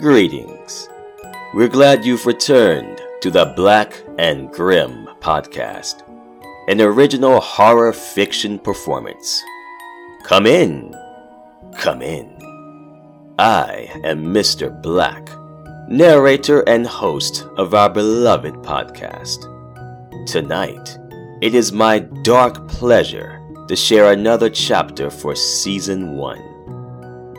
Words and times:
Greetings. 0.00 0.88
We're 1.52 1.68
glad 1.68 2.06
you've 2.06 2.24
returned 2.24 3.02
to 3.20 3.30
the 3.30 3.52
Blaqk 3.54 3.92
and 4.18 4.50
Grimm 4.50 5.06
podcast, 5.20 6.02
an 6.68 6.80
original 6.80 7.38
horror 7.38 7.92
fiction 7.92 8.58
performance. 8.58 9.42
Come 10.24 10.46
in, 10.46 10.96
come 11.76 12.00
in. 12.00 12.34
I 13.38 13.90
am 14.02 14.24
Mr. 14.24 14.70
Blaqk, 14.82 15.28
narrator 15.90 16.66
and 16.66 16.86
host 16.86 17.46
of 17.58 17.74
our 17.74 17.90
beloved 17.90 18.54
podcast. 18.62 19.44
Tonight, 20.26 20.98
it 21.42 21.54
is 21.54 21.72
my 21.72 21.98
dark 22.22 22.66
pleasure 22.68 23.38
to 23.68 23.76
share 23.76 24.12
another 24.14 24.48
chapter 24.48 25.10
for 25.10 25.36
season 25.36 26.16
one. 26.16 26.40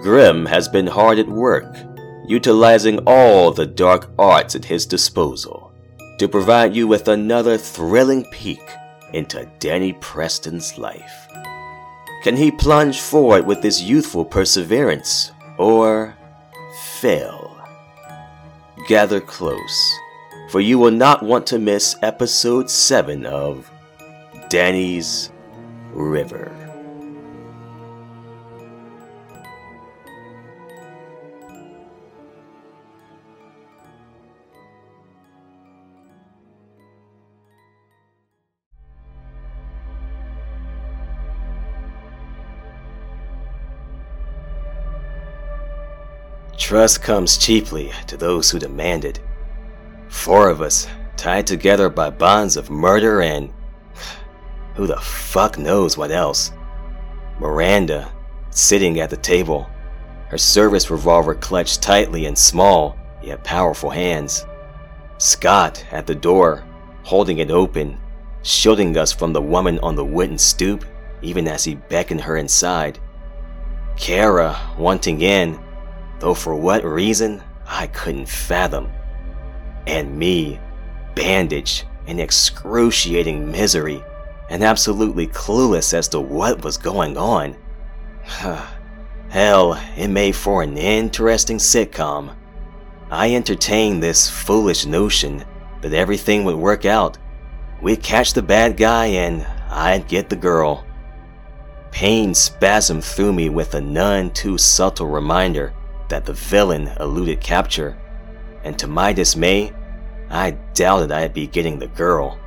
Grimm 0.03 0.45
has 0.45 0.67
been 0.67 0.85
hard 0.85 1.17
at 1.17 1.27
work 1.27 1.75
utilizing 2.27 2.99
all 3.05 3.51
the 3.51 3.65
dark 3.65 4.11
arts 4.17 4.55
at 4.55 4.65
his 4.65 4.85
disposal 4.85 5.71
to 6.17 6.27
provide 6.27 6.75
you 6.75 6.87
with 6.87 7.07
another 7.07 7.57
thrilling 7.57 8.25
peek 8.25 8.61
into 9.13 9.49
Danny 9.59 9.93
Preston's 9.93 10.77
life. 10.77 11.27
Can 12.23 12.35
he 12.35 12.51
plunge 12.51 13.01
forward 13.01 13.45
with 13.47 13.61
this 13.61 13.81
youthful 13.81 14.23
perseverance 14.23 15.31
or 15.57 16.15
fail? 16.99 17.59
Gather 18.87 19.19
close, 19.19 19.95
for 20.49 20.59
you 20.59 20.77
will 20.77 20.91
not 20.91 21.23
want 21.23 21.47
to 21.47 21.57
miss 21.57 21.95
episode 22.03 22.69
7 22.69 23.25
of 23.25 23.71
Danny's 24.49 25.31
River. 25.93 26.60
Trust 46.71 47.01
comes 47.01 47.37
cheaply 47.37 47.91
to 48.07 48.15
those 48.15 48.49
who 48.49 48.57
demand 48.57 49.03
it. 49.03 49.19
Four 50.07 50.47
of 50.47 50.61
us, 50.61 50.87
tied 51.17 51.45
together 51.45 51.89
by 51.89 52.09
bonds 52.09 52.55
of 52.55 52.69
murder 52.69 53.21
and. 53.21 53.51
who 54.75 54.87
the 54.87 54.95
fuck 55.01 55.57
knows 55.57 55.97
what 55.97 56.11
else. 56.11 56.53
Miranda, 57.41 58.09
sitting 58.51 59.01
at 59.01 59.09
the 59.09 59.17
table, 59.17 59.69
her 60.29 60.37
service 60.37 60.89
revolver 60.89 61.35
clutched 61.35 61.81
tightly 61.81 62.25
in 62.25 62.37
small, 62.37 62.97
yet 63.21 63.43
powerful 63.43 63.89
hands. 63.89 64.45
Scott 65.17 65.85
at 65.91 66.07
the 66.07 66.15
door, 66.15 66.63
holding 67.03 67.39
it 67.39 67.51
open, 67.51 67.99
shielding 68.43 68.95
us 68.95 69.11
from 69.11 69.33
the 69.33 69.41
woman 69.41 69.77
on 69.79 69.97
the 69.97 70.05
wooden 70.05 70.37
stoop, 70.37 70.85
even 71.21 71.49
as 71.49 71.65
he 71.65 71.75
beckoned 71.75 72.21
her 72.21 72.37
inside. 72.37 72.97
Kara 73.97 74.57
wanting 74.77 75.19
in, 75.19 75.59
though 76.21 76.35
for 76.35 76.55
what 76.55 76.85
reason 76.85 77.43
I 77.67 77.87
couldn't 77.87 78.29
fathom. 78.29 78.89
And 79.87 80.17
me, 80.17 80.59
bandaged 81.15 81.85
in 82.07 82.19
excruciating 82.19 83.51
misery 83.51 84.01
and 84.49 84.63
absolutely 84.63 85.27
clueless 85.27 85.93
as 85.93 86.07
to 86.09 86.21
what 86.21 86.63
was 86.63 86.77
going 86.77 87.17
on. 87.17 87.57
Hell, 89.29 89.81
it 89.97 90.09
made 90.09 90.35
for 90.35 90.61
an 90.61 90.77
interesting 90.77 91.57
sitcom. 91.57 92.35
I 93.09 93.33
entertained 93.33 94.03
this 94.03 94.29
foolish 94.29 94.85
notion 94.85 95.43
that 95.81 95.93
everything 95.93 96.43
would 96.45 96.55
work 96.55 96.85
out. 96.85 97.17
We'd 97.81 98.03
catch 98.03 98.33
the 98.33 98.43
bad 98.43 98.77
guy 98.77 99.07
and 99.07 99.45
I'd 99.69 100.07
get 100.07 100.29
the 100.29 100.35
girl. 100.35 100.85
Pain 101.91 102.31
spasmed 102.31 103.03
through 103.03 103.33
me 103.33 103.49
with 103.49 103.73
a 103.73 103.81
none 103.81 104.31
too 104.31 104.57
subtle 104.57 105.07
reminder 105.07 105.73
that 106.11 106.25
the 106.25 106.33
villain 106.33 106.91
eluded 106.99 107.41
capture, 107.41 107.97
and 108.63 108.77
to 108.77 108.85
my 108.85 109.11
dismay, 109.11 109.73
I 110.29 110.51
doubted 110.73 111.11
I'd 111.11 111.33
be 111.33 111.47
getting 111.47 111.79
the 111.79 111.87
girl. 111.87 112.37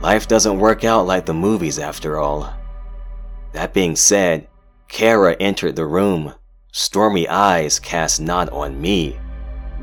Life 0.00 0.28
doesn't 0.28 0.58
work 0.58 0.84
out 0.84 1.06
like 1.06 1.26
the 1.26 1.34
movies 1.34 1.78
after 1.78 2.18
all. 2.18 2.52
That 3.52 3.74
being 3.74 3.96
said, 3.96 4.48
Kara 4.88 5.36
entered 5.40 5.74
the 5.74 5.86
room, 5.86 6.34
stormy 6.72 7.28
eyes 7.28 7.80
cast 7.80 8.20
not 8.20 8.50
on 8.50 8.80
me, 8.80 9.18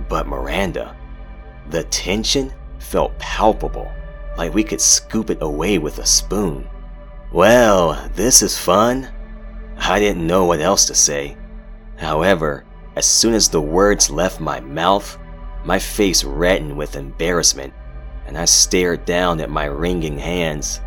but 0.07 0.27
Miranda. 0.27 0.95
The 1.71 1.83
tension 1.85 2.53
felt 2.79 3.17
palpable, 3.19 3.91
like 4.37 4.53
we 4.53 4.63
could 4.63 4.81
scoop 4.81 5.29
it 5.29 5.41
away 5.41 5.77
with 5.77 5.99
a 5.99 6.05
spoon. 6.05 6.69
Well, 7.33 8.09
this 8.15 8.41
is 8.41 8.57
fun. 8.57 9.09
I 9.77 9.99
didn't 9.99 10.25
know 10.25 10.45
what 10.45 10.61
else 10.61 10.85
to 10.85 10.95
say. 10.95 11.35
However, 11.97 12.65
as 12.95 13.05
soon 13.05 13.33
as 13.33 13.49
the 13.49 13.61
words 13.61 14.09
left 14.09 14.39
my 14.39 14.59
mouth, 14.59 15.17
my 15.65 15.79
face 15.79 16.23
reddened 16.23 16.75
with 16.75 16.95
embarrassment, 16.95 17.73
and 18.27 18.37
I 18.37 18.45
stared 18.45 19.05
down 19.05 19.39
at 19.39 19.49
my 19.49 19.65
wringing 19.65 20.17
hands. 20.17 20.81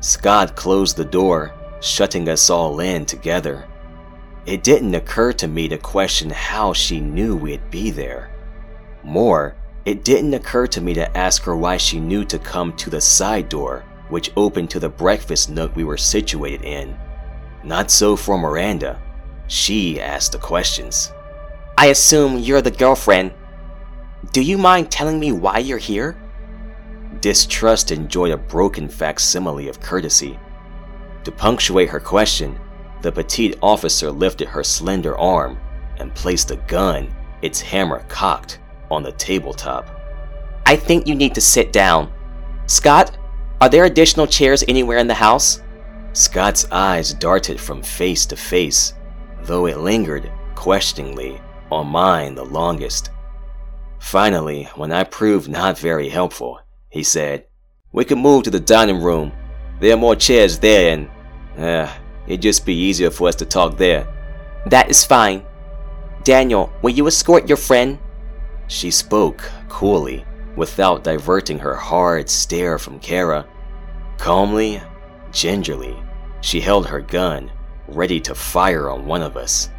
Scott 0.00 0.56
closed 0.56 0.96
the 0.96 1.04
door, 1.04 1.54
shutting 1.80 2.28
us 2.28 2.50
all 2.50 2.80
in 2.80 3.04
together. 3.04 3.66
It 4.46 4.62
didn't 4.62 4.94
occur 4.94 5.32
to 5.34 5.48
me 5.48 5.68
to 5.68 5.78
question 5.78 6.30
how 6.30 6.72
she 6.72 7.00
knew 7.00 7.36
we'd 7.36 7.70
be 7.70 7.90
there. 7.90 8.30
More, 9.02 9.56
it 9.84 10.04
didn't 10.04 10.34
occur 10.34 10.66
to 10.68 10.80
me 10.80 10.94
to 10.94 11.16
ask 11.16 11.42
her 11.42 11.56
why 11.56 11.76
she 11.76 12.00
knew 12.00 12.24
to 12.24 12.38
come 12.38 12.72
to 12.76 12.90
the 12.90 13.00
side 13.00 13.48
door, 13.48 13.84
which 14.08 14.32
opened 14.36 14.70
to 14.70 14.80
the 14.80 14.88
breakfast 14.88 15.50
nook 15.50 15.74
we 15.74 15.84
were 15.84 15.96
situated 15.96 16.62
in. 16.62 16.96
Not 17.64 17.90
so 17.90 18.14
for 18.14 18.38
Miranda. 18.38 19.02
She 19.48 20.00
asked 20.00 20.32
the 20.32 20.38
questions. 20.38 21.12
I 21.78 21.86
assume 21.86 22.38
you're 22.38 22.62
the 22.62 22.70
girlfriend. 22.70 23.34
Do 24.32 24.40
you 24.40 24.56
mind 24.56 24.90
telling 24.90 25.20
me 25.20 25.32
why 25.32 25.58
you're 25.58 25.76
here? 25.76 26.16
Distrust 27.20 27.90
enjoyed 27.90 28.32
a 28.32 28.38
broken 28.38 28.88
facsimile 28.88 29.68
of 29.68 29.80
courtesy. 29.80 30.38
To 31.24 31.32
punctuate 31.32 31.90
her 31.90 32.00
question, 32.00 32.58
the 33.02 33.12
petite 33.12 33.58
officer 33.60 34.10
lifted 34.10 34.48
her 34.48 34.64
slender 34.64 35.18
arm 35.18 35.58
and 35.98 36.14
placed 36.14 36.50
a 36.50 36.56
gun, 36.56 37.14
its 37.42 37.60
hammer 37.60 38.04
cocked, 38.08 38.58
on 38.90 39.02
the 39.02 39.12
tabletop. 39.12 39.90
I 40.64 40.76
think 40.76 41.06
you 41.06 41.14
need 41.14 41.34
to 41.34 41.40
sit 41.42 41.72
down. 41.72 42.10
Scott, 42.66 43.18
are 43.60 43.68
there 43.68 43.84
additional 43.84 44.26
chairs 44.26 44.64
anywhere 44.66 44.98
in 44.98 45.08
the 45.08 45.14
house? 45.14 45.62
Scott's 46.14 46.66
eyes 46.72 47.12
darted 47.12 47.60
from 47.60 47.82
face 47.82 48.24
to 48.26 48.36
face, 48.36 48.94
though 49.42 49.66
it 49.66 49.78
lingered, 49.78 50.32
questioningly, 50.54 51.40
on 51.70 51.88
mine 51.88 52.34
the 52.34 52.44
longest. 52.44 53.10
Finally, 53.98 54.64
when 54.76 54.92
I 54.92 55.04
proved 55.04 55.48
not 55.48 55.78
very 55.78 56.08
helpful, 56.08 56.60
he 56.88 57.02
said, 57.02 57.46
We 57.92 58.04
can 58.04 58.18
move 58.18 58.44
to 58.44 58.50
the 58.50 58.60
dining 58.60 59.02
room. 59.02 59.32
There 59.80 59.94
are 59.94 59.98
more 59.98 60.16
chairs 60.16 60.58
there, 60.58 60.92
and 60.92 61.08
uh, 61.58 61.92
it'd 62.26 62.42
just 62.42 62.64
be 62.64 62.74
easier 62.74 63.10
for 63.10 63.28
us 63.28 63.34
to 63.36 63.44
talk 63.44 63.76
there. 63.76 64.06
That 64.66 64.90
is 64.90 65.04
fine. 65.04 65.44
Daniel, 66.24 66.72
will 66.82 66.90
you 66.90 67.06
escort 67.06 67.48
your 67.48 67.56
friend? 67.56 67.98
She 68.68 68.90
spoke 68.90 69.50
coolly, 69.68 70.24
without 70.56 71.04
diverting 71.04 71.58
her 71.58 71.74
hard 71.74 72.28
stare 72.28 72.78
from 72.78 72.98
Kara. 72.98 73.46
Calmly, 74.18 74.80
gingerly, 75.30 75.96
she 76.40 76.60
held 76.60 76.86
her 76.86 77.00
gun, 77.00 77.50
ready 77.88 78.20
to 78.20 78.34
fire 78.34 78.90
on 78.90 79.06
one 79.06 79.22
of 79.22 79.36
us. 79.36 79.70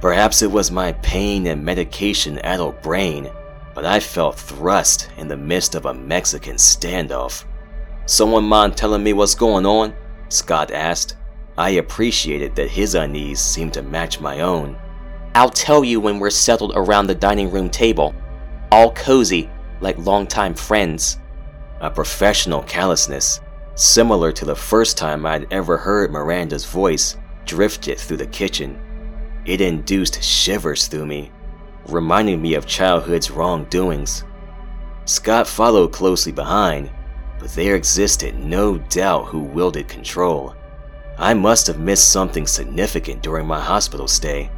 Perhaps 0.00 0.40
it 0.40 0.50
was 0.50 0.70
my 0.70 0.92
pain 0.92 1.46
and 1.46 1.62
medication 1.62 2.38
addled 2.38 2.80
brain, 2.80 3.30
but 3.74 3.84
I 3.84 4.00
felt 4.00 4.38
thrust 4.38 5.10
in 5.18 5.28
the 5.28 5.36
midst 5.36 5.74
of 5.74 5.84
a 5.84 5.94
Mexican 5.94 6.56
standoff. 6.56 7.44
Someone 8.06 8.44
mind 8.44 8.76
telling 8.76 9.04
me 9.04 9.12
what's 9.12 9.34
going 9.34 9.66
on? 9.66 9.94
Scott 10.30 10.70
asked. 10.70 11.16
I 11.58 11.70
appreciated 11.70 12.56
that 12.56 12.70
his 12.70 12.94
unease 12.94 13.40
seemed 13.40 13.74
to 13.74 13.82
match 13.82 14.20
my 14.20 14.40
own. 14.40 14.78
I'll 15.34 15.50
tell 15.50 15.84
you 15.84 16.00
when 16.00 16.18
we're 16.18 16.30
settled 16.30 16.72
around 16.74 17.06
the 17.06 17.14
dining 17.14 17.50
room 17.50 17.68
table, 17.68 18.14
all 18.72 18.92
cozy, 18.94 19.50
like 19.80 19.98
longtime 19.98 20.54
friends. 20.54 21.18
A 21.82 21.90
professional 21.90 22.62
callousness, 22.62 23.40
similar 23.74 24.32
to 24.32 24.44
the 24.46 24.56
first 24.56 24.96
time 24.96 25.26
I'd 25.26 25.52
ever 25.52 25.76
heard 25.76 26.10
Miranda's 26.10 26.64
voice, 26.64 27.16
drifted 27.44 27.98
through 27.98 28.18
the 28.18 28.26
kitchen. 28.26 28.80
It 29.46 29.60
induced 29.60 30.22
shivers 30.22 30.86
through 30.86 31.06
me, 31.06 31.32
reminding 31.88 32.40
me 32.40 32.54
of 32.54 32.66
childhood's 32.66 33.30
wrongdoings. 33.30 34.24
Scott 35.06 35.46
followed 35.46 35.92
closely 35.92 36.32
behind, 36.32 36.90
but 37.38 37.50
there 37.54 37.74
existed 37.74 38.38
no 38.38 38.78
doubt 38.78 39.26
who 39.26 39.40
wielded 39.40 39.88
control. 39.88 40.54
I 41.18 41.34
must 41.34 41.66
have 41.66 41.78
missed 41.78 42.10
something 42.10 42.46
significant 42.46 43.22
during 43.22 43.46
my 43.46 43.60
hospital 43.60 44.08
stay. 44.08 44.50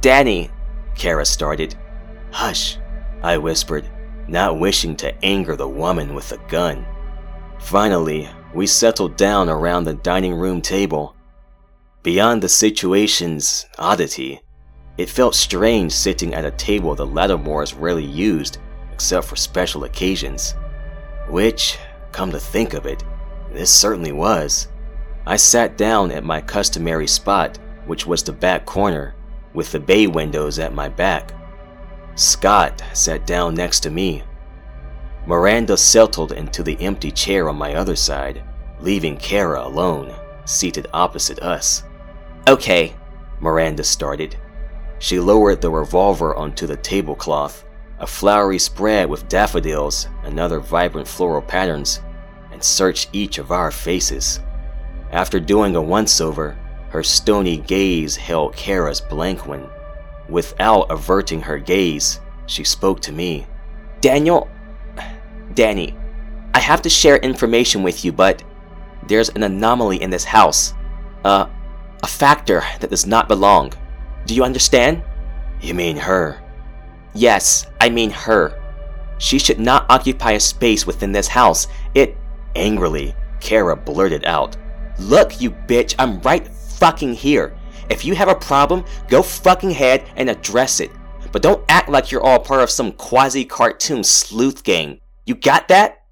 Danny, 0.00 0.50
Kara 0.94 1.24
started. 1.24 1.76
Hush, 2.30 2.78
I 3.22 3.38
whispered, 3.38 3.88
not 4.28 4.58
wishing 4.58 4.96
to 4.96 5.24
anger 5.24 5.56
the 5.56 5.68
woman 5.68 6.14
with 6.14 6.28
the 6.28 6.38
gun. 6.48 6.84
Finally, 7.60 8.28
we 8.52 8.66
settled 8.66 9.16
down 9.16 9.48
around 9.48 9.84
the 9.84 9.94
dining 9.94 10.34
room 10.34 10.60
table. 10.60 11.16
Beyond 12.04 12.42
the 12.42 12.50
situation's 12.50 13.64
oddity, 13.78 14.42
it 14.98 15.08
felt 15.08 15.34
strange 15.34 15.90
sitting 15.90 16.34
at 16.34 16.44
a 16.44 16.50
table 16.50 16.94
the 16.94 17.06
Lattimores 17.06 17.74
rarely 17.80 18.04
used 18.04 18.58
except 18.92 19.26
for 19.26 19.36
special 19.36 19.84
occasions. 19.84 20.54
Which, 21.30 21.78
come 22.12 22.30
to 22.32 22.38
think 22.38 22.74
of 22.74 22.84
it, 22.84 23.02
this 23.54 23.70
certainly 23.70 24.12
was. 24.12 24.68
I 25.24 25.36
sat 25.36 25.78
down 25.78 26.12
at 26.12 26.24
my 26.24 26.42
customary 26.42 27.06
spot, 27.06 27.58
which 27.86 28.06
was 28.06 28.22
the 28.22 28.32
back 28.32 28.66
corner, 28.66 29.14
with 29.54 29.72
the 29.72 29.80
bay 29.80 30.06
windows 30.06 30.58
at 30.58 30.74
my 30.74 30.90
back. 30.90 31.32
Scott 32.16 32.82
sat 32.92 33.26
down 33.26 33.54
next 33.54 33.80
to 33.80 33.90
me. 33.90 34.22
Miranda 35.24 35.78
settled 35.78 36.32
into 36.32 36.62
the 36.62 36.78
empty 36.82 37.10
chair 37.10 37.48
on 37.48 37.56
my 37.56 37.76
other 37.76 37.96
side, 37.96 38.44
leaving 38.78 39.16
Kara 39.16 39.66
alone, 39.66 40.14
seated 40.44 40.86
opposite 40.92 41.38
us. 41.38 41.82
Okay, 42.46 42.94
Miranda 43.40 43.82
started. 43.82 44.36
She 44.98 45.18
lowered 45.18 45.62
the 45.62 45.70
revolver 45.70 46.34
onto 46.34 46.66
the 46.66 46.76
tablecloth, 46.76 47.64
a 47.98 48.06
flowery 48.06 48.58
spread 48.58 49.08
with 49.08 49.28
daffodils 49.28 50.08
and 50.24 50.38
other 50.38 50.60
vibrant 50.60 51.08
floral 51.08 51.40
patterns, 51.40 52.02
and 52.52 52.62
searched 52.62 53.08
each 53.14 53.38
of 53.38 53.50
our 53.50 53.70
faces. 53.70 54.40
After 55.10 55.40
doing 55.40 55.74
a 55.74 55.80
once 55.80 56.20
over, 56.20 56.58
her 56.90 57.02
stony 57.02 57.56
gaze 57.56 58.14
held 58.14 58.54
Kara's 58.54 59.00
blank 59.00 59.46
one. 59.46 59.70
Without 60.28 60.90
averting 60.90 61.40
her 61.40 61.58
gaze, 61.58 62.20
she 62.44 62.62
spoke 62.62 63.00
to 63.00 63.12
me. 63.12 63.46
Daniel. 64.02 64.50
Danny, 65.54 65.96
I 66.52 66.58
have 66.58 66.82
to 66.82 66.90
share 66.90 67.16
information 67.16 67.82
with 67.82 68.04
you, 68.04 68.12
but 68.12 68.42
there's 69.06 69.30
an 69.30 69.44
anomaly 69.44 70.02
in 70.02 70.10
this 70.10 70.24
house. 70.24 70.74
Uh, 71.24 71.46
a 72.04 72.06
factor 72.06 72.62
that 72.80 72.90
does 72.90 73.06
not 73.06 73.28
belong. 73.28 73.72
Do 74.26 74.34
you 74.34 74.44
understand? 74.44 75.02
You 75.62 75.72
mean 75.72 75.96
her? 75.96 76.38
Yes, 77.14 77.66
I 77.80 77.88
mean 77.88 78.10
her. 78.10 78.60
She 79.16 79.38
should 79.38 79.58
not 79.58 79.86
occupy 79.88 80.32
a 80.32 80.40
space 80.40 80.86
within 80.86 81.12
this 81.12 81.28
house. 81.28 81.66
It. 81.94 82.18
Angrily, 82.56 83.14
Kara 83.40 83.74
blurted 83.74 84.26
out. 84.26 84.58
Look, 84.98 85.40
you 85.40 85.50
bitch, 85.50 85.94
I'm 85.98 86.20
right 86.20 86.46
fucking 86.46 87.14
here. 87.14 87.56
If 87.88 88.04
you 88.04 88.14
have 88.14 88.28
a 88.28 88.34
problem, 88.34 88.84
go 89.08 89.22
fucking 89.22 89.70
head 89.70 90.04
and 90.16 90.28
address 90.28 90.80
it. 90.80 90.90
But 91.32 91.40
don't 91.40 91.64
act 91.70 91.88
like 91.88 92.12
you're 92.12 92.22
all 92.22 92.38
part 92.38 92.60
of 92.60 92.68
some 92.70 92.92
quasi 92.92 93.46
cartoon 93.46 94.04
sleuth 94.04 94.62
gang. 94.62 95.00
You 95.24 95.36
got 95.36 95.68
that? 95.68 96.04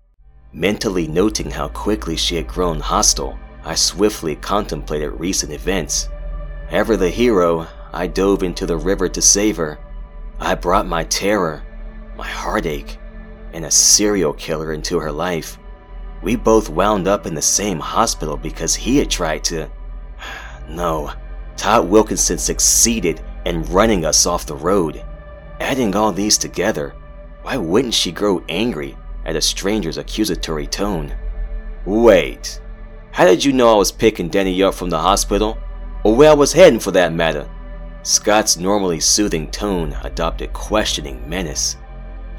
Mentally 0.54 1.06
noting 1.06 1.50
how 1.50 1.68
quickly 1.68 2.16
she 2.16 2.36
had 2.36 2.48
grown 2.48 2.80
hostile, 2.80 3.38
I 3.64 3.74
swiftly 3.76 4.36
contemplated 4.36 5.20
recent 5.20 5.52
events. 5.52 6.08
Ever 6.70 6.96
the 6.96 7.10
hero, 7.10 7.66
I 7.92 8.06
dove 8.06 8.42
into 8.42 8.66
the 8.66 8.76
river 8.76 9.08
to 9.08 9.22
save 9.22 9.56
her. 9.56 9.78
I 10.40 10.54
brought 10.54 10.86
my 10.86 11.04
terror, 11.04 11.62
my 12.16 12.26
heartache, 12.26 12.98
and 13.52 13.64
a 13.64 13.70
serial 13.70 14.32
killer 14.32 14.72
into 14.72 14.98
her 14.98 15.12
life. 15.12 15.58
We 16.22 16.36
both 16.36 16.68
wound 16.68 17.06
up 17.06 17.26
in 17.26 17.34
the 17.34 17.42
same 17.42 17.78
hospital 17.78 18.36
because 18.36 18.74
he 18.74 18.98
had 18.98 19.10
tried 19.10 19.44
to. 19.44 19.68
No, 20.68 21.12
Todd 21.56 21.88
Wilkinson 21.88 22.38
succeeded 22.38 23.20
in 23.44 23.64
running 23.64 24.04
us 24.04 24.26
off 24.26 24.46
the 24.46 24.54
road. 24.54 25.04
Adding 25.60 25.94
all 25.94 26.12
these 26.12 26.38
together, 26.38 26.94
why 27.42 27.56
wouldn't 27.56 27.94
she 27.94 28.12
grow 28.12 28.42
angry 28.48 28.96
at 29.24 29.36
a 29.36 29.40
stranger's 29.40 29.98
accusatory 29.98 30.66
tone? 30.66 31.14
Wait, 31.84 32.60
how 33.12 33.26
did 33.26 33.44
you 33.44 33.52
know 33.52 33.74
I 33.74 33.76
was 33.76 33.92
picking 33.92 34.28
Denny 34.28 34.62
up 34.62 34.72
from 34.72 34.88
the 34.88 34.98
hospital? 34.98 35.58
Or 36.02 36.16
where 36.16 36.30
I 36.30 36.34
was 36.34 36.54
heading 36.54 36.80
for 36.80 36.92
that 36.92 37.12
matter? 37.12 37.46
Scott's 38.02 38.56
normally 38.56 39.00
soothing 39.00 39.50
tone 39.50 39.94
adopted 40.02 40.54
questioning 40.54 41.28
menace. 41.28 41.76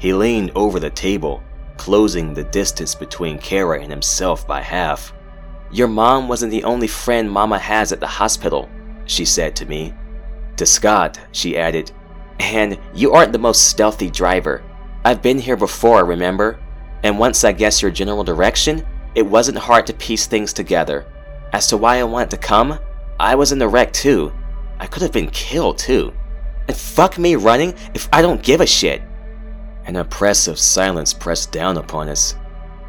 He 0.00 0.12
leaned 0.12 0.50
over 0.56 0.80
the 0.80 0.90
table, 0.90 1.44
closing 1.76 2.34
the 2.34 2.42
distance 2.42 2.92
between 2.94 3.38
Kara 3.38 3.80
and 3.80 3.90
himself 3.90 4.48
by 4.48 4.62
half. 4.62 5.14
Your 5.70 5.86
mom 5.86 6.26
wasn't 6.26 6.50
the 6.50 6.64
only 6.64 6.88
friend 6.88 7.30
Mama 7.30 7.58
has 7.58 7.92
at 7.92 8.00
the 8.00 8.06
hospital, 8.08 8.68
she 9.06 9.24
said 9.24 9.54
to 9.56 9.66
me. 9.66 9.94
To 10.56 10.66
Scott, 10.66 11.20
she 11.30 11.56
added, 11.56 11.92
And 12.40 12.80
you 12.92 13.12
aren't 13.12 13.32
the 13.32 13.38
most 13.38 13.68
stealthy 13.68 14.10
driver. 14.10 14.64
I've 15.04 15.22
been 15.22 15.38
here 15.38 15.56
before, 15.56 16.04
remember? 16.04 16.60
And 17.04 17.16
once 17.16 17.44
I 17.44 17.52
guess 17.52 17.80
your 17.80 17.92
general 17.92 18.24
direction, 18.24 18.84
it 19.14 19.22
wasn't 19.22 19.58
hard 19.58 19.86
to 19.86 19.94
piece 19.94 20.26
things 20.26 20.52
together. 20.52 21.06
As 21.52 21.68
to 21.68 21.76
why 21.76 21.98
I 21.98 22.04
wanted 22.04 22.30
to 22.30 22.36
come, 22.36 22.78
I 23.18 23.34
was 23.34 23.52
in 23.52 23.58
the 23.58 23.68
wreck 23.68 23.92
too. 23.92 24.32
I 24.78 24.86
could 24.86 25.02
have 25.02 25.12
been 25.12 25.30
killed 25.30 25.78
too. 25.78 26.12
And 26.66 26.76
fuck 26.76 27.18
me 27.18 27.36
running 27.36 27.74
if 27.94 28.08
I 28.12 28.22
don't 28.22 28.42
give 28.42 28.60
a 28.60 28.66
shit. 28.66 29.02
An 29.84 29.96
oppressive 29.96 30.58
silence 30.58 31.12
pressed 31.12 31.52
down 31.52 31.76
upon 31.76 32.08
us. 32.08 32.34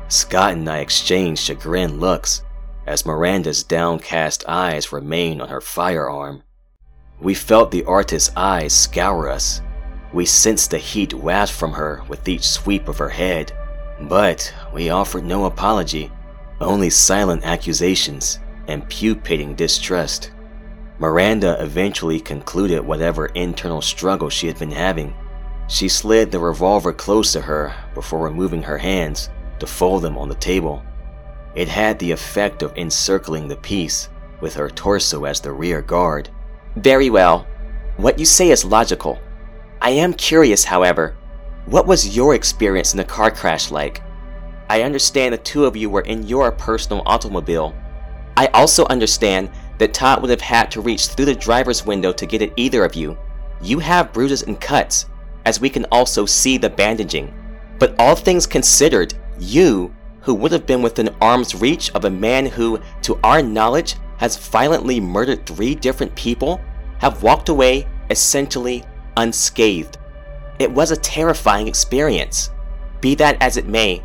Scott 0.07 0.53
and 0.53 0.69
I 0.69 0.79
exchanged 0.79 1.43
chagrined 1.43 1.99
looks 1.99 2.41
as 2.87 3.05
Miranda's 3.05 3.63
downcast 3.63 4.45
eyes 4.47 4.91
remained 4.91 5.41
on 5.41 5.49
her 5.49 5.61
firearm. 5.61 6.43
We 7.19 7.33
felt 7.33 7.71
the 7.71 7.83
artist's 7.85 8.31
eyes 8.35 8.73
scour 8.73 9.29
us. 9.29 9.61
We 10.13 10.25
sensed 10.25 10.71
the 10.71 10.77
heat 10.77 11.13
waft 11.13 11.53
from 11.53 11.73
her 11.73 12.03
with 12.07 12.27
each 12.27 12.47
sweep 12.47 12.87
of 12.87 12.97
her 12.97 13.09
head, 13.09 13.51
but 14.01 14.53
we 14.73 14.89
offered 14.89 15.23
no 15.23 15.45
apology, 15.45 16.11
only 16.61 16.89
silent 16.89 17.43
accusations 17.45 18.39
and 18.67 18.89
pupating 18.89 19.55
distrust. 19.55 20.31
Miranda 20.97 21.61
eventually 21.61 22.19
concluded 22.19 22.81
whatever 22.81 23.27
internal 23.27 23.81
struggle 23.81 24.29
she 24.29 24.47
had 24.47 24.57
been 24.57 24.71
having. 24.71 25.13
She 25.67 25.89
slid 25.89 26.31
the 26.31 26.39
revolver 26.39 26.93
close 26.93 27.33
to 27.33 27.41
her 27.41 27.75
before 27.93 28.23
removing 28.23 28.63
her 28.63 28.77
hands 28.77 29.29
to 29.59 29.67
fold 29.67 30.03
them 30.03 30.17
on 30.17 30.29
the 30.29 30.35
table. 30.35 30.83
It 31.55 31.67
had 31.67 31.99
the 31.99 32.11
effect 32.11 32.63
of 32.63 32.75
encircling 32.77 33.47
the 33.47 33.55
piece, 33.57 34.09
with 34.41 34.53
her 34.55 34.69
torso 34.69 35.25
as 35.25 35.39
the 35.39 35.51
rear 35.51 35.81
guard. 35.81 36.29
Very 36.75 37.09
well. 37.09 37.47
What 37.97 38.19
you 38.19 38.25
say 38.25 38.49
is 38.49 38.65
logical. 38.65 39.19
I 39.81 39.91
am 39.91 40.13
curious, 40.13 40.65
however. 40.65 41.15
What 41.65 41.87
was 41.87 42.15
your 42.15 42.35
experience 42.35 42.93
in 42.93 42.97
the 42.97 43.03
car 43.03 43.31
crash 43.31 43.71
like? 43.71 44.03
I 44.69 44.83
understand 44.83 45.33
the 45.33 45.39
two 45.39 45.65
of 45.65 45.75
you 45.75 45.89
were 45.89 46.01
in 46.01 46.27
your 46.27 46.51
personal 46.51 47.01
automobile. 47.07 47.73
I 48.37 48.47
also 48.47 48.85
understand 48.85 49.49
that 49.79 49.91
Todd 49.91 50.21
would 50.21 50.29
have 50.29 50.41
had 50.41 50.69
to 50.71 50.81
reach 50.81 51.07
through 51.07 51.25
the 51.25 51.33
driver's 51.33 51.83
window 51.83 52.13
to 52.13 52.25
get 52.27 52.43
at 52.43 52.53
either 52.55 52.85
of 52.85 52.93
you. 52.93 53.17
You 53.63 53.79
have 53.79 54.13
bruises 54.13 54.43
and 54.43 54.61
cuts, 54.61 55.07
as 55.45 55.59
we 55.59 55.71
can 55.71 55.85
also 55.91 56.27
see 56.27 56.59
the 56.59 56.69
bandaging. 56.69 57.33
But 57.79 57.95
all 57.97 58.15
things 58.15 58.45
considered, 58.45 59.15
you, 59.39 59.91
who 60.21 60.35
would 60.35 60.51
have 60.51 60.67
been 60.67 60.83
within 60.83 61.15
arm's 61.19 61.55
reach 61.55 61.89
of 61.95 62.05
a 62.05 62.11
man 62.11 62.45
who, 62.45 62.79
to 63.01 63.19
our 63.23 63.41
knowledge, 63.41 63.95
has 64.17 64.37
violently 64.37 64.99
murdered 64.99 65.47
three 65.47 65.73
different 65.73 66.15
people, 66.15 66.61
have 66.99 67.23
walked 67.23 67.49
away 67.49 67.87
essentially 68.11 68.83
unscathed. 69.17 69.97
It 70.59 70.71
was 70.71 70.91
a 70.91 70.97
terrifying 70.97 71.67
experience. 71.67 72.49
Be 73.01 73.15
that 73.15 73.41
as 73.41 73.57
it 73.57 73.67
may, 73.67 74.03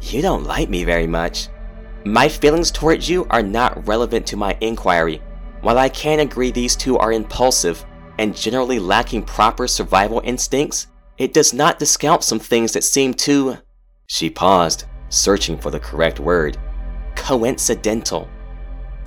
you 0.00 0.22
don't 0.22 0.44
like 0.44 0.68
me 0.68 0.84
very 0.84 1.06
much. 1.06 1.48
My 2.04 2.28
feelings 2.28 2.70
towards 2.70 3.08
you 3.08 3.26
are 3.30 3.42
not 3.42 3.86
relevant 3.88 4.26
to 4.28 4.36
my 4.36 4.56
inquiry. 4.60 5.22
While 5.62 5.78
I 5.78 5.88
can 5.88 6.20
agree 6.20 6.50
these 6.50 6.76
two 6.76 6.98
are 6.98 7.12
impulsive 7.12 7.84
and 8.18 8.36
generally 8.36 8.78
lacking 8.78 9.22
proper 9.24 9.66
survival 9.66 10.20
instincts, 10.22 10.86
it 11.18 11.32
does 11.32 11.52
not 11.52 11.78
discount 11.78 12.22
some 12.22 12.38
things 12.38 12.72
that 12.72 12.84
seem 12.84 13.14
too. 13.14 13.56
She 14.06 14.30
paused, 14.30 14.84
searching 15.08 15.58
for 15.58 15.70
the 15.70 15.80
correct 15.80 16.20
word. 16.20 16.58
Coincidental. 17.16 18.28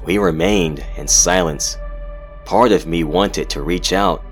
We 0.04 0.18
remained 0.18 0.84
in 0.98 1.08
silence. 1.08 1.78
Part 2.46 2.72
of 2.72 2.88
me 2.88 3.04
wanted 3.04 3.50
to 3.52 3.62
reach 3.62 3.94
out, 3.94 4.26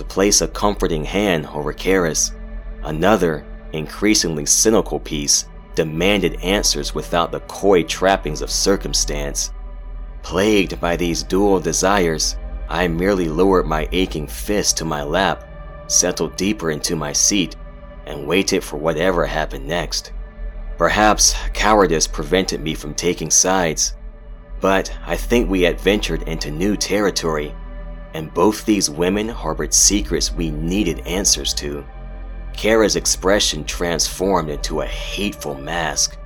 to 0.00 0.04
place 0.06 0.40
a 0.40 0.48
comforting 0.48 1.04
hand 1.04 1.46
over 1.48 1.74
Kara's. 1.74 2.32
Another, 2.84 3.44
increasingly 3.74 4.46
cynical 4.46 4.98
piece, 4.98 5.44
demanded 5.74 6.40
answers 6.42 6.94
without 6.94 7.30
the 7.30 7.40
coy 7.40 7.82
trappings 7.82 8.40
of 8.40 8.50
circumstance. 8.50 9.52
Plagued 10.22 10.80
by 10.80 10.96
these 10.96 11.22
dual 11.22 11.60
desires, 11.60 12.36
I 12.70 12.88
merely 12.88 13.28
lowered 13.28 13.66
my 13.66 13.90
aching 13.92 14.26
fist 14.26 14.78
to 14.78 14.86
my 14.86 15.02
lap, 15.02 15.44
settled 15.86 16.34
deeper 16.34 16.70
into 16.70 16.96
my 16.96 17.12
seat, 17.12 17.56
and 18.06 18.26
waited 18.26 18.64
for 18.64 18.78
whatever 18.78 19.26
happened 19.26 19.68
next. 19.68 20.12
Perhaps 20.78 21.34
cowardice 21.52 22.06
prevented 22.06 22.62
me 22.62 22.72
from 22.72 22.94
taking 22.94 23.30
sides, 23.30 23.96
but 24.62 24.90
I 25.04 25.18
think 25.18 25.50
we 25.50 25.60
had 25.60 25.78
ventured 25.78 26.22
into 26.22 26.50
new 26.50 26.74
territory, 26.74 27.54
and 28.14 28.32
both 28.34 28.64
these 28.64 28.90
women 28.90 29.28
harbored 29.28 29.72
secrets 29.72 30.32
we 30.32 30.50
needed 30.50 31.06
answers 31.06 31.54
to. 31.54 31.84
Kara's 32.52 32.96
expression 32.96 33.64
transformed 33.64 34.50
into 34.50 34.80
a 34.80 34.86
hateful 34.86 35.54
mask. 35.54 36.18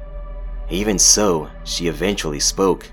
Even 0.70 0.98
so, 0.98 1.50
she 1.64 1.86
eventually 1.86 2.40
spoke. 2.40 2.90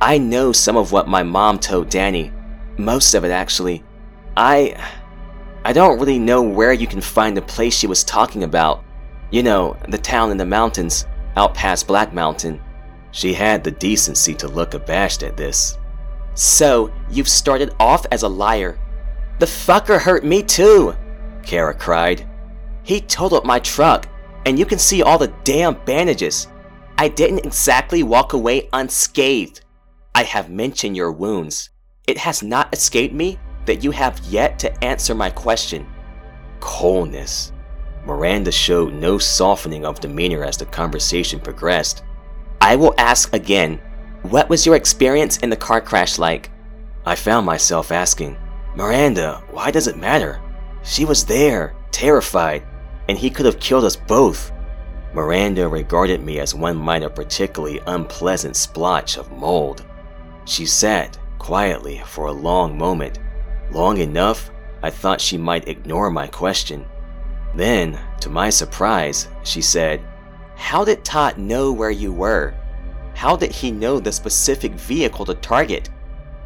I 0.00 0.18
know 0.18 0.52
some 0.52 0.76
of 0.76 0.92
what 0.92 1.08
my 1.08 1.22
mom 1.22 1.58
told 1.58 1.88
Danny. 1.88 2.32
Most 2.76 3.14
of 3.14 3.24
it, 3.24 3.30
actually. 3.30 3.82
I. 4.36 4.76
I 5.64 5.72
don't 5.72 5.98
really 5.98 6.18
know 6.18 6.40
where 6.40 6.72
you 6.72 6.86
can 6.86 7.00
find 7.00 7.36
the 7.36 7.42
place 7.42 7.74
she 7.74 7.88
was 7.88 8.04
talking 8.04 8.44
about. 8.44 8.84
You 9.30 9.42
know, 9.42 9.76
the 9.88 9.98
town 9.98 10.30
in 10.30 10.36
the 10.36 10.46
mountains, 10.46 11.04
out 11.36 11.54
past 11.54 11.86
Black 11.86 12.14
Mountain. 12.14 12.60
She 13.10 13.34
had 13.34 13.64
the 13.64 13.70
decency 13.72 14.34
to 14.34 14.48
look 14.48 14.74
abashed 14.74 15.22
at 15.22 15.36
this. 15.36 15.76
So, 16.38 16.92
you've 17.10 17.28
started 17.28 17.74
off 17.80 18.06
as 18.12 18.22
a 18.22 18.28
liar. 18.28 18.78
The 19.40 19.46
fucker 19.46 19.98
hurt 19.98 20.24
me 20.24 20.44
too, 20.44 20.94
Kara 21.42 21.74
cried. 21.74 22.28
He 22.84 23.00
totaled 23.00 23.44
my 23.44 23.58
truck, 23.58 24.06
and 24.46 24.56
you 24.56 24.64
can 24.64 24.78
see 24.78 25.02
all 25.02 25.18
the 25.18 25.34
damn 25.42 25.84
bandages. 25.84 26.46
I 26.96 27.08
didn't 27.08 27.44
exactly 27.44 28.04
walk 28.04 28.34
away 28.34 28.68
unscathed. 28.72 29.62
I 30.14 30.22
have 30.22 30.48
mentioned 30.48 30.96
your 30.96 31.10
wounds. 31.10 31.70
It 32.06 32.18
has 32.18 32.40
not 32.40 32.72
escaped 32.72 33.14
me 33.14 33.40
that 33.66 33.82
you 33.82 33.90
have 33.90 34.20
yet 34.20 34.60
to 34.60 34.84
answer 34.84 35.16
my 35.16 35.30
question. 35.30 35.88
Coldness. 36.60 37.50
Miranda 38.06 38.52
showed 38.52 38.94
no 38.94 39.18
softening 39.18 39.84
of 39.84 39.98
demeanor 39.98 40.44
as 40.44 40.56
the 40.56 40.66
conversation 40.66 41.40
progressed. 41.40 42.04
I 42.60 42.76
will 42.76 42.94
ask 42.96 43.34
again 43.34 43.80
what 44.22 44.48
was 44.48 44.66
your 44.66 44.76
experience 44.76 45.38
in 45.38 45.50
the 45.50 45.56
car 45.56 45.80
crash 45.80 46.18
like? 46.18 46.50
I 47.06 47.14
found 47.14 47.46
myself 47.46 47.92
asking, 47.92 48.36
Miranda, 48.74 49.42
why 49.50 49.70
does 49.70 49.86
it 49.86 49.96
matter? 49.96 50.40
She 50.82 51.04
was 51.04 51.24
there, 51.24 51.74
terrified, 51.90 52.62
and 53.08 53.16
he 53.16 53.30
could 53.30 53.46
have 53.46 53.60
killed 53.60 53.84
us 53.84 53.96
both. 53.96 54.52
Miranda 55.14 55.68
regarded 55.68 56.22
me 56.22 56.38
as 56.38 56.54
one 56.54 56.76
might 56.76 57.02
a 57.02 57.10
particularly 57.10 57.80
unpleasant 57.86 58.56
splotch 58.56 59.16
of 59.16 59.32
mold. 59.32 59.86
She 60.44 60.66
sat 60.66 61.18
quietly 61.38 62.02
for 62.06 62.26
a 62.26 62.32
long 62.32 62.76
moment, 62.76 63.18
long 63.70 63.98
enough 63.98 64.50
I 64.82 64.90
thought 64.90 65.20
she 65.20 65.36
might 65.36 65.68
ignore 65.68 66.10
my 66.10 66.26
question. 66.26 66.84
Then, 67.54 67.98
to 68.20 68.28
my 68.28 68.50
surprise, 68.50 69.28
she 69.42 69.60
said, 69.62 70.00
How 70.56 70.84
did 70.84 71.04
Todd 71.04 71.38
know 71.38 71.72
where 71.72 71.90
you 71.90 72.12
were? 72.12 72.54
How 73.18 73.34
did 73.34 73.50
he 73.50 73.72
know 73.72 73.98
the 73.98 74.12
specific 74.12 74.74
vehicle 74.74 75.24
to 75.24 75.34
target? 75.34 75.90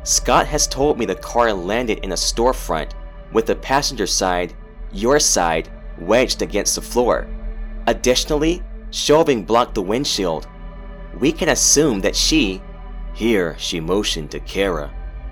Scott 0.05 0.47
has 0.47 0.67
told 0.67 0.99
me 0.99 1.05
the 1.05 1.14
car 1.14 1.52
landed 1.52 1.99
in 1.99 2.12
a 2.12 2.14
storefront 2.14 2.93
with 3.31 3.45
the 3.45 3.57
passenger 3.57 4.07
side, 4.07 4.55
your 4.91 5.21
side, 5.21 5.69
wedged 5.99 6.41
against 6.41 6.76
the 6.76 6.81
floor. 6.81 7.29
Additionally, 7.88 8.62
shelving 8.91 9.45
blocked 9.45 9.75
the 9.75 9.83
windshield. 9.83 10.49
We 11.21 11.31
can 11.31 11.50
assume 11.50 12.00
that 12.00 12.17
she. 12.17 12.62
Here, 13.12 13.55
she 13.59 13.79
motioned 13.79 14.31
to 14.31 14.41
Kara, 14.41 14.91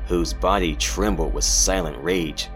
whose 0.09 0.35
body 0.35 0.76
trembled 0.76 1.32
with 1.32 1.44
silent 1.44 1.97
rage. 2.04 2.50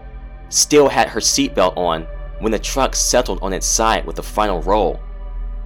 Still 0.49 0.89
had 0.89 1.09
her 1.09 1.19
seatbelt 1.19 1.75
on 1.75 2.03
when 2.37 2.51
the 2.51 2.59
truck 2.59 2.95
settled 2.95 3.39
on 3.41 3.51
its 3.51 3.65
side 3.65 4.05
with 4.05 4.17
the 4.17 4.21
final 4.21 4.61
roll. 4.61 4.99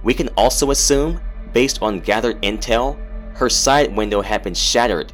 We 0.02 0.14
can 0.14 0.28
also 0.38 0.70
assume, 0.70 1.20
based 1.52 1.82
on 1.82 2.00
gathered 2.00 2.40
intel, 2.40 2.98
her 3.34 3.48
side 3.48 3.96
window 3.96 4.20
had 4.20 4.42
been 4.42 4.54
shattered. 4.54 5.12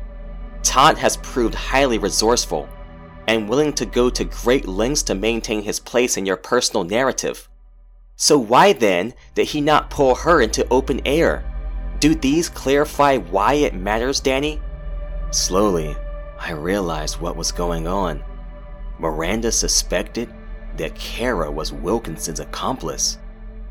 Todd 0.62 0.98
has 0.98 1.16
proved 1.18 1.54
highly 1.54 1.98
resourceful 1.98 2.68
and 3.28 3.48
willing 3.48 3.72
to 3.74 3.86
go 3.86 4.10
to 4.10 4.24
great 4.24 4.66
lengths 4.66 5.02
to 5.04 5.14
maintain 5.14 5.62
his 5.62 5.80
place 5.80 6.16
in 6.16 6.26
your 6.26 6.36
personal 6.36 6.84
narrative. 6.84 7.48
So 8.16 8.38
why 8.38 8.72
then 8.72 9.14
did 9.34 9.48
he 9.48 9.60
not 9.60 9.90
pull 9.90 10.14
her 10.14 10.40
into 10.40 10.66
open 10.68 11.00
air? 11.06 11.44
Do 12.00 12.14
these 12.14 12.48
clarify 12.48 13.18
why 13.18 13.54
it 13.54 13.74
matters, 13.74 14.20
Danny? 14.20 14.60
Slowly, 15.30 15.96
I 16.38 16.52
realized 16.52 17.20
what 17.20 17.36
was 17.36 17.52
going 17.52 17.86
on. 17.86 18.22
Miranda 18.98 19.52
suspected 19.52 20.32
that 20.76 20.94
Kara 20.94 21.50
was 21.50 21.72
Wilkinson's 21.72 22.40
accomplice. 22.40 23.18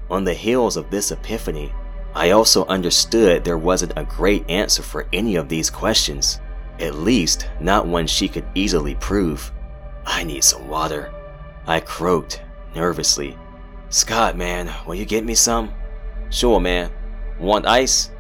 On 0.10 0.24
the 0.24 0.34
heels 0.34 0.78
of 0.78 0.90
this 0.90 1.12
epiphany, 1.12 1.74
I 2.16 2.32
also 2.32 2.66
understood 2.68 3.44
there 3.44 3.58
wasn't 3.58 3.92
a 3.98 4.06
great 4.06 4.50
answer 4.50 4.82
for 4.82 5.06
any 5.12 5.36
of 5.36 5.50
these 5.50 5.70
questions, 5.70 6.40
at 6.80 6.96
least 6.96 7.48
not 7.60 7.88
one 7.88 8.08
she 8.08 8.30
could 8.30 8.46
easily 8.56 8.96
prove. 8.96 9.52
I 10.06 10.24
need 10.24 10.46
some 10.46 10.70
water. 10.70 11.14
I 11.68 11.82
croaked, 11.82 12.42
nervously. 12.74 13.38
Scott, 13.90 14.38
man, 14.38 14.74
will 14.88 14.96
you 14.96 15.04
get 15.04 15.26
me 15.26 15.36
some? 15.36 15.74
Sure, 16.30 16.62
man. 16.62 16.90
Want 17.38 17.66
ice? 17.66 18.12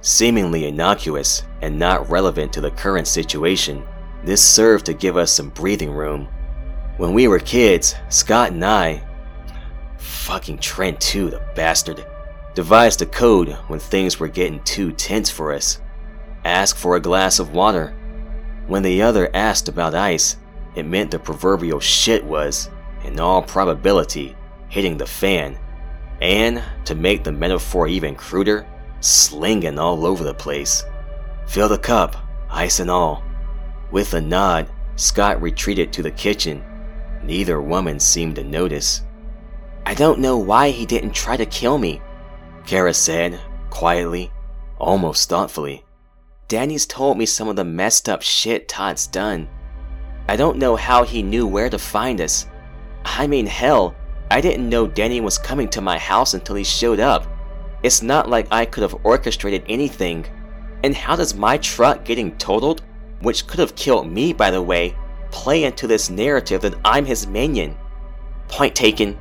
Seemingly 0.00 0.66
innocuous 0.66 1.42
and 1.60 1.76
not 1.76 2.08
relevant 2.08 2.52
to 2.52 2.60
the 2.60 2.70
current 2.70 3.08
situation, 3.08 3.82
this 4.24 4.44
served 4.44 4.86
to 4.86 4.94
give 4.94 5.16
us 5.16 5.32
some 5.32 5.50
breathing 5.50 5.90
room. 5.90 6.28
When 6.98 7.14
we 7.14 7.26
were 7.26 7.40
kids, 7.40 7.96
Scott 8.10 8.52
and 8.52 8.64
I, 8.64 9.02
fucking 9.98 10.58
Trent 10.58 11.00
too, 11.00 11.30
the 11.30 11.42
bastard, 11.54 12.06
devised 12.54 13.02
a 13.02 13.06
code 13.06 13.52
when 13.68 13.78
things 13.78 14.18
were 14.18 14.28
getting 14.28 14.62
too 14.64 14.92
tense 14.92 15.30
for 15.30 15.52
us. 15.52 15.80
Ask 16.44 16.76
for 16.76 16.96
a 16.96 17.00
glass 17.00 17.38
of 17.38 17.54
water. 17.54 17.94
When 18.66 18.82
the 18.82 19.02
other 19.02 19.30
asked 19.34 19.68
about 19.68 19.94
ice, 19.94 20.36
it 20.74 20.84
meant 20.84 21.10
the 21.10 21.18
proverbial 21.18 21.80
shit 21.80 22.24
was, 22.24 22.70
in 23.04 23.18
all 23.18 23.42
probability, 23.42 24.36
hitting 24.68 24.96
the 24.96 25.06
fan, 25.06 25.58
and, 26.20 26.62
to 26.84 26.94
make 26.94 27.24
the 27.24 27.32
metaphor 27.32 27.88
even 27.88 28.14
cruder, 28.14 28.66
slinging 29.00 29.78
all 29.78 30.06
over 30.06 30.22
the 30.22 30.34
place. 30.34 30.84
Fill 31.46 31.68
the 31.68 31.78
cup, 31.78 32.16
ice 32.50 32.80
and 32.80 32.90
all. 32.90 33.22
With 33.90 34.14
a 34.14 34.20
nod, 34.20 34.70
Scott 34.96 35.40
retreated 35.42 35.92
to 35.92 36.02
the 36.02 36.10
kitchen. 36.10 36.62
Neither 37.22 37.60
woman 37.60 37.98
seemed 37.98 38.36
to 38.36 38.44
notice. 38.44 39.02
I 39.86 39.94
don't 39.94 40.20
know 40.20 40.36
why 40.36 40.70
he 40.70 40.86
didn't 40.86 41.12
try 41.12 41.36
to 41.36 41.46
kill 41.46 41.78
me, 41.78 42.00
Kara 42.70 42.94
said, 42.94 43.40
quietly, 43.68 44.30
almost 44.78 45.28
thoughtfully. 45.28 45.84
Danny's 46.46 46.86
told 46.86 47.18
me 47.18 47.26
some 47.26 47.48
of 47.48 47.56
the 47.56 47.64
messed 47.64 48.08
up 48.08 48.22
shit 48.22 48.68
Todd's 48.68 49.08
done. 49.08 49.48
I 50.28 50.36
don't 50.36 50.56
know 50.56 50.76
how 50.76 51.02
he 51.02 51.20
knew 51.20 51.48
where 51.48 51.68
to 51.68 51.80
find 51.80 52.20
us. 52.20 52.46
I 53.04 53.26
mean, 53.26 53.44
hell, 53.44 53.96
I 54.30 54.40
didn't 54.40 54.68
know 54.68 54.86
Danny 54.86 55.20
was 55.20 55.36
coming 55.36 55.68
to 55.70 55.80
my 55.80 55.98
house 55.98 56.34
until 56.34 56.54
he 56.54 56.62
showed 56.62 57.00
up. 57.00 57.26
It's 57.82 58.02
not 58.02 58.30
like 58.30 58.46
I 58.52 58.66
could 58.66 58.82
have 58.82 59.04
orchestrated 59.04 59.64
anything. 59.68 60.24
And 60.84 60.94
how 60.94 61.16
does 61.16 61.34
my 61.34 61.58
truck 61.58 62.04
getting 62.04 62.38
totaled, 62.38 62.82
which 63.22 63.48
could 63.48 63.58
have 63.58 63.74
killed 63.74 64.08
me 64.08 64.32
by 64.32 64.52
the 64.52 64.62
way, 64.62 64.94
play 65.32 65.64
into 65.64 65.88
this 65.88 66.08
narrative 66.08 66.62
that 66.62 66.78
I'm 66.84 67.04
his 67.04 67.26
minion? 67.26 67.76
Point 68.46 68.76
taken, 68.76 69.18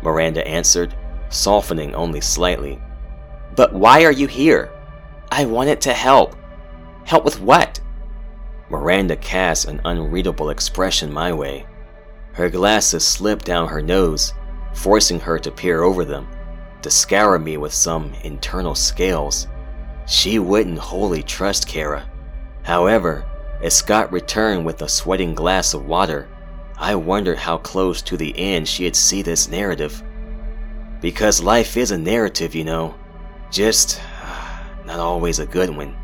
Miranda 0.00 0.46
answered 0.46 0.94
softening 1.34 1.94
only 1.94 2.20
slightly. 2.20 2.80
But 3.56 3.72
why 3.72 4.04
are 4.04 4.12
you 4.12 4.26
here? 4.26 4.70
I 5.30 5.44
wanted 5.44 5.80
to 5.82 5.92
help. 5.92 6.36
Help 7.04 7.24
with 7.24 7.40
what? 7.40 7.80
Miranda 8.70 9.16
cast 9.16 9.66
an 9.66 9.80
unreadable 9.84 10.50
expression 10.50 11.12
my 11.12 11.32
way. 11.32 11.66
Her 12.32 12.48
glasses 12.48 13.06
slipped 13.06 13.44
down 13.44 13.68
her 13.68 13.82
nose, 13.82 14.32
forcing 14.72 15.20
her 15.20 15.38
to 15.38 15.52
peer 15.52 15.82
over 15.82 16.04
them, 16.04 16.26
to 16.82 16.90
scour 16.90 17.38
me 17.38 17.56
with 17.56 17.72
some 17.72 18.12
internal 18.24 18.74
scales. 18.74 19.46
She 20.06 20.38
wouldn't 20.38 20.78
wholly 20.78 21.22
trust 21.22 21.68
Kara. 21.68 22.10
However, 22.62 23.24
as 23.62 23.74
Scott 23.74 24.12
returned 24.12 24.66
with 24.66 24.82
a 24.82 24.88
sweating 24.88 25.34
glass 25.34 25.74
of 25.74 25.86
water, 25.86 26.28
I 26.76 26.96
wondered 26.96 27.38
how 27.38 27.58
close 27.58 28.02
to 28.02 28.16
the 28.16 28.36
end 28.36 28.66
she'd 28.66 28.96
see 28.96 29.22
this 29.22 29.48
narrative. 29.48 30.02
Because 31.00 31.42
life 31.42 31.76
is 31.76 31.92
a 31.92 31.98
narrative, 31.98 32.54
you 32.54 32.64
know. 32.64 32.94
Just 33.54 34.00
not 34.84 34.98
always 34.98 35.38
a 35.38 35.46
good 35.46 35.70
one. 35.70 35.96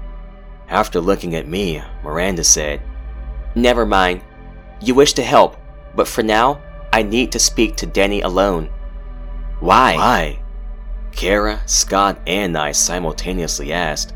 After 0.69 1.00
looking 1.00 1.35
at 1.35 1.49
me, 1.49 1.83
Miranda 2.04 2.45
said, 2.45 2.80
Never 3.57 3.85
mind. 3.85 4.23
You 4.80 4.95
wish 4.95 5.14
to 5.14 5.25
help, 5.25 5.57
but 5.97 6.07
for 6.07 6.23
now, 6.23 6.62
I 6.92 7.02
need 7.02 7.33
to 7.33 7.40
speak 7.40 7.75
to 7.76 7.87
Danny 7.87 8.21
alone. 8.21 8.66
Why? 9.59 9.97
Why? 9.97 10.42
Kara, 11.11 11.61
Scott, 11.66 12.21
and 12.25 12.57
I 12.57 12.71
simultaneously 12.71 13.73
asked. 13.73 14.14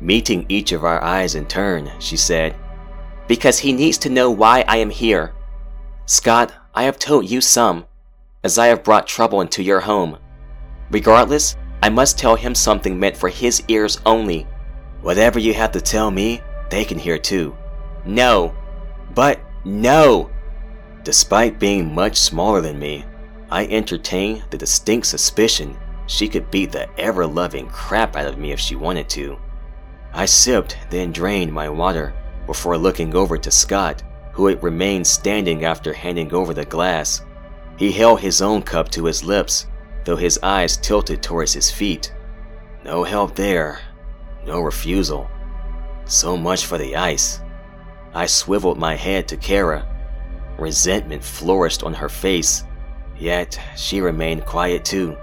Meeting 0.00 0.44
each 0.48 0.72
of 0.72 0.84
our 0.84 1.00
eyes 1.00 1.36
in 1.36 1.46
turn, 1.46 1.92
she 2.00 2.16
said, 2.16 2.56
Because 3.28 3.60
he 3.60 3.72
needs 3.72 3.98
to 3.98 4.10
know 4.10 4.32
why 4.32 4.64
I 4.66 4.78
am 4.78 4.90
here. 4.90 5.32
Scott, 6.06 6.52
I 6.74 6.82
have 6.82 6.98
told 6.98 7.30
you 7.30 7.40
some, 7.40 7.86
as 8.42 8.58
I 8.58 8.66
have 8.66 8.82
brought 8.82 9.06
trouble 9.06 9.42
into 9.42 9.62
your 9.62 9.80
home. 9.80 10.18
Regardless, 10.90 11.54
I 11.82 11.88
must 11.88 12.18
tell 12.18 12.34
him 12.34 12.54
something 12.54 12.98
meant 12.98 13.16
for 13.16 13.28
his 13.28 13.62
ears 13.68 14.00
only. 14.04 14.46
Whatever 15.00 15.38
you 15.38 15.54
have 15.54 15.72
to 15.72 15.80
tell 15.80 16.10
me, 16.10 16.42
they 16.70 16.84
can 16.84 16.98
hear 16.98 17.18
too. 17.18 17.56
No. 18.04 18.54
But 19.14 19.40
no! 19.64 20.30
Despite 21.04 21.58
being 21.58 21.94
much 21.94 22.16
smaller 22.16 22.60
than 22.60 22.78
me, 22.78 23.04
I 23.50 23.66
entertained 23.66 24.44
the 24.50 24.58
distinct 24.58 25.06
suspicion 25.06 25.76
she 26.06 26.28
could 26.28 26.50
beat 26.50 26.72
the 26.72 26.88
ever 26.98 27.26
loving 27.26 27.68
crap 27.68 28.16
out 28.16 28.26
of 28.26 28.38
me 28.38 28.50
if 28.50 28.58
she 28.58 28.74
wanted 28.74 29.08
to. 29.10 29.38
I 30.12 30.26
sipped, 30.26 30.76
then 30.90 31.12
drained 31.12 31.52
my 31.52 31.68
water 31.68 32.14
before 32.46 32.76
looking 32.76 33.14
over 33.14 33.38
to 33.38 33.50
Scott, 33.50 34.02
who 34.32 34.46
had 34.46 34.62
remained 34.62 35.06
standing 35.06 35.64
after 35.64 35.92
handing 35.92 36.32
over 36.32 36.52
the 36.52 36.64
glass. 36.64 37.22
He 37.76 37.92
held 37.92 38.20
his 38.20 38.42
own 38.42 38.62
cup 38.62 38.90
to 38.90 39.04
his 39.04 39.22
lips, 39.22 39.66
though 40.08 40.16
his 40.16 40.40
eyes 40.42 40.78
tilted 40.78 41.22
towards 41.22 41.52
his 41.52 41.70
feet. 41.70 42.14
No 42.82 43.04
help 43.04 43.34
there, 43.34 43.78
no 44.46 44.58
refusal. 44.58 45.28
So 46.06 46.34
much 46.34 46.64
for 46.64 46.78
the 46.78 46.96
ice. 46.96 47.40
I 48.14 48.24
swiveled 48.24 48.78
my 48.78 48.94
head 48.94 49.28
to 49.28 49.36
Kara. 49.36 49.86
Resentment 50.58 51.22
flourished 51.22 51.82
on 51.82 51.92
her 51.92 52.08
face, 52.08 52.64
yet 53.18 53.60
she 53.76 54.00
remained 54.00 54.46
quiet 54.46 54.82
too. 54.82 55.14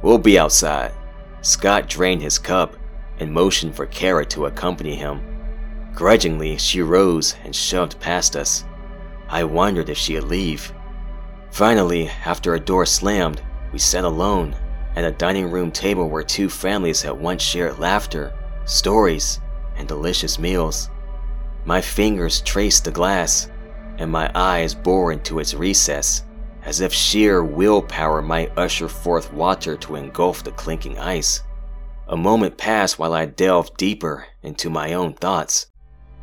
We'll 0.00 0.16
be 0.16 0.38
outside. 0.38 0.94
Scott 1.42 1.86
drained 1.86 2.22
his 2.22 2.38
cup 2.38 2.74
and 3.20 3.30
motioned 3.30 3.76
for 3.76 3.84
Kara 3.84 4.24
to 4.28 4.46
accompany 4.46 4.94
him. 4.94 5.20
Grudgingly, 5.94 6.56
she 6.56 6.80
rose 6.80 7.36
and 7.44 7.54
shoved 7.54 8.00
past 8.00 8.34
us. 8.34 8.64
I 9.28 9.44
wondered 9.44 9.90
if 9.90 9.98
she'd 9.98 10.20
leave. 10.20 10.72
Finally, 11.50 12.08
after 12.24 12.54
a 12.54 12.60
door 12.60 12.86
slammed, 12.86 13.42
we 13.72 13.78
sat 13.78 14.04
alone 14.04 14.54
at 14.94 15.04
a 15.04 15.12
dining 15.12 15.50
room 15.50 15.70
table 15.70 16.08
where 16.08 16.22
two 16.22 16.48
families 16.48 17.02
had 17.02 17.12
once 17.12 17.42
shared 17.42 17.78
laughter, 17.78 18.32
stories, 18.64 19.40
and 19.76 19.86
delicious 19.86 20.38
meals. 20.38 20.88
My 21.64 21.80
fingers 21.80 22.40
traced 22.40 22.84
the 22.84 22.90
glass, 22.90 23.50
and 23.98 24.10
my 24.10 24.30
eyes 24.34 24.74
bore 24.74 25.12
into 25.12 25.38
its 25.38 25.54
recess, 25.54 26.22
as 26.62 26.80
if 26.80 26.92
sheer 26.92 27.44
willpower 27.44 28.22
might 28.22 28.56
usher 28.56 28.88
forth 28.88 29.32
water 29.32 29.76
to 29.76 29.96
engulf 29.96 30.42
the 30.42 30.52
clinking 30.52 30.98
ice. 30.98 31.42
A 32.08 32.16
moment 32.16 32.56
passed 32.56 32.98
while 32.98 33.12
I 33.12 33.26
delved 33.26 33.76
deeper 33.76 34.26
into 34.42 34.70
my 34.70 34.94
own 34.94 35.12
thoughts. 35.14 35.66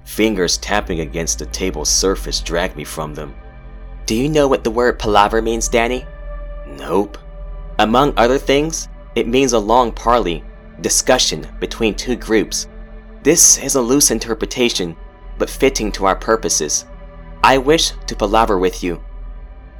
Fingers 0.05 0.57
tapping 0.57 0.99
against 1.01 1.39
the 1.39 1.45
table's 1.45 1.89
surface 1.89 2.39
dragged 2.41 2.75
me 2.75 2.83
from 2.83 3.13
them. 3.13 3.35
Do 4.05 4.15
you 4.15 4.29
know 4.29 4.47
what 4.47 4.63
the 4.63 4.71
word 4.71 4.99
palaver 4.99 5.41
means, 5.41 5.67
Danny? 5.67 6.05
Nope. 6.67 7.17
Among 7.79 8.13
other 8.17 8.37
things, 8.37 8.87
it 9.15 9.27
means 9.27 9.53
a 9.53 9.59
long 9.59 9.91
parley, 9.91 10.43
discussion 10.81 11.47
between 11.59 11.95
two 11.95 12.15
groups. 12.15 12.67
This 13.23 13.57
is 13.57 13.75
a 13.75 13.81
loose 13.81 14.11
interpretation, 14.11 14.95
but 15.37 15.49
fitting 15.49 15.91
to 15.93 16.05
our 16.05 16.15
purposes. 16.15 16.85
I 17.43 17.57
wish 17.57 17.91
to 18.07 18.15
palaver 18.15 18.59
with 18.59 18.83
you. 18.83 19.03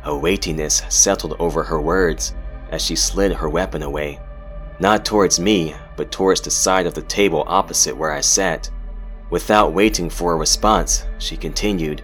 A 0.05 0.15
weightiness 0.15 0.81
settled 0.89 1.35
over 1.39 1.63
her 1.63 1.79
words 1.79 2.33
as 2.71 2.81
she 2.81 2.95
slid 2.95 3.31
her 3.31 3.47
weapon 3.47 3.83
away, 3.83 4.19
not 4.79 5.05
towards 5.05 5.39
me, 5.39 5.75
but 5.95 6.12
towards 6.12 6.41
the 6.41 6.51
side 6.51 6.88
of 6.88 6.93
the 6.93 7.03
table 7.03 7.43
opposite 7.47 7.95
where 7.95 8.12
I 8.12 8.21
sat. 8.21 8.69
Without 9.29 9.73
waiting 9.73 10.09
for 10.09 10.33
a 10.33 10.38
response, 10.38 11.05
she 11.19 11.38
continued, 11.38 12.03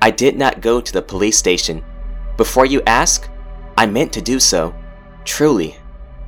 I 0.00 0.10
did 0.10 0.36
not 0.36 0.60
go 0.60 0.80
to 0.80 0.92
the 0.92 1.02
police 1.02 1.38
station. 1.38 1.84
Before 2.36 2.66
you 2.66 2.82
ask, 2.86 3.28
I 3.78 3.86
meant 3.86 4.12
to 4.12 4.20
do 4.20 4.38
so. 4.38 4.74
Truly. 5.24 5.76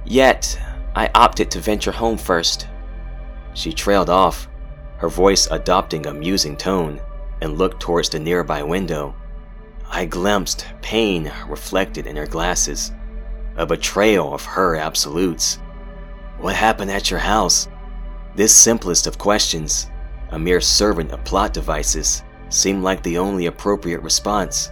Yet, 0.05 0.59
I 0.95 1.11
opted 1.15 1.51
to 1.51 1.61
venture 1.61 1.93
home 1.93 2.17
first. 2.17 2.69
She 3.55 3.73
trailed 3.73 4.11
off, 4.11 4.49
her 4.99 5.09
voice 5.09 5.49
adopting 5.51 6.07
a 6.07 6.15
musing 6.15 6.57
tone, 6.57 7.01
and 7.41 7.59
looked 7.59 7.81
towards 7.81 8.09
the 8.09 8.19
nearby 8.19 8.63
window. 8.63 9.15
I 9.91 10.07
glimpsed 10.07 10.67
pain 10.83 11.33
reflected 11.49 12.07
in 12.07 12.17
her 12.17 12.27
glasses, 12.27 12.93
a 13.57 13.67
betrayal 13.67 14.33
of 14.33 14.45
her 14.45 14.77
absolutes. 14.77 15.59
What 16.39 16.55
happened 16.55 16.91
at 16.91 17.11
your 17.11 17.21
house? 17.21 17.69
This 18.35 18.55
simplest 18.55 19.07
of 19.07 19.19
questions, 19.19 19.89
a 20.31 20.39
mere 20.39 20.61
servant 20.61 21.13
of 21.13 21.25
plot 21.25 21.53
devices, 21.53 22.23
seemed 22.49 22.83
like 22.83 23.03
the 23.03 23.19
only 23.19 23.47
appropriate 23.47 24.03
response. 24.03 24.71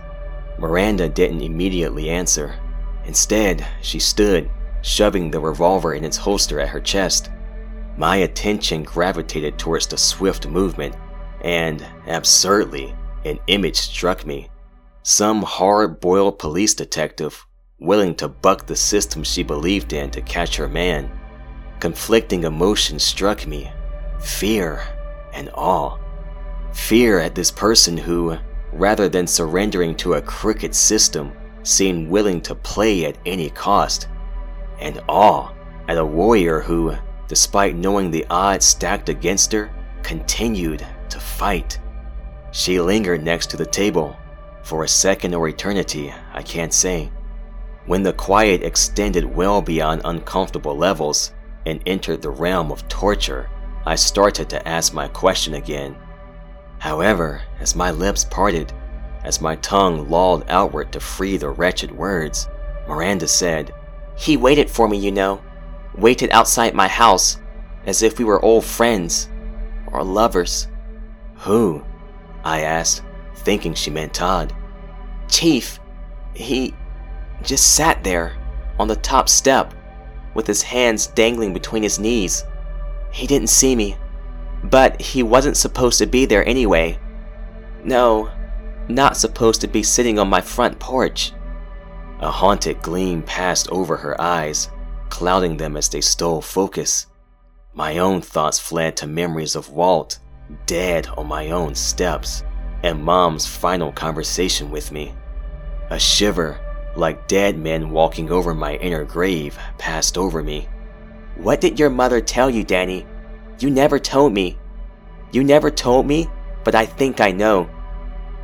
Miranda 0.59 1.09
didn't 1.09 1.43
immediately 1.43 2.11
answer. 2.11 2.59
Instead, 3.05 3.67
she 3.81 3.99
stood, 3.99 4.51
shoving 4.83 5.31
the 5.31 5.41
revolver 5.41 5.95
in 5.95 6.05
its 6.05 6.17
holster 6.17 6.61
at 6.61 6.69
her 6.69 6.81
chest. 6.81 7.31
My 7.97 8.17
attention 8.17 8.83
gravitated 8.83 9.59
towards 9.59 9.87
the 9.87 9.99
swift 9.99 10.47
movement, 10.47 10.95
and, 11.43 11.85
absurdly, 12.07 12.95
an 13.25 13.38
image 13.49 13.77
struck 13.77 14.25
me. 14.25 14.49
Some 15.03 15.43
hard 15.43 16.01
boiled 16.01 16.38
police 16.38 16.75
detective, 16.75 17.45
willing 17.79 18.15
to 18.15 18.29
buck 18.29 18.67
the 18.67 18.77
system 18.77 19.25
she 19.25 19.43
believed 19.43 19.93
in 19.93 20.11
to 20.12 20.23
catch 20.23 20.57
her 20.57 20.69
man. 20.69 21.11
Conflicting 21.81 22.45
emotions 22.45 23.03
struck 23.03 23.47
me 23.47 23.71
fear 24.21 24.81
and 25.33 25.51
awe. 25.55 25.99
Fear 26.73 27.19
at 27.19 27.35
this 27.35 27.51
person 27.51 27.97
who, 27.97 28.37
rather 28.73 29.09
than 29.09 29.27
surrendering 29.27 29.97
to 29.97 30.15
a 30.15 30.23
crooked 30.23 30.75
system, 30.75 31.33
seemed 31.62 32.09
willing 32.09 32.40
to 32.42 32.55
play 32.55 33.05
at 33.05 33.18
any 33.27 33.51
cost, 33.51 34.09
and 34.79 35.03
awe 35.09 35.53
at 35.88 35.98
a 35.98 36.05
warrior 36.05 36.61
who, 36.61 36.94
despite 37.29 37.77
knowing 37.77 38.11
the 38.11 38.27
odds 38.31 38.64
stacked 38.64 39.09
against 39.09 39.53
her, 39.53 39.70
continued 40.03 40.87
to 41.09 41.20
fight. 41.20 41.79
She 42.51 42.81
lingered 42.81 43.22
next 43.22 43.51
to 43.51 43.57
the 43.57 43.66
table, 43.66 44.16
for 44.62 44.85
a 44.85 44.88
second 44.88 45.35
or 45.35 45.48
eternity, 45.48 46.12
I 46.33 46.42
can't 46.42 46.75
say. 46.75 47.11
When 47.87 48.03
the 48.03 48.12
quiet 48.12 48.62
extended 48.62 49.25
well 49.25 49.61
beyond 49.61 50.03
uncomfortable 50.05 50.77
levels 50.77 51.33
and 51.66 51.83
entered 51.87 52.22
the 52.22 52.31
realm 52.31 52.70
of 52.70 52.87
torture, 52.88 53.48
I 53.87 53.96
started 53.96 54.48
to 54.51 54.68
ask 54.68 54.94
my 54.94 55.09
question 55.09 55.55
again. 55.55 55.96
However, 56.79 57.42
as 57.59 57.75
my 57.75 57.90
lips 57.90 58.25
parted, 58.25 58.72
as 59.25 59.41
my 59.41 59.57
tongue 59.57 60.09
lolled 60.09 60.45
outward 60.49 60.93
to 60.93 61.01
free 61.01 61.37
the 61.37 61.51
wretched 61.51 61.91
words, 61.91 62.49
Miranda 62.89 63.29
said, 63.29 63.75
He 64.17 64.37
waited 64.37 64.71
for 64.71 64.89
me, 64.89 64.99
you 64.99 65.13
know. 65.13 65.41
Waited 65.97 66.31
outside 66.31 66.75
my 66.75 66.89
house, 66.89 67.39
as 67.87 68.03
if 68.03 68.19
we 68.19 68.25
were 68.25 68.45
old 68.45 68.65
friends 68.65 69.29
or 69.87 70.03
lovers. 70.03 70.69
Who? 71.39 71.85
I 72.45 72.63
asked, 72.63 73.03
thinking 73.37 73.75
she 73.75 73.91
meant 73.91 74.15
Todd. 74.15 74.55
Chief, 75.29 75.79
he 76.35 76.75
just 77.43 77.75
sat 77.75 78.03
there 78.03 78.37
on 78.79 78.89
the 78.89 78.97
top 78.97 79.29
step 79.29 79.75
with 80.35 80.47
his 80.47 80.63
hands 80.63 81.09
dangling 81.09 81.53
between 81.53 81.83
his 81.83 81.99
knees. 81.99 82.45
He 83.13 83.27
didn't 83.27 83.49
see 83.49 83.77
me, 83.77 83.97
but 84.65 85.01
he 85.01 85.23
wasn't 85.23 85.57
supposed 85.57 85.99
to 85.99 86.07
be 86.07 86.25
there 86.25 86.47
anyway. 86.49 86.99
No, 87.85 88.31
not 88.95 89.17
supposed 89.17 89.61
to 89.61 89.69
be 89.69 89.83
sitting 89.83 90.19
on 90.19 90.29
my 90.29 90.41
front 90.41 90.79
porch. 90.79 91.33
A 92.21 92.31
haunted 92.31 92.81
gleam 92.83 93.23
passed 93.23 93.69
over 93.71 93.97
her 93.97 94.21
eyes, 94.21 94.71
clouding 95.09 95.57
them 95.57 95.77
as 95.77 95.89
they 95.89 96.01
stole 96.01 96.41
focus. 96.41 97.07
My 97.75 97.99
own 97.99 98.21
thoughts 98.21 98.59
fled 98.59 98.97
to 98.99 99.07
memories 99.07 99.57
of 99.57 99.71
Walt, 99.71 100.19
dead 100.67 101.09
on 101.17 101.27
my 101.27 101.51
own 101.51 101.75
steps, 101.75 102.45
and 102.83 103.03
Mom's 103.03 103.47
final 103.47 103.93
conversation 103.93 104.71
with 104.71 104.93
me. 104.93 105.15
A 105.91 105.99
shiver, 105.99 106.61
like 106.97 107.29
dead 107.29 107.59
men 107.59 107.91
walking 107.91 108.31
over 108.31 108.55
my 108.55 108.77
inner 108.77 109.05
grave, 109.05 109.59
passed 109.79 110.19
over 110.19 110.43
me. 110.43 110.69
What 111.37 111.61
did 111.61 111.79
your 111.79 111.91
mother 111.91 112.21
tell 112.21 112.51
you, 112.51 112.63
Danny? 112.63 113.07
You 113.59 113.71
never 113.71 113.99
told 113.99 114.33
me. 114.33 114.59
You 115.33 115.43
never 115.43 115.71
told 115.71 116.07
me, 116.07 116.29
but 116.65 116.75
I 116.75 116.85
think 116.85 117.21
I 117.21 117.31
know. 117.33 117.69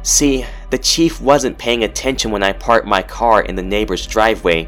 See, 0.09 0.47
the 0.71 0.79
chief 0.79 1.21
wasn't 1.21 1.59
paying 1.59 1.85
attention 1.85 2.31
when 2.31 2.43
I 2.43 2.55
parked 2.55 2.87
my 2.87 3.03
car 3.03 3.43
in 3.43 3.57
the 3.57 3.63
neighbor's 3.63 4.07
driveway. 4.07 4.67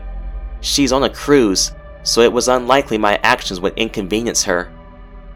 She's 0.60 0.92
on 0.92 1.04
a 1.04 1.08
cruise, 1.08 1.72
so 2.02 2.20
it 2.20 2.30
was 2.30 2.48
unlikely 2.48 2.98
my 2.98 3.18
actions 3.22 3.58
would 3.58 3.72
inconvenience 3.78 4.44
her. 4.44 4.70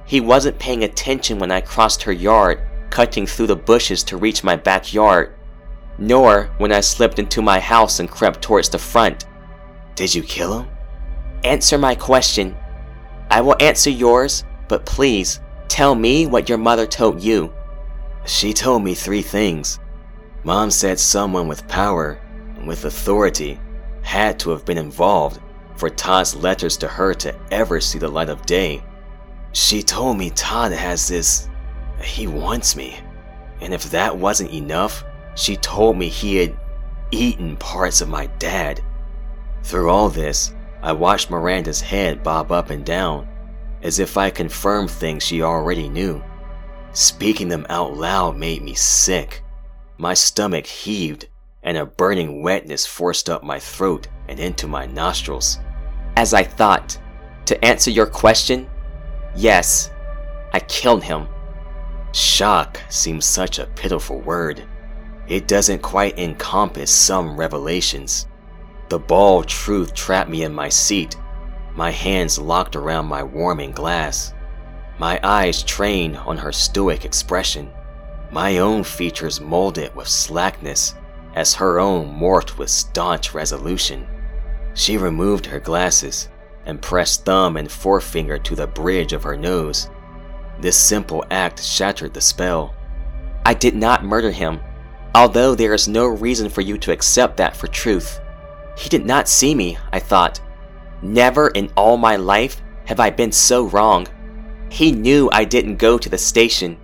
He 0.04 0.20
wasn't 0.20 0.58
paying 0.58 0.84
attention 0.84 1.38
when 1.38 1.50
I 1.50 1.62
crossed 1.62 2.02
her 2.02 2.12
yard, 2.12 2.60
cutting 2.90 3.24
through 3.24 3.46
the 3.46 3.56
bushes 3.56 4.04
to 4.04 4.18
reach 4.18 4.44
my 4.44 4.56
backyard, 4.56 5.36
nor 5.96 6.50
when 6.58 6.70
I 6.70 6.80
slipped 6.80 7.18
into 7.18 7.40
my 7.40 7.58
house 7.58 7.98
and 7.98 8.10
crept 8.10 8.42
towards 8.42 8.68
the 8.68 8.78
front. 8.78 9.24
Did 9.94 10.14
you 10.14 10.22
kill 10.22 10.60
him? 10.60 10.68
Answer 11.44 11.78
my 11.78 11.94
question. 11.94 12.54
I 13.30 13.40
will 13.40 13.56
answer 13.58 13.88
yours, 13.88 14.44
but 14.68 14.84
please 14.84 15.40
tell 15.68 15.94
me 15.94 16.26
what 16.26 16.50
your 16.50 16.58
mother 16.58 16.86
told 16.86 17.22
you. 17.22 17.54
She 18.26 18.52
told 18.52 18.84
me 18.84 18.92
three 18.92 19.22
things. 19.22 19.78
Mom 20.44 20.70
said 20.70 21.00
someone 21.00 21.48
with 21.48 21.66
power, 21.68 22.20
and 22.56 22.68
with 22.68 22.84
authority, 22.84 23.58
had 24.02 24.38
to 24.38 24.50
have 24.50 24.66
been 24.66 24.76
involved 24.76 25.40
for 25.76 25.88
Todd's 25.88 26.36
letters 26.36 26.76
to 26.76 26.86
her 26.86 27.14
to 27.14 27.34
ever 27.50 27.80
see 27.80 27.98
the 27.98 28.08
light 28.08 28.28
of 28.28 28.44
day. 28.44 28.84
She 29.52 29.82
told 29.82 30.18
me 30.18 30.30
Todd 30.30 30.72
has 30.72 31.08
this. 31.08 31.48
He 32.02 32.26
wants 32.26 32.76
me. 32.76 32.98
And 33.60 33.72
if 33.72 33.90
that 33.90 34.18
wasn't 34.18 34.52
enough, 34.52 35.02
she 35.34 35.56
told 35.56 35.96
me 35.96 36.08
he 36.08 36.36
had 36.36 36.56
eaten 37.10 37.56
parts 37.56 38.02
of 38.02 38.08
my 38.08 38.26
dad. 38.38 38.82
Through 39.62 39.88
all 39.88 40.10
this, 40.10 40.52
I 40.82 40.92
watched 40.92 41.30
Miranda's 41.30 41.80
head 41.80 42.22
bob 42.22 42.52
up 42.52 42.68
and 42.68 42.84
down, 42.84 43.26
as 43.82 43.98
if 43.98 44.18
I 44.18 44.28
confirmed 44.28 44.90
things 44.90 45.22
she 45.22 45.40
already 45.40 45.88
knew. 45.88 46.22
Speaking 46.92 47.48
them 47.48 47.64
out 47.70 47.96
loud 47.96 48.36
made 48.36 48.62
me 48.62 48.74
sick. 48.74 49.43
My 49.98 50.14
stomach 50.14 50.66
heaved, 50.66 51.28
and 51.62 51.76
a 51.76 51.86
burning 51.86 52.42
wetness 52.42 52.84
forced 52.84 53.30
up 53.30 53.42
my 53.42 53.58
throat 53.58 54.08
and 54.28 54.40
into 54.40 54.66
my 54.66 54.86
nostrils. 54.86 55.58
As 56.16 56.34
I 56.34 56.42
thought, 56.42 56.98
to 57.46 57.64
answer 57.64 57.90
your 57.90 58.06
question, 58.06 58.68
yes, 59.36 59.90
I 60.52 60.60
killed 60.60 61.04
him. 61.04 61.28
Shock 62.12 62.80
seems 62.88 63.24
such 63.24 63.58
a 63.58 63.66
pitiful 63.66 64.20
word. 64.20 64.64
It 65.28 65.48
doesn't 65.48 65.82
quite 65.82 66.18
encompass 66.18 66.90
some 66.90 67.36
revelations. 67.36 68.26
The 68.88 68.98
bald 68.98 69.48
truth 69.48 69.94
trapped 69.94 70.30
me 70.30 70.44
in 70.44 70.52
my 70.52 70.68
seat, 70.68 71.16
my 71.74 71.90
hands 71.90 72.38
locked 72.38 72.76
around 72.76 73.06
my 73.06 73.22
warming 73.22 73.72
glass, 73.72 74.34
my 74.98 75.18
eyes 75.22 75.62
trained 75.62 76.16
on 76.18 76.36
her 76.36 76.52
stoic 76.52 77.04
expression, 77.04 77.70
my 78.30 78.58
own 78.58 78.84
features 78.84 79.40
molded 79.40 79.94
with 79.94 80.08
slackness 80.08 80.94
as 81.34 81.54
her 81.54 81.78
own 81.78 82.18
morphed 82.18 82.58
with 82.58 82.70
staunch 82.70 83.34
resolution. 83.34 84.06
She 84.74 84.96
removed 84.96 85.46
her 85.46 85.60
glasses 85.60 86.28
and 86.66 86.80
pressed 86.80 87.24
thumb 87.24 87.56
and 87.56 87.70
forefinger 87.70 88.38
to 88.38 88.56
the 88.56 88.66
bridge 88.66 89.12
of 89.12 89.22
her 89.22 89.36
nose. 89.36 89.88
This 90.60 90.76
simple 90.76 91.24
act 91.30 91.62
shattered 91.62 92.14
the 92.14 92.20
spell. 92.20 92.74
I 93.44 93.54
did 93.54 93.74
not 93.74 94.04
murder 94.04 94.30
him, 94.30 94.60
although 95.14 95.54
there 95.54 95.74
is 95.74 95.86
no 95.88 96.06
reason 96.06 96.48
for 96.48 96.60
you 96.60 96.78
to 96.78 96.92
accept 96.92 97.36
that 97.36 97.56
for 97.56 97.66
truth. 97.66 98.20
He 98.76 98.88
did 98.88 99.04
not 99.04 99.28
see 99.28 99.54
me, 99.54 99.78
I 99.92 99.98
thought. 99.98 100.40
Never 101.02 101.48
in 101.48 101.70
all 101.76 101.96
my 101.96 102.16
life 102.16 102.62
have 102.86 103.00
I 103.00 103.10
been 103.10 103.32
so 103.32 103.66
wrong. 103.66 104.06
He 104.70 104.90
knew 104.90 105.28
I 105.30 105.44
didn't 105.44 105.76
go 105.76 105.98
to 105.98 106.08
the 106.08 106.18
station. 106.18 106.78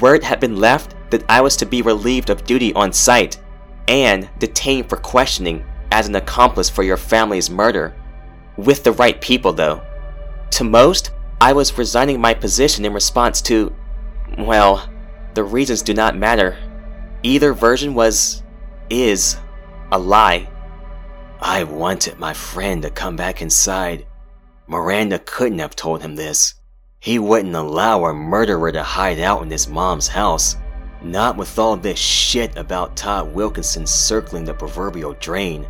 Word 0.00 0.22
had 0.22 0.40
been 0.40 0.56
left 0.56 0.94
that 1.10 1.24
I 1.28 1.40
was 1.40 1.56
to 1.58 1.66
be 1.66 1.82
relieved 1.82 2.30
of 2.30 2.44
duty 2.44 2.72
on 2.74 2.92
site 2.92 3.40
and 3.88 4.28
detained 4.38 4.88
for 4.88 4.96
questioning 4.96 5.64
as 5.92 6.08
an 6.08 6.16
accomplice 6.16 6.68
for 6.68 6.82
your 6.82 6.96
family's 6.96 7.50
murder. 7.50 7.94
With 8.56 8.84
the 8.84 8.92
right 8.92 9.20
people, 9.20 9.52
though. 9.52 9.82
To 10.52 10.64
most, 10.64 11.12
I 11.40 11.52
was 11.52 11.76
resigning 11.76 12.20
my 12.20 12.34
position 12.34 12.84
in 12.84 12.92
response 12.92 13.40
to. 13.42 13.74
Well, 14.38 14.90
the 15.34 15.44
reasons 15.44 15.82
do 15.82 15.94
not 15.94 16.16
matter. 16.16 16.56
Either 17.22 17.52
version 17.52 17.94
was. 17.94 18.42
is. 18.90 19.36
a 19.92 19.98
lie. 19.98 20.48
I 21.40 21.64
wanted 21.64 22.18
my 22.18 22.32
friend 22.32 22.82
to 22.82 22.90
come 22.90 23.14
back 23.14 23.40
inside. 23.40 24.06
Miranda 24.66 25.18
couldn't 25.18 25.60
have 25.60 25.76
told 25.76 26.02
him 26.02 26.16
this. 26.16 26.55
He 27.06 27.20
wouldn't 27.20 27.54
allow 27.54 28.04
a 28.04 28.12
murderer 28.12 28.72
to 28.72 28.82
hide 28.82 29.20
out 29.20 29.42
in 29.42 29.48
his 29.48 29.68
mom's 29.68 30.08
house. 30.08 30.56
Not 31.00 31.36
with 31.36 31.56
all 31.56 31.76
this 31.76 32.00
shit 32.00 32.56
about 32.56 32.96
Todd 32.96 33.32
Wilkinson 33.32 33.86
circling 33.86 34.44
the 34.44 34.52
proverbial 34.52 35.12
drain. 35.20 35.68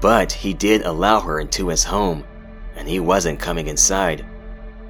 But 0.00 0.32
he 0.32 0.52
did 0.52 0.82
allow 0.82 1.20
her 1.20 1.38
into 1.38 1.68
his 1.68 1.84
home, 1.84 2.24
and 2.74 2.88
he 2.88 2.98
wasn't 2.98 3.38
coming 3.38 3.68
inside. 3.68 4.26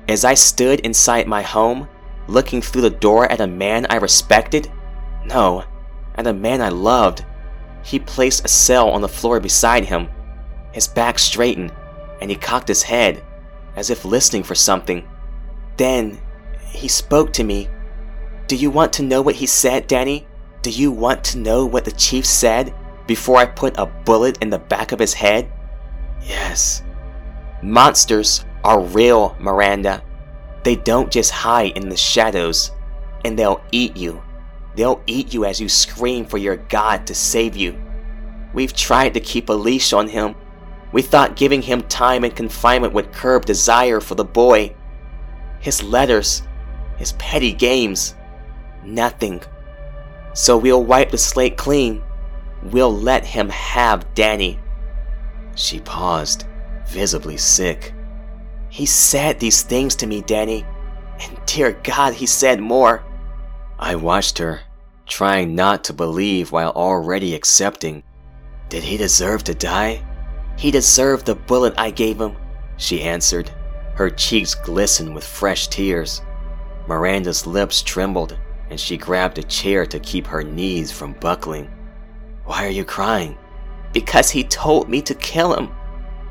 As 0.08 0.24
I 0.24 0.32
stood 0.32 0.80
inside 0.80 1.28
my 1.28 1.42
home, 1.42 1.86
looking 2.28 2.62
through 2.62 2.80
the 2.80 2.88
door 2.88 3.30
at 3.30 3.42
a 3.42 3.46
man 3.46 3.86
I 3.90 3.96
respected, 3.96 4.72
no, 5.26 5.64
at 6.14 6.26
a 6.26 6.32
man 6.32 6.62
I 6.62 6.70
loved, 6.70 7.26
he 7.82 7.98
placed 7.98 8.42
a 8.42 8.48
cell 8.48 8.88
on 8.88 9.02
the 9.02 9.06
floor 9.06 9.38
beside 9.38 9.84
him. 9.84 10.08
His 10.72 10.88
back 10.88 11.18
straightened, 11.18 11.74
and 12.22 12.30
he 12.30 12.36
cocked 12.38 12.68
his 12.68 12.84
head, 12.84 13.22
as 13.76 13.90
if 13.90 14.06
listening 14.06 14.44
for 14.44 14.54
something. 14.54 15.06
Then, 15.78 16.20
he 16.66 16.88
spoke 16.88 17.32
to 17.32 17.44
me 17.44 17.68
do 18.48 18.56
you 18.56 18.70
want 18.70 18.94
to 18.94 19.02
know 19.02 19.20
what 19.20 19.34
he 19.34 19.44
said, 19.44 19.86
Danny? 19.86 20.26
Do 20.62 20.70
you 20.70 20.90
want 20.90 21.22
to 21.24 21.38
know 21.38 21.66
what 21.66 21.84
the 21.84 21.92
chief 21.92 22.24
said 22.24 22.74
before 23.06 23.36
I 23.36 23.44
put 23.44 23.76
a 23.76 23.84
bullet 23.84 24.38
in 24.40 24.48
the 24.48 24.58
back 24.58 24.90
of 24.90 24.98
his 24.98 25.12
head? 25.12 25.52
Yes. 26.22 26.82
Monsters 27.62 28.46
are 28.64 28.80
real, 28.80 29.36
Miranda. 29.38 30.02
They 30.64 30.76
don't 30.76 31.12
just 31.12 31.30
hide 31.30 31.76
in 31.76 31.90
the 31.90 31.96
shadows, 31.96 32.72
and 33.26 33.38
they'll 33.38 33.62
eat 33.70 33.98
you. 33.98 34.22
They'll 34.76 35.02
eat 35.06 35.34
you 35.34 35.44
as 35.44 35.60
you 35.60 35.68
scream 35.68 36.24
for 36.24 36.38
your 36.38 36.56
God 36.56 37.06
to 37.08 37.14
save 37.14 37.54
you. 37.54 37.78
We've 38.54 38.72
tried 38.72 39.12
to 39.12 39.20
keep 39.20 39.50
a 39.50 39.52
leash 39.52 39.92
on 39.92 40.08
him. 40.08 40.34
We 40.92 41.02
thought 41.02 41.36
giving 41.36 41.60
him 41.60 41.82
time 41.82 42.24
in 42.24 42.30
confinement 42.30 42.94
would 42.94 43.12
curb 43.12 43.44
desire 43.44 44.00
for 44.00 44.14
the 44.14 44.24
boy. 44.24 44.74
His 45.60 45.82
letters, 45.82 46.42
his 46.96 47.12
petty 47.12 47.52
games, 47.52 48.14
Nothing. 48.84 49.42
So 50.32 50.56
we'll 50.56 50.84
wipe 50.84 51.10
the 51.10 51.18
slate 51.18 51.56
clean. 51.56 52.02
We'll 52.62 52.94
let 52.94 53.24
him 53.24 53.48
have 53.50 54.14
Danny. 54.14 54.58
She 55.54 55.80
paused, 55.80 56.44
visibly 56.86 57.36
sick. 57.36 57.92
He 58.68 58.86
said 58.86 59.38
these 59.38 59.62
things 59.62 59.94
to 59.96 60.06
me, 60.06 60.22
Danny. 60.22 60.64
And 61.20 61.38
dear 61.46 61.72
God, 61.72 62.14
he 62.14 62.26
said 62.26 62.60
more. 62.60 63.04
I 63.78 63.96
watched 63.96 64.38
her, 64.38 64.60
trying 65.06 65.54
not 65.54 65.84
to 65.84 65.92
believe 65.92 66.52
while 66.52 66.70
already 66.70 67.34
accepting. 67.34 68.02
Did 68.68 68.84
he 68.84 68.96
deserve 68.96 69.44
to 69.44 69.54
die? 69.54 70.04
He 70.56 70.70
deserved 70.70 71.26
the 71.26 71.34
bullet 71.34 71.74
I 71.76 71.90
gave 71.90 72.20
him, 72.20 72.36
she 72.76 73.02
answered. 73.02 73.50
Her 73.98 74.08
cheeks 74.08 74.54
glistened 74.54 75.12
with 75.12 75.26
fresh 75.26 75.66
tears. 75.66 76.22
Miranda's 76.86 77.48
lips 77.48 77.82
trembled 77.82 78.38
and 78.70 78.78
she 78.78 78.96
grabbed 78.96 79.38
a 79.38 79.42
chair 79.42 79.84
to 79.86 79.98
keep 79.98 80.24
her 80.24 80.44
knees 80.44 80.92
from 80.92 81.14
buckling. 81.14 81.68
Why 82.44 82.64
are 82.64 82.70
you 82.70 82.84
crying? 82.84 83.36
Because 83.92 84.30
he 84.30 84.44
told 84.44 84.88
me 84.88 85.02
to 85.02 85.16
kill 85.16 85.52
him. 85.52 85.70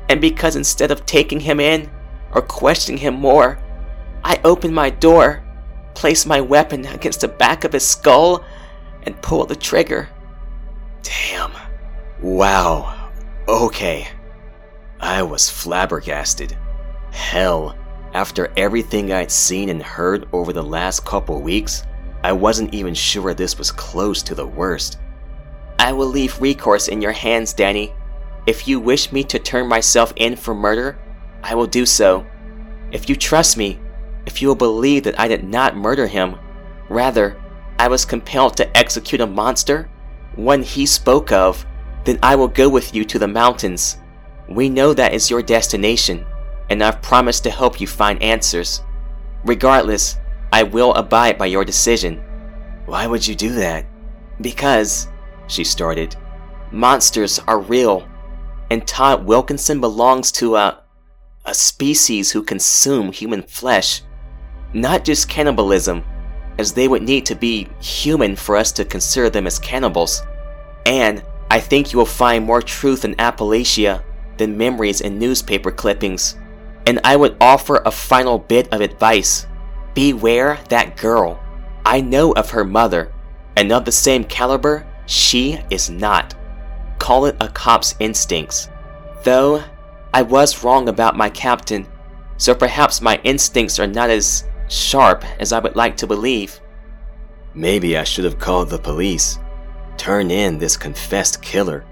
And 0.08 0.18
because 0.18 0.56
instead 0.56 0.90
of 0.90 1.04
taking 1.04 1.40
him 1.40 1.60
in 1.60 1.90
or 2.32 2.40
questioning 2.40 2.96
him 2.96 3.12
more, 3.12 3.58
I 4.24 4.40
opened 4.44 4.74
my 4.74 4.88
door, 4.88 5.44
placed 5.94 6.26
my 6.26 6.40
weapon 6.40 6.86
against 6.86 7.20
the 7.20 7.28
back 7.28 7.64
of 7.64 7.74
his 7.74 7.86
skull, 7.86 8.46
and 9.02 9.20
pulled 9.20 9.50
the 9.50 9.56
trigger. 9.56 10.08
Damn. 11.02 11.52
Wow. 12.22 13.10
Okay. 13.46 14.08
I 15.00 15.22
was 15.22 15.50
flabbergasted. 15.50 16.56
Hell, 17.18 17.76
after 18.14 18.50
everything 18.56 19.12
I'd 19.12 19.30
seen 19.30 19.68
and 19.68 19.82
heard 19.82 20.28
over 20.32 20.52
the 20.52 20.62
last 20.62 21.04
couple 21.04 21.42
weeks, 21.42 21.82
I 22.22 22.32
wasn't 22.32 22.72
even 22.72 22.94
sure 22.94 23.34
this 23.34 23.58
was 23.58 23.72
close 23.72 24.22
to 24.22 24.36
the 24.36 24.46
worst. 24.46 24.98
I 25.80 25.92
will 25.92 26.06
leave 26.06 26.40
recourse 26.40 26.88
in 26.88 27.02
your 27.02 27.12
hands, 27.12 27.52
Danny. 27.52 27.92
If 28.46 28.66
you 28.66 28.80
wish 28.80 29.12
me 29.12 29.24
to 29.24 29.38
turn 29.38 29.66
myself 29.66 30.12
in 30.16 30.36
for 30.36 30.54
murder, 30.54 30.96
I 31.42 31.54
will 31.54 31.66
do 31.66 31.84
so. 31.84 32.24
If 32.92 33.10
you 33.10 33.16
trust 33.16 33.58
me, 33.58 33.78
if 34.24 34.40
you 34.40 34.48
will 34.48 34.54
believe 34.54 35.02
that 35.02 35.18
I 35.20 35.28
did 35.28 35.44
not 35.44 35.76
murder 35.76 36.06
him, 36.06 36.36
rather, 36.88 37.36
I 37.80 37.88
was 37.88 38.06
compelled 38.06 38.56
to 38.56 38.76
execute 38.76 39.20
a 39.20 39.26
monster, 39.26 39.90
one 40.36 40.62
he 40.62 40.86
spoke 40.86 41.32
of, 41.32 41.66
then 42.04 42.20
I 42.22 42.36
will 42.36 42.48
go 42.48 42.68
with 42.68 42.94
you 42.94 43.04
to 43.06 43.18
the 43.18 43.28
mountains. 43.28 43.98
We 44.48 44.70
know 44.70 44.94
that 44.94 45.12
is 45.12 45.28
your 45.28 45.42
destination, 45.42 46.24
and 46.70 46.82
I've 46.82 47.02
promised 47.02 47.44
to 47.44 47.50
help 47.50 47.80
you 47.80 47.86
find 47.86 48.22
answers. 48.22 48.82
Regardless, 49.44 50.16
I 50.52 50.62
will 50.62 50.94
abide 50.94 51.38
by 51.38 51.46
your 51.46 51.64
decision. 51.64 52.22
Why 52.86 53.06
would 53.06 53.26
you 53.26 53.34
do 53.34 53.54
that? 53.54 53.86
Because, 54.40 55.08
she 55.46 55.64
started, 55.64 56.16
monsters 56.72 57.38
are 57.46 57.60
real, 57.60 58.08
and 58.70 58.86
Todd 58.86 59.24
Wilkinson 59.24 59.80
belongs 59.80 60.32
to 60.32 60.56
a. 60.56 60.82
a 61.46 61.54
species 61.54 62.30
who 62.30 62.42
consume 62.42 63.10
human 63.10 63.42
flesh. 63.42 64.02
Not 64.74 65.04
just 65.04 65.30
cannibalism, 65.30 66.04
as 66.58 66.72
they 66.72 66.88
would 66.88 67.02
need 67.02 67.24
to 67.26 67.34
be 67.34 67.68
human 67.80 68.36
for 68.36 68.56
us 68.56 68.70
to 68.72 68.84
consider 68.84 69.30
them 69.30 69.46
as 69.46 69.58
cannibals. 69.58 70.22
And 70.84 71.22
I 71.50 71.60
think 71.60 71.92
you 71.92 71.98
will 71.98 72.04
find 72.06 72.44
more 72.44 72.60
truth 72.60 73.06
in 73.06 73.14
Appalachia 73.14 74.02
than 74.36 74.58
memories 74.58 75.00
in 75.00 75.18
newspaper 75.18 75.70
clippings. 75.70 76.36
And 76.88 76.98
I 77.04 77.16
would 77.16 77.36
offer 77.38 77.82
a 77.84 77.90
final 77.90 78.38
bit 78.38 78.72
of 78.72 78.80
advice 78.80 79.46
Beware 79.92 80.58
that 80.70 80.96
girl. 80.96 81.38
I 81.84 82.00
know 82.00 82.32
of 82.32 82.48
her 82.50 82.64
mother, 82.64 83.12
and 83.56 83.70
of 83.72 83.84
the 83.84 83.92
same 83.92 84.24
caliber, 84.24 84.86
she 85.04 85.60
is 85.70 85.90
not. 85.90 86.34
Call 86.98 87.26
it 87.26 87.36
a 87.40 87.48
cop's 87.48 87.94
instincts. 88.00 88.68
Though, 89.22 89.62
I 90.14 90.22
was 90.22 90.64
wrong 90.64 90.88
about 90.88 91.14
my 91.14 91.28
captain, 91.28 91.86
so 92.38 92.54
perhaps 92.54 93.02
my 93.02 93.20
instincts 93.22 93.78
are 93.78 93.86
not 93.86 94.08
as 94.08 94.44
sharp 94.68 95.26
as 95.38 95.52
I 95.52 95.58
would 95.58 95.76
like 95.76 95.96
to 95.98 96.06
believe. 96.06 96.58
Maybe 97.52 97.98
I 97.98 98.04
should 98.04 98.24
have 98.24 98.38
called 98.38 98.70
the 98.70 98.78
police. 98.78 99.38
Turn 99.98 100.30
in 100.30 100.56
this 100.56 100.76
confessed 100.78 101.42
killer. 101.42 101.84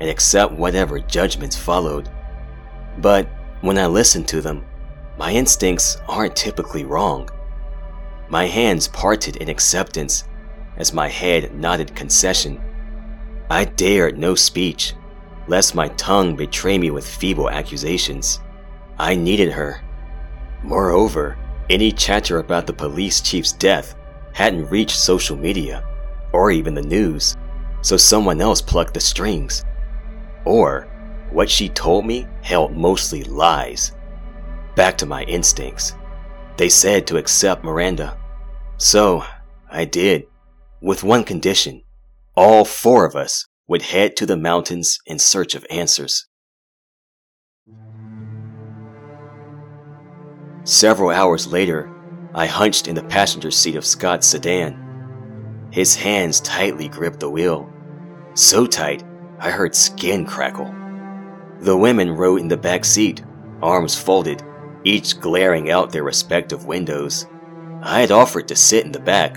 and 0.00 0.08
accept 0.08 0.54
whatever 0.54 0.98
judgments 0.98 1.56
followed. 1.56 2.08
But 2.98 3.28
when 3.60 3.78
I 3.78 3.86
listen 3.86 4.24
to 4.24 4.40
them, 4.40 4.64
my 5.18 5.32
instincts 5.32 5.98
aren't 6.08 6.36
typically 6.36 6.84
wrong. 6.84 7.28
My 8.28 8.46
hands 8.46 8.88
parted 8.88 9.36
in 9.36 9.48
acceptance 9.48 10.24
as 10.76 10.94
my 10.94 11.08
head 11.08 11.54
nodded 11.54 11.94
concession. 11.94 12.60
I 13.50 13.64
dared 13.64 14.18
no 14.18 14.34
speech, 14.34 14.94
lest 15.46 15.74
my 15.74 15.88
tongue 15.88 16.36
betray 16.36 16.78
me 16.78 16.90
with 16.90 17.06
feeble 17.06 17.50
accusations. 17.50 18.40
I 18.98 19.16
needed 19.16 19.52
her. 19.52 19.82
Moreover, 20.62 21.36
any 21.68 21.92
chatter 21.92 22.38
about 22.38 22.66
the 22.66 22.72
police 22.72 23.20
chief's 23.20 23.52
death 23.52 23.94
hadn't 24.32 24.70
reached 24.70 24.96
social 24.96 25.36
media, 25.36 25.86
or 26.32 26.50
even 26.50 26.74
the 26.74 26.82
news, 26.82 27.36
so 27.82 27.96
someone 27.96 28.40
else 28.40 28.62
plucked 28.62 28.94
the 28.94 29.00
strings. 29.00 29.64
Or, 30.44 30.88
what 31.32 31.50
she 31.50 31.68
told 31.68 32.06
me 32.06 32.26
held 32.42 32.76
mostly 32.76 33.24
lies. 33.24 33.92
Back 34.74 34.98
to 34.98 35.06
my 35.06 35.22
instincts. 35.24 35.94
They 36.56 36.68
said 36.68 37.06
to 37.06 37.16
accept 37.16 37.64
Miranda. 37.64 38.18
So, 38.76 39.24
I 39.70 39.84
did, 39.84 40.26
with 40.80 41.04
one 41.04 41.24
condition. 41.24 41.82
All 42.34 42.64
four 42.64 43.04
of 43.04 43.14
us 43.14 43.46
would 43.68 43.82
head 43.82 44.16
to 44.16 44.26
the 44.26 44.36
mountains 44.36 44.98
in 45.06 45.18
search 45.18 45.54
of 45.54 45.66
answers. 45.70 46.26
Several 50.64 51.10
hours 51.10 51.46
later, 51.46 51.90
I 52.34 52.46
hunched 52.46 52.88
in 52.88 52.94
the 52.94 53.02
passenger 53.02 53.50
seat 53.50 53.76
of 53.76 53.84
Scott's 53.84 54.26
sedan. 54.26 55.68
His 55.72 55.96
hands 55.96 56.40
tightly 56.40 56.88
gripped 56.88 57.20
the 57.20 57.30
wheel. 57.30 57.68
So 58.34 58.66
tight, 58.66 59.02
I 59.38 59.50
heard 59.50 59.74
skin 59.74 60.24
crackle. 60.26 60.74
The 61.60 61.76
women 61.76 62.10
rode 62.12 62.40
in 62.40 62.48
the 62.48 62.56
back 62.56 62.86
seat, 62.86 63.22
arms 63.62 63.94
folded, 63.94 64.42
each 64.84 65.20
glaring 65.20 65.70
out 65.70 65.92
their 65.92 66.04
respective 66.04 66.64
windows. 66.64 67.26
I 67.82 68.00
had 68.00 68.10
offered 68.10 68.48
to 68.48 68.56
sit 68.56 68.86
in 68.86 68.92
the 68.92 68.98
back, 68.98 69.34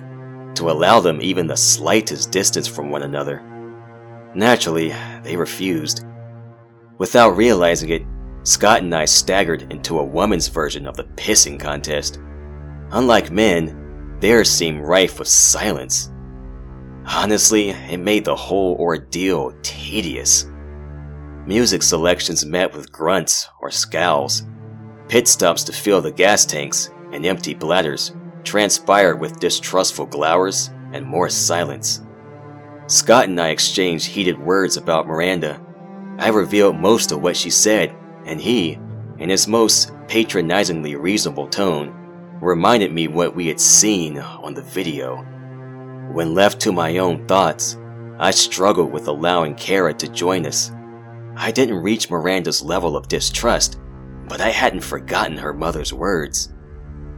to 0.55 0.69
allow 0.69 1.01
them 1.01 1.19
even 1.21 1.47
the 1.47 1.57
slightest 1.57 2.31
distance 2.31 2.67
from 2.67 2.89
one 2.89 3.03
another. 3.03 3.41
Naturally, 4.36 4.93
they 5.23 5.36
refused. 5.36 6.05
Without 6.97 7.36
realizing 7.36 7.89
it, 7.89 8.03
Scott 8.43 8.81
and 8.81 8.93
I 8.95 9.05
staggered 9.05 9.63
into 9.71 9.99
a 9.99 10.05
woman's 10.05 10.47
version 10.47 10.88
of 10.88 10.95
the 10.95 11.03
pissing 11.03 11.59
contest. 11.59 12.19
Unlike 12.91 13.31
men, 13.31 14.17
theirs 14.19 14.49
seemed 14.49 14.88
rife 14.88 15.19
with 15.19 15.27
silence. 15.27 16.12
Honestly, 17.05 17.71
it 17.71 17.99
made 17.99 18.23
the 18.23 18.36
whole 18.36 18.75
ordeal 18.75 19.53
tedious. 19.62 20.45
Music 21.45 21.84
selections 21.84 22.45
met 22.45 22.73
with 22.73 22.89
grunts 22.89 23.49
or 23.60 23.69
scowls. 23.69 24.43
Pit 25.10 25.27
stops 25.27 25.65
to 25.65 25.73
fill 25.73 25.99
the 25.99 26.12
gas 26.12 26.45
tanks 26.45 26.89
and 27.12 27.25
empty 27.25 27.53
bladders 27.53 28.13
transpired 28.45 29.19
with 29.19 29.41
distrustful 29.41 30.06
glowers 30.06 30.69
and 30.93 31.06
more 31.06 31.27
silence. 31.27 32.01
Scott 32.88 33.25
and 33.25 33.39
I 33.41 33.49
exchanged 33.49 34.06
heated 34.06 34.39
words 34.39 34.77
about 34.77 35.06
Miranda. 35.06 35.62
I 36.17 36.29
revealed 36.29 36.77
most 36.77 37.12
of 37.12 37.21
what 37.21 37.36
she 37.36 37.49
said, 37.49 37.93
and 38.25 38.39
he, 38.39 38.79
in 39.17 39.29
his 39.29 39.45
most 39.45 39.91
patronizingly 40.08 40.95
reasonable 40.95 41.47
tone, 41.47 41.93
reminded 42.41 42.93
me 42.93 43.10
what 43.10 43.36
we 43.36 43.47
had 43.47 43.60
seen 43.60 44.17
on 44.17 44.53
the 44.53 44.62
video. 44.62 45.17
When 46.13 46.34
left 46.34 46.62
to 46.62 46.71
my 46.71 46.99
own 46.99 47.27
thoughts, 47.27 47.77
I 48.17 48.32
struggled 48.32 48.93
with 48.93 49.10
allowing 49.10 49.56
Kara 49.56 49.93
to 49.95 50.08
join 50.08 50.45
us. 50.45 50.71
I 51.36 51.52
didn't 51.52 51.82
reach 51.82 52.10
Miranda's 52.10 52.62
level 52.62 52.96
of 52.96 53.08
distrust, 53.08 53.80
but 54.28 54.41
I 54.41 54.50
hadn't 54.50 54.82
forgotten 54.82 55.38
her 55.38 55.54
mother's 55.54 55.93
words. 55.93 56.54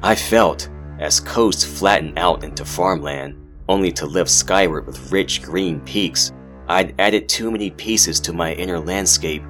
I 0.01 0.15
felt 0.15 0.69
as 0.99 1.19
coasts 1.19 1.65
flattened 1.65 2.17
out 2.17 2.43
into 2.43 2.63
farmland, 2.63 3.35
only 3.67 3.91
to 3.93 4.05
lift 4.05 4.29
skyward 4.29 4.85
with 4.85 5.11
rich 5.11 5.41
green 5.41 5.81
peaks, 5.81 6.31
I'd 6.67 6.99
added 6.99 7.27
too 7.27 7.51
many 7.51 7.71
pieces 7.71 8.19
to 8.21 8.33
my 8.33 8.53
inner 8.53 8.79
landscape. 8.79 9.43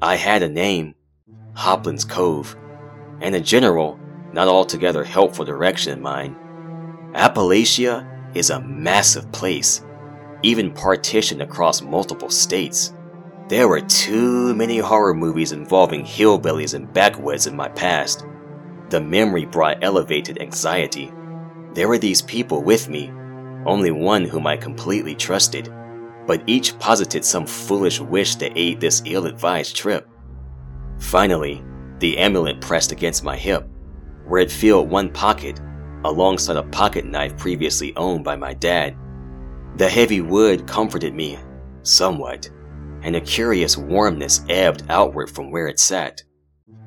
I 0.00 0.16
had 0.16 0.42
a 0.42 0.48
name, 0.48 0.94
Hoplin's 1.54 2.04
Cove, 2.04 2.56
and 3.20 3.34
a 3.34 3.40
general, 3.40 3.98
not 4.32 4.48
altogether 4.48 5.04
helpful 5.04 5.44
direction 5.44 5.92
in 5.92 6.00
mind. 6.00 6.36
Appalachia 7.14 8.06
is 8.34 8.50
a 8.50 8.60
massive 8.60 9.30
place, 9.32 9.84
even 10.42 10.72
partitioned 10.72 11.42
across 11.42 11.82
multiple 11.82 12.30
states. 12.30 12.94
There 13.50 13.66
were 13.66 13.80
too 13.80 14.54
many 14.54 14.78
horror 14.78 15.12
movies 15.12 15.50
involving 15.50 16.04
hillbillies 16.04 16.74
and 16.74 16.92
backwoods 16.92 17.48
in 17.48 17.56
my 17.56 17.68
past. 17.70 18.24
The 18.90 19.00
memory 19.00 19.44
brought 19.44 19.82
elevated 19.82 20.40
anxiety. 20.40 21.12
There 21.74 21.88
were 21.88 21.98
these 21.98 22.22
people 22.22 22.62
with 22.62 22.88
me, 22.88 23.10
only 23.66 23.90
one 23.90 24.24
whom 24.24 24.46
I 24.46 24.56
completely 24.56 25.16
trusted, 25.16 25.68
but 26.28 26.44
each 26.46 26.78
posited 26.78 27.24
some 27.24 27.44
foolish 27.44 27.98
wish 27.98 28.36
to 28.36 28.56
aid 28.56 28.78
this 28.78 29.02
ill 29.04 29.26
advised 29.26 29.74
trip. 29.74 30.08
Finally, 31.00 31.60
the 31.98 32.18
amulet 32.18 32.60
pressed 32.60 32.92
against 32.92 33.24
my 33.24 33.36
hip, 33.36 33.68
where 34.26 34.42
it 34.42 34.52
filled 34.52 34.88
one 34.88 35.10
pocket, 35.10 35.60
alongside 36.04 36.56
a 36.56 36.62
pocket 36.62 37.04
knife 37.04 37.36
previously 37.36 37.96
owned 37.96 38.22
by 38.22 38.36
my 38.36 38.54
dad. 38.54 38.96
The 39.74 39.88
heavy 39.88 40.20
wood 40.20 40.68
comforted 40.68 41.16
me, 41.16 41.36
somewhat, 41.82 42.48
and 43.02 43.16
a 43.16 43.20
curious 43.20 43.76
warmness 43.76 44.44
ebbed 44.48 44.84
outward 44.88 45.30
from 45.30 45.50
where 45.50 45.68
it 45.68 45.80
sat. 45.80 46.22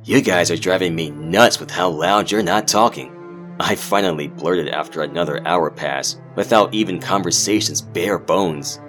You 0.03 0.21
guys 0.21 0.51
are 0.51 0.57
driving 0.57 0.95
me 0.95 1.11
nuts 1.11 1.59
with 1.59 1.71
how 1.71 1.89
loud 1.89 2.29
you're 2.29 2.43
not 2.43 2.67
talking. 2.67 3.55
I 3.59 3.75
finally 3.75 4.27
blurted 4.27 4.67
after 4.67 5.01
another 5.01 5.45
hour 5.47 5.71
passed, 5.71 6.21
without 6.35 6.73
even 6.73 6.99
conversation's 6.99 7.81
bare 7.81 8.19
bones. 8.19 8.81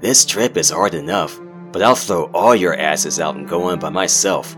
This 0.00 0.24
trip 0.24 0.56
is 0.56 0.70
hard 0.70 0.94
enough, 0.94 1.40
but 1.72 1.82
I'll 1.82 1.94
throw 1.94 2.24
all 2.26 2.54
your 2.54 2.76
asses 2.78 3.18
out 3.18 3.36
and 3.36 3.48
go 3.48 3.64
on 3.64 3.78
by 3.78 3.88
myself. 3.88 4.56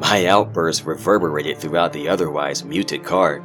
My 0.00 0.26
outburst 0.26 0.84
reverberated 0.84 1.58
throughout 1.58 1.92
the 1.92 2.08
otherwise 2.08 2.64
muted 2.64 3.02
car. 3.04 3.42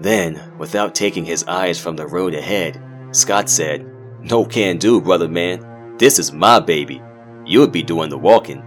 Then, 0.00 0.40
without 0.58 0.94
taking 0.94 1.24
his 1.24 1.44
eyes 1.44 1.80
from 1.80 1.96
the 1.96 2.06
road 2.06 2.34
ahead, 2.34 2.82
Scott 3.12 3.48
said, 3.48 3.86
No 4.20 4.44
can 4.44 4.78
do, 4.78 5.00
brother 5.00 5.28
man. 5.28 5.96
This 5.98 6.18
is 6.18 6.32
my 6.32 6.60
baby. 6.60 7.00
You'll 7.52 7.68
be 7.68 7.82
doing 7.82 8.08
the 8.08 8.16
walking. 8.16 8.62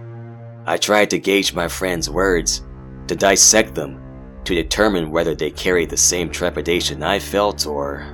I 0.64 0.76
tried 0.76 1.10
to 1.10 1.18
gauge 1.18 1.52
my 1.52 1.66
friend's 1.66 2.08
words, 2.08 2.62
to 3.08 3.16
dissect 3.16 3.74
them, 3.74 4.00
to 4.44 4.54
determine 4.54 5.10
whether 5.10 5.34
they 5.34 5.50
carried 5.50 5.90
the 5.90 5.96
same 5.96 6.30
trepidation 6.30 7.02
I 7.02 7.18
felt 7.18 7.66
or. 7.66 8.06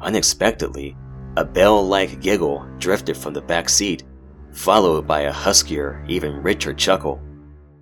Unexpectedly, 0.00 0.96
a 1.36 1.44
bell 1.44 1.84
like 1.84 2.20
giggle 2.20 2.64
drifted 2.78 3.16
from 3.16 3.34
the 3.34 3.42
back 3.42 3.68
seat, 3.68 4.04
followed 4.52 5.08
by 5.08 5.22
a 5.22 5.32
huskier, 5.32 6.04
even 6.06 6.40
richer 6.40 6.72
chuckle. 6.72 7.20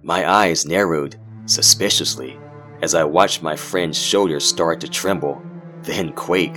My 0.03 0.27
eyes 0.27 0.65
narrowed, 0.65 1.21
suspiciously, 1.45 2.41
as 2.81 2.95
I 2.95 3.05
watched 3.05 3.43
my 3.43 3.55
friend's 3.55 3.99
shoulders 3.99 4.47
start 4.47 4.81
to 4.81 4.89
tremble, 4.89 5.43
then 5.83 6.15
quake. 6.15 6.57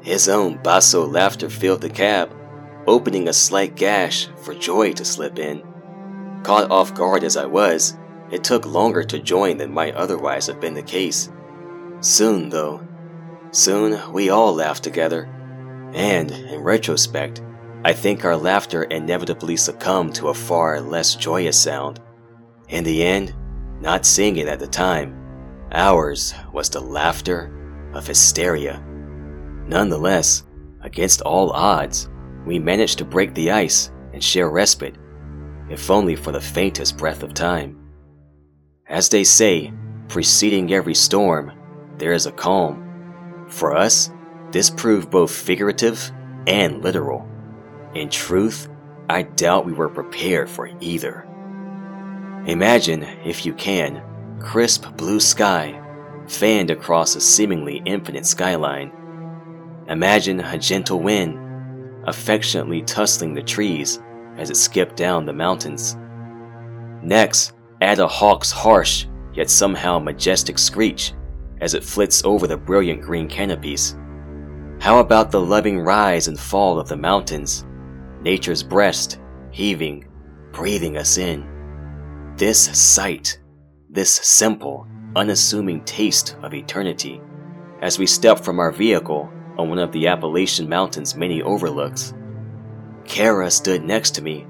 His 0.00 0.28
own 0.28 0.62
basso 0.62 1.04
laughter 1.08 1.50
filled 1.50 1.80
the 1.80 1.90
cab, 1.90 2.32
opening 2.86 3.28
a 3.28 3.32
slight 3.32 3.76
gash 3.76 4.28
for 4.42 4.54
joy 4.54 4.92
to 4.92 5.04
slip 5.04 5.38
in. 5.38 5.62
Caught 6.42 6.70
off 6.70 6.94
guard 6.94 7.24
as 7.24 7.36
I 7.36 7.46
was, 7.46 7.96
it 8.30 8.44
took 8.44 8.64
longer 8.64 9.02
to 9.04 9.18
join 9.18 9.56
than 9.56 9.72
might 9.72 9.94
otherwise 9.94 10.46
have 10.46 10.60
been 10.60 10.74
the 10.74 10.82
case. 10.82 11.30
Soon, 12.00 12.48
though, 12.48 12.86
soon 13.50 14.12
we 14.12 14.30
all 14.30 14.54
laughed 14.54 14.84
together. 14.84 15.24
And, 15.92 16.30
in 16.30 16.60
retrospect, 16.60 17.42
I 17.84 17.92
think 17.92 18.24
our 18.24 18.36
laughter 18.36 18.84
inevitably 18.84 19.56
succumbed 19.56 20.14
to 20.16 20.28
a 20.28 20.34
far 20.34 20.80
less 20.80 21.14
joyous 21.14 21.60
sound. 21.60 22.00
In 22.68 22.84
the 22.84 23.02
end, 23.02 23.34
not 23.80 24.06
seeing 24.06 24.36
it 24.36 24.48
at 24.48 24.60
the 24.60 24.66
time, 24.66 25.16
ours 25.72 26.34
was 26.52 26.70
the 26.70 26.80
laughter 26.80 27.50
of 27.92 28.06
hysteria. 28.06 28.82
Nonetheless, 29.66 30.44
against 30.82 31.22
all 31.22 31.50
odds, 31.52 32.08
we 32.46 32.58
managed 32.58 32.98
to 32.98 33.04
break 33.04 33.34
the 33.34 33.50
ice 33.50 33.90
and 34.12 34.22
share 34.22 34.48
respite 34.48 34.96
if 35.70 35.88
only 35.88 36.16
for 36.16 36.32
the 36.32 36.40
faintest 36.40 36.98
breath 36.98 37.22
of 37.22 37.32
time. 37.32 37.78
As 38.88 39.08
they 39.08 39.22
say, 39.22 39.72
preceding 40.08 40.72
every 40.72 40.94
storm, 40.94 41.52
there 41.96 42.12
is 42.12 42.26
a 42.26 42.32
calm. 42.32 43.46
For 43.48 43.76
us, 43.76 44.10
this 44.50 44.68
proved 44.68 45.10
both 45.10 45.30
figurative 45.30 46.10
and 46.46 46.82
literal. 46.82 47.26
In 47.94 48.10
truth, 48.10 48.68
I 49.08 49.22
doubt 49.22 49.64
we 49.64 49.72
were 49.72 49.88
prepared 49.88 50.50
for 50.50 50.70
either. 50.80 51.26
Imagine, 52.46 53.04
if 53.24 53.46
you 53.46 53.54
can, 53.54 54.02
crisp 54.40 54.96
blue 54.96 55.20
sky 55.20 55.80
fanned 56.26 56.70
across 56.70 57.14
a 57.14 57.20
seemingly 57.20 57.82
infinite 57.84 58.26
skyline. 58.26 58.92
Imagine 59.88 60.40
a 60.40 60.58
gentle 60.58 61.00
wind 61.00 61.38
affectionately 62.04 62.82
tussling 62.82 63.34
the 63.34 63.42
trees 63.42 64.00
as 64.36 64.50
it 64.50 64.56
skipped 64.56 64.96
down 64.96 65.24
the 65.24 65.32
mountains. 65.32 65.96
Next, 67.02 67.52
add 67.80 67.98
a 67.98 68.06
hawk's 68.06 68.50
harsh, 68.50 69.06
yet 69.34 69.50
somehow 69.50 69.98
majestic 69.98 70.58
screech 70.58 71.12
as 71.60 71.74
it 71.74 71.84
flits 71.84 72.24
over 72.24 72.46
the 72.46 72.56
brilliant 72.56 73.02
green 73.02 73.28
canopies. 73.28 73.96
How 74.80 74.98
about 74.98 75.30
the 75.30 75.40
loving 75.40 75.78
rise 75.78 76.28
and 76.28 76.38
fall 76.38 76.78
of 76.78 76.88
the 76.88 76.96
mountains, 76.96 77.66
nature's 78.22 78.62
breast 78.62 79.20
heaving, 79.50 80.06
breathing 80.52 80.96
us 80.96 81.18
in? 81.18 81.46
This 82.36 82.78
sight, 82.78 83.38
this 83.90 84.10
simple, 84.10 84.86
unassuming 85.16 85.84
taste 85.84 86.36
of 86.42 86.54
eternity, 86.54 87.20
as 87.82 87.98
we 87.98 88.06
step 88.06 88.38
from 88.40 88.58
our 88.58 88.72
vehicle 88.72 89.30
on 89.60 89.68
one 89.68 89.78
of 89.78 89.92
the 89.92 90.06
Appalachian 90.06 90.68
Mountains' 90.68 91.14
many 91.14 91.42
overlooks. 91.42 92.14
Kara 93.04 93.50
stood 93.50 93.84
next 93.84 94.12
to 94.12 94.22
me, 94.22 94.46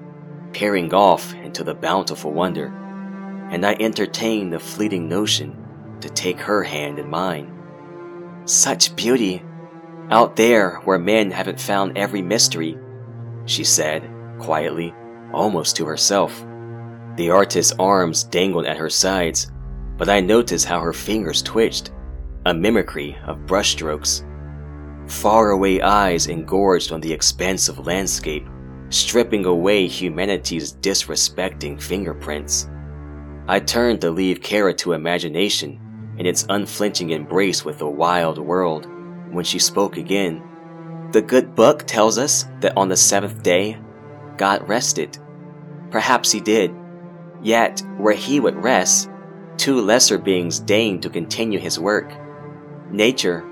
peering 0.52 0.94
off 0.94 1.34
into 1.34 1.64
the 1.64 1.74
bountiful 1.74 2.32
wonder, 2.32 2.66
and 3.50 3.66
I 3.66 3.76
entertained 3.80 4.52
the 4.52 4.60
fleeting 4.60 5.08
notion 5.08 5.56
to 6.00 6.08
take 6.08 6.38
her 6.38 6.62
hand 6.62 6.98
in 7.00 7.10
mine. 7.10 7.52
Such 8.44 8.94
beauty, 8.94 9.42
out 10.10 10.36
there 10.36 10.76
where 10.84 10.98
men 10.98 11.30
haven't 11.32 11.60
found 11.60 11.98
every 11.98 12.22
mystery, 12.22 12.78
she 13.46 13.64
said, 13.64 14.08
quietly, 14.38 14.94
almost 15.32 15.76
to 15.76 15.86
herself. 15.86 16.44
The 17.16 17.30
artist's 17.30 17.74
arms 17.78 18.22
dangled 18.22 18.66
at 18.66 18.76
her 18.76 18.90
sides, 18.90 19.50
but 19.98 20.08
I 20.08 20.20
noticed 20.20 20.66
how 20.66 20.80
her 20.80 20.92
fingers 20.92 21.42
twitched, 21.42 21.90
a 22.46 22.54
mimicry 22.54 23.18
of 23.26 23.38
brushstrokes. 23.46 24.24
Faraway 25.10 25.80
eyes 25.80 26.28
engorged 26.28 26.92
on 26.92 27.00
the 27.00 27.12
expansive 27.12 27.84
landscape, 27.86 28.46
stripping 28.90 29.44
away 29.44 29.86
humanity's 29.86 30.72
disrespecting 30.74 31.82
fingerprints. 31.82 32.68
I 33.48 33.58
turned 33.58 34.00
to 34.02 34.10
leave 34.10 34.40
Kara 34.40 34.72
to 34.74 34.92
imagination 34.92 35.80
in 36.16 36.26
its 36.26 36.46
unflinching 36.48 37.10
embrace 37.10 37.64
with 37.64 37.78
the 37.78 37.88
wild 37.88 38.38
world 38.38 38.86
when 39.32 39.44
she 39.44 39.58
spoke 39.58 39.96
again. 39.96 40.42
The 41.12 41.22
good 41.22 41.56
book 41.56 41.86
tells 41.86 42.16
us 42.16 42.46
that 42.60 42.76
on 42.76 42.88
the 42.88 42.96
seventh 42.96 43.42
day, 43.42 43.78
God 44.36 44.68
rested. 44.68 45.18
Perhaps 45.90 46.30
he 46.30 46.40
did. 46.40 46.72
Yet, 47.42 47.82
where 47.96 48.14
he 48.14 48.38
would 48.38 48.62
rest, 48.62 49.10
two 49.56 49.80
lesser 49.80 50.18
beings 50.18 50.60
deigned 50.60 51.02
to 51.02 51.10
continue 51.10 51.58
his 51.58 51.80
work. 51.80 52.12
Nature, 52.90 53.44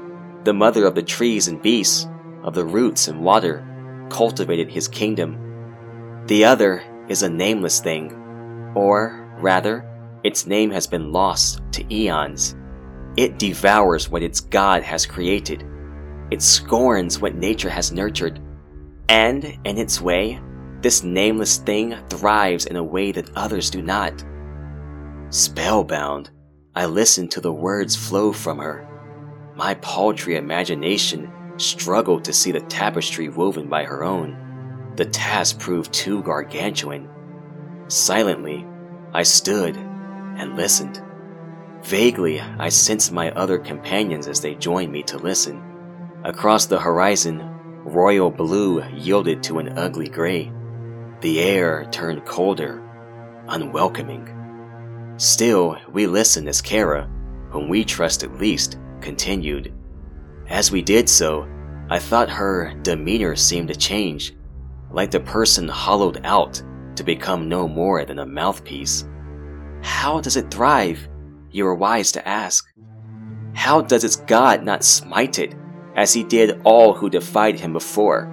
the 0.44 0.54
mother 0.54 0.86
of 0.86 0.94
the 0.94 1.02
trees 1.02 1.48
and 1.48 1.60
beasts, 1.60 2.08
of 2.42 2.54
the 2.54 2.64
roots 2.64 3.08
and 3.08 3.22
water, 3.22 3.64
cultivated 4.10 4.70
his 4.70 4.88
kingdom. 4.88 6.24
The 6.26 6.44
other 6.44 6.82
is 7.08 7.22
a 7.22 7.28
nameless 7.28 7.80
thing, 7.80 8.12
or, 8.74 9.36
rather, 9.40 9.84
its 10.24 10.46
name 10.46 10.70
has 10.70 10.86
been 10.86 11.12
lost 11.12 11.60
to 11.72 11.94
eons. 11.94 12.54
It 13.16 13.38
devours 13.38 14.08
what 14.08 14.22
its 14.22 14.40
God 14.40 14.82
has 14.82 15.06
created. 15.06 15.64
It 16.30 16.42
scorns 16.42 17.18
what 17.18 17.34
nature 17.34 17.70
has 17.70 17.92
nurtured. 17.92 18.40
And, 19.08 19.58
in 19.64 19.78
its 19.78 20.00
way, 20.00 20.40
this 20.80 21.02
nameless 21.02 21.56
thing 21.56 21.96
thrives 22.08 22.66
in 22.66 22.76
a 22.76 22.84
way 22.84 23.10
that 23.12 23.34
others 23.34 23.70
do 23.70 23.82
not. 23.82 24.24
Spellbound, 25.30 26.30
I 26.74 26.86
listened 26.86 27.30
to 27.32 27.40
the 27.40 27.52
words 27.52 27.96
flow 27.96 28.32
from 28.32 28.58
her. 28.58 28.86
My 29.58 29.74
paltry 29.74 30.36
imagination 30.36 31.32
struggled 31.56 32.24
to 32.24 32.32
see 32.32 32.52
the 32.52 32.60
tapestry 32.60 33.28
woven 33.28 33.68
by 33.68 33.82
her 33.82 34.04
own. 34.04 34.92
The 34.94 35.04
task 35.04 35.58
proved 35.58 35.92
too 35.92 36.22
gargantuan. 36.22 37.08
Silently, 37.88 38.64
I 39.12 39.24
stood 39.24 39.76
and 39.76 40.54
listened. 40.54 41.02
Vaguely, 41.82 42.40
I 42.40 42.68
sensed 42.68 43.10
my 43.10 43.32
other 43.32 43.58
companions 43.58 44.28
as 44.28 44.40
they 44.40 44.54
joined 44.54 44.92
me 44.92 45.02
to 45.02 45.18
listen. 45.18 45.60
Across 46.22 46.66
the 46.66 46.78
horizon, 46.78 47.40
royal 47.82 48.30
blue 48.30 48.84
yielded 48.94 49.42
to 49.42 49.58
an 49.58 49.76
ugly 49.76 50.08
gray. 50.08 50.52
The 51.20 51.40
air 51.40 51.84
turned 51.90 52.24
colder, 52.24 52.80
unwelcoming. 53.48 54.32
Still, 55.16 55.78
we 55.90 56.06
listened 56.06 56.48
as 56.48 56.62
Kara, 56.62 57.10
whom 57.50 57.68
we 57.68 57.84
trusted 57.84 58.38
least, 58.38 58.78
continued. 59.00 59.72
As 60.48 60.70
we 60.70 60.82
did 60.82 61.08
so, 61.08 61.48
I 61.90 61.98
thought 61.98 62.30
her 62.30 62.74
demeanor 62.82 63.36
seemed 63.36 63.68
to 63.68 63.76
change, 63.76 64.34
like 64.90 65.10
the 65.10 65.20
person 65.20 65.68
hollowed 65.68 66.20
out 66.24 66.62
to 66.96 67.04
become 67.04 67.48
no 67.48 67.68
more 67.68 68.04
than 68.04 68.18
a 68.18 68.26
mouthpiece. 68.26 69.04
How 69.82 70.20
does 70.20 70.36
it 70.36 70.50
thrive? 70.50 71.08
You 71.50 71.66
are 71.66 71.74
wise 71.74 72.12
to 72.12 72.28
ask. 72.28 72.66
How 73.54 73.80
does 73.80 74.04
its 74.04 74.16
God 74.16 74.64
not 74.64 74.84
smite 74.84 75.38
it, 75.38 75.54
as 75.96 76.12
he 76.12 76.22
did 76.22 76.60
all 76.64 76.94
who 76.94 77.10
defied 77.10 77.58
him 77.58 77.72
before, 77.72 78.32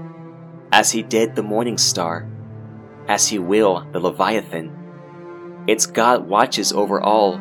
as 0.72 0.92
he 0.92 1.02
did 1.02 1.36
the 1.36 1.44
morning 1.44 1.78
star, 1.78 2.30
as 3.08 3.28
he 3.28 3.40
will 3.40 3.88
the 3.92 4.00
Leviathan. 4.00 4.72
Its 5.68 5.86
God 5.86 6.28
watches 6.28 6.74
over 6.74 7.02
all 7.02 7.40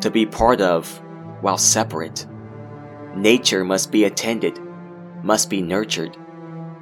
to 0.00 0.10
be 0.10 0.26
part 0.26 0.60
of 0.60 1.02
while 1.40 1.58
separate. 1.58 2.26
Nature 3.16 3.64
must 3.64 3.92
be 3.92 4.04
attended, 4.04 4.58
must 5.22 5.48
be 5.48 5.62
nurtured. 5.62 6.16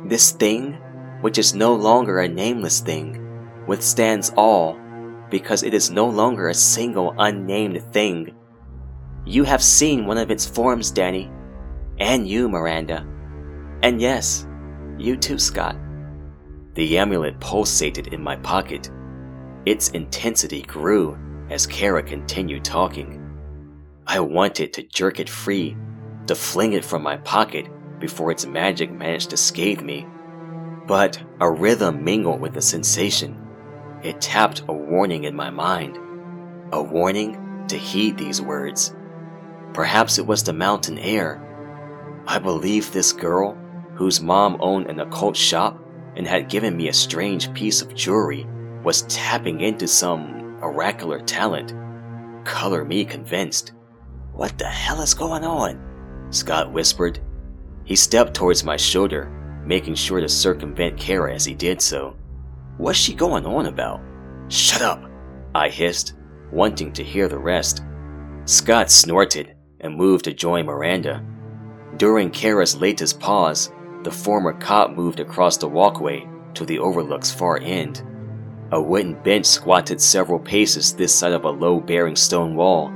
This 0.07 0.33
thing, 0.33 0.79
which 1.21 1.39
is 1.39 1.55
no 1.55 1.75
longer 1.75 2.21
a 2.21 2.29
nameless 2.29 2.81
thing, 2.81 3.19
withstands 3.67 4.33
all 4.37 4.79
because 5.31 5.63
it 5.63 5.75
is 5.75 5.91
no 5.91 6.07
longer 6.07 6.49
a 6.49 6.55
single 6.55 7.15
unnamed 7.19 7.83
thing. 7.93 8.35
You 9.25 9.45
have 9.45 9.63
seen 9.63 10.07
one 10.07 10.19
of 10.19 10.31
its 10.31 10.47
forms, 10.47 10.91
Danny, 10.91 11.31
and 11.99 12.27
you, 12.29 12.49
Miranda. 12.49 13.07
And 13.83 14.01
yes, 14.01 14.47
you 14.99 15.17
too, 15.17 15.39
Scott. 15.39 15.77
The 16.75 16.99
amulet 16.99 17.39
pulsated 17.41 18.13
in 18.13 18.23
my 18.23 18.37
pocket. 18.37 18.91
Its 19.67 19.91
intensity 19.91 20.63
grew 20.63 21.17
as 21.51 21.67
Kara 21.67 22.03
continued 22.03 22.65
talking. 22.65 23.19
I 24.07 24.21
wanted 24.21 24.73
to 24.73 24.83
jerk 24.83 25.21
it 25.21 25.29
free, 25.29 25.77
to 26.27 26.35
fling 26.35 26.73
it 26.73 26.85
from 26.85 27.03
my 27.03 27.17
pocket 27.19 27.69
before 27.99 28.31
its 28.31 28.47
magic 28.47 28.91
managed 28.91 29.31
to 29.31 29.37
scathe 29.37 29.81
me. 29.81 30.07
But 30.87 31.23
a 31.41 31.51
rhythm 31.51 32.05
mingled 32.05 32.41
with 32.41 32.55
the 32.55 32.63
sensation. 32.63 33.39
It 34.03 34.21
tapped 34.21 34.63
a 34.69 34.73
warning 34.73 35.25
in 35.25 35.35
my 35.35 35.51
mind. 35.51 35.99
A 36.73 36.83
warning 36.83 37.65
to 37.69 37.77
heed 37.77 38.19
these 38.19 38.43
words. 38.43 38.95
Perhaps 39.73 40.19
it 40.19 40.27
was 40.27 40.43
the 40.43 40.53
mountain 40.53 40.99
air. 40.99 41.41
I 42.27 42.39
believed 42.39 42.93
this 42.93 43.13
girl, 43.13 43.57
whose 43.95 44.21
mom 44.21 44.57
owned 44.61 44.89
an 44.89 45.01
occult 45.01 45.37
shop, 45.37 45.79
and 46.17 46.27
had 46.27 46.51
given 46.51 46.77
me 46.77 46.89
a 46.89 46.93
strange 46.93 47.53
piece 47.55 47.81
of 47.81 47.95
jewelry 47.95 48.47
was 48.83 49.03
tapping 49.03 49.61
into 49.61 49.87
some 49.87 50.59
oracular 50.61 51.21
talent. 51.21 51.73
Color 52.45 52.85
me 52.85 53.05
convinced. 53.05 53.73
What 54.33 54.59
the 54.59 54.67
hell 54.67 55.01
is 55.01 55.15
going 55.15 55.45
on? 55.45 55.92
Scott 56.33 56.73
whispered. 56.73 57.21
He 57.85 57.95
stepped 57.95 58.35
towards 58.35 58.65
my 58.65 58.77
shoulder, 58.77 59.31
making 59.65 59.95
sure 59.95 60.21
to 60.21 60.29
circumvent 60.29 60.99
Kara 60.99 61.35
as 61.35 61.45
he 61.45 61.55
did 61.55 61.81
so. 61.81 62.17
What's 62.79 62.99
she 62.99 63.15
going 63.15 63.47
on 63.47 63.67
about? 63.67 64.01
Shut 64.49 64.83
up! 64.83 65.05
I 65.55 65.69
hissed, 65.69 66.15
wanting 66.51 66.93
to 66.95 67.05
hear 67.05 67.29
the 67.29 67.39
rest. 67.39 67.83
Scott 68.47 68.91
snorted 68.91 69.55
and 69.81 69.95
moved 69.95 70.25
to 70.25 70.33
join 70.33 70.67
Miranda. 70.67 71.25
During 71.99 72.31
Kara's 72.31 72.77
latest 72.77 73.21
pause, 73.21 73.71
the 74.03 74.11
former 74.11 74.55
cop 74.55 74.91
moved 74.91 75.21
across 75.21 75.59
the 75.59 75.69
walkway 75.69 76.27
to 76.55 76.65
the 76.65 76.79
overlook's 76.79 77.31
far 77.31 77.59
end. 77.63 78.03
A 78.73 78.81
wooden 78.81 79.23
bench 79.23 79.45
squatted 79.45 80.01
several 80.01 80.39
paces 80.39 80.95
this 80.95 81.15
side 81.15 81.33
of 81.33 81.45
a 81.45 81.51
low 81.51 81.79
bearing 81.79 82.17
stone 82.17 82.57
wall. 82.57 82.91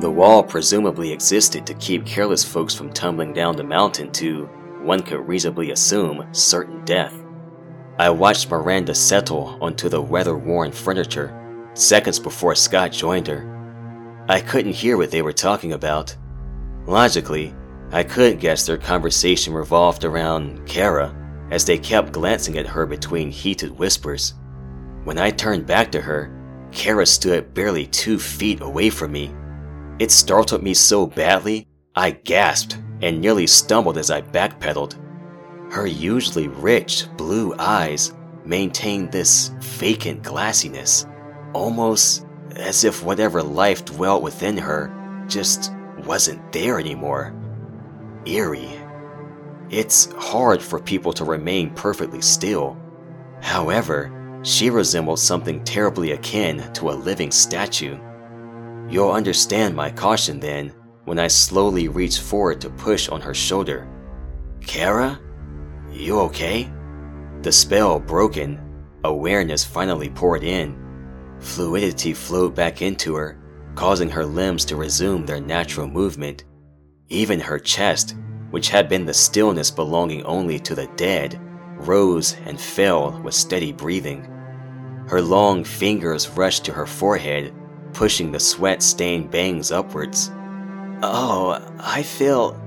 The 0.00 0.10
wall 0.10 0.42
presumably 0.42 1.12
existed 1.12 1.66
to 1.66 1.74
keep 1.74 2.04
careless 2.04 2.44
folks 2.44 2.74
from 2.74 2.92
tumbling 2.92 3.32
down 3.32 3.56
the 3.56 3.62
mountain 3.62 4.10
to, 4.12 4.46
one 4.82 5.02
could 5.02 5.26
reasonably 5.28 5.70
assume, 5.70 6.26
certain 6.32 6.84
death. 6.84 7.14
I 7.98 8.10
watched 8.10 8.50
Miranda 8.50 8.94
settle 8.94 9.56
onto 9.60 9.88
the 9.88 10.02
weather 10.02 10.36
worn 10.36 10.72
furniture 10.72 11.40
seconds 11.74 12.18
before 12.18 12.54
Scott 12.54 12.92
joined 12.92 13.26
her. 13.26 14.24
I 14.28 14.40
couldn't 14.40 14.72
hear 14.72 14.96
what 14.96 15.10
they 15.10 15.22
were 15.22 15.32
talking 15.32 15.72
about. 15.72 16.16
Logically, 16.86 17.54
I 17.92 18.02
could 18.02 18.40
guess 18.40 18.66
their 18.66 18.78
conversation 18.78 19.52
revolved 19.52 20.04
around 20.04 20.66
Kara 20.66 21.14
as 21.50 21.64
they 21.64 21.78
kept 21.78 22.12
glancing 22.12 22.58
at 22.58 22.66
her 22.66 22.86
between 22.86 23.30
heated 23.30 23.78
whispers. 23.78 24.34
When 25.04 25.18
I 25.18 25.30
turned 25.30 25.66
back 25.66 25.92
to 25.92 26.00
her, 26.00 26.32
Kara 26.72 27.06
stood 27.06 27.54
barely 27.54 27.86
two 27.86 28.18
feet 28.18 28.60
away 28.60 28.90
from 28.90 29.12
me. 29.12 29.30
It 29.98 30.10
startled 30.10 30.62
me 30.62 30.74
so 30.74 31.06
badly, 31.06 31.68
I 31.94 32.10
gasped 32.10 32.78
and 33.00 33.20
nearly 33.20 33.46
stumbled 33.46 33.96
as 33.96 34.10
I 34.10 34.22
backpedaled. 34.22 35.00
Her 35.72 35.86
usually 35.86 36.48
rich 36.48 37.06
blue 37.16 37.54
eyes 37.58 38.12
maintained 38.44 39.12
this 39.12 39.52
vacant 39.60 40.22
glassiness, 40.22 41.06
almost 41.54 42.26
as 42.56 42.84
if 42.84 43.04
whatever 43.04 43.42
life 43.42 43.84
dwelt 43.84 44.22
within 44.22 44.56
her 44.56 45.24
just 45.28 45.72
wasn't 46.04 46.52
there 46.52 46.78
anymore. 46.78 47.34
Eerie. 48.26 48.80
It's 49.70 50.12
hard 50.14 50.60
for 50.60 50.80
people 50.80 51.12
to 51.14 51.24
remain 51.24 51.70
perfectly 51.70 52.20
still. 52.20 52.76
However, 53.40 54.40
she 54.42 54.70
resembled 54.70 55.18
something 55.18 55.62
terribly 55.64 56.12
akin 56.12 56.72
to 56.74 56.90
a 56.90 56.92
living 56.92 57.30
statue. 57.30 57.98
You'll 58.88 59.12
understand 59.12 59.74
my 59.74 59.90
caution 59.90 60.40
then 60.40 60.74
when 61.04 61.18
I 61.18 61.28
slowly 61.28 61.88
reach 61.88 62.18
forward 62.18 62.60
to 62.62 62.70
push 62.70 63.08
on 63.08 63.20
her 63.20 63.34
shoulder. 63.34 63.88
Kara? 64.60 65.20
You 65.90 66.20
okay? 66.20 66.70
The 67.42 67.52
spell 67.52 68.00
broken, 68.00 68.58
awareness 69.04 69.64
finally 69.64 70.08
poured 70.08 70.42
in. 70.42 70.76
Fluidity 71.40 72.14
flowed 72.14 72.54
back 72.54 72.80
into 72.80 73.14
her, 73.14 73.38
causing 73.74 74.08
her 74.08 74.24
limbs 74.24 74.64
to 74.66 74.76
resume 74.76 75.26
their 75.26 75.40
natural 75.40 75.86
movement. 75.86 76.44
Even 77.08 77.38
her 77.40 77.58
chest, 77.58 78.16
which 78.50 78.70
had 78.70 78.88
been 78.88 79.04
the 79.04 79.12
stillness 79.12 79.70
belonging 79.70 80.22
only 80.24 80.58
to 80.60 80.74
the 80.74 80.86
dead, 80.96 81.38
rose 81.76 82.36
and 82.46 82.58
fell 82.58 83.20
with 83.22 83.34
steady 83.34 83.72
breathing. 83.72 84.22
Her 85.06 85.20
long 85.20 85.64
fingers 85.64 86.30
rushed 86.30 86.64
to 86.64 86.72
her 86.72 86.86
forehead, 86.86 87.52
pushing 87.94 88.32
the 88.32 88.40
sweat 88.40 88.82
stained 88.82 89.30
bangs 89.30 89.72
upwards. 89.72 90.30
Oh, 91.02 91.58
I 91.78 92.02
feel. 92.02 92.60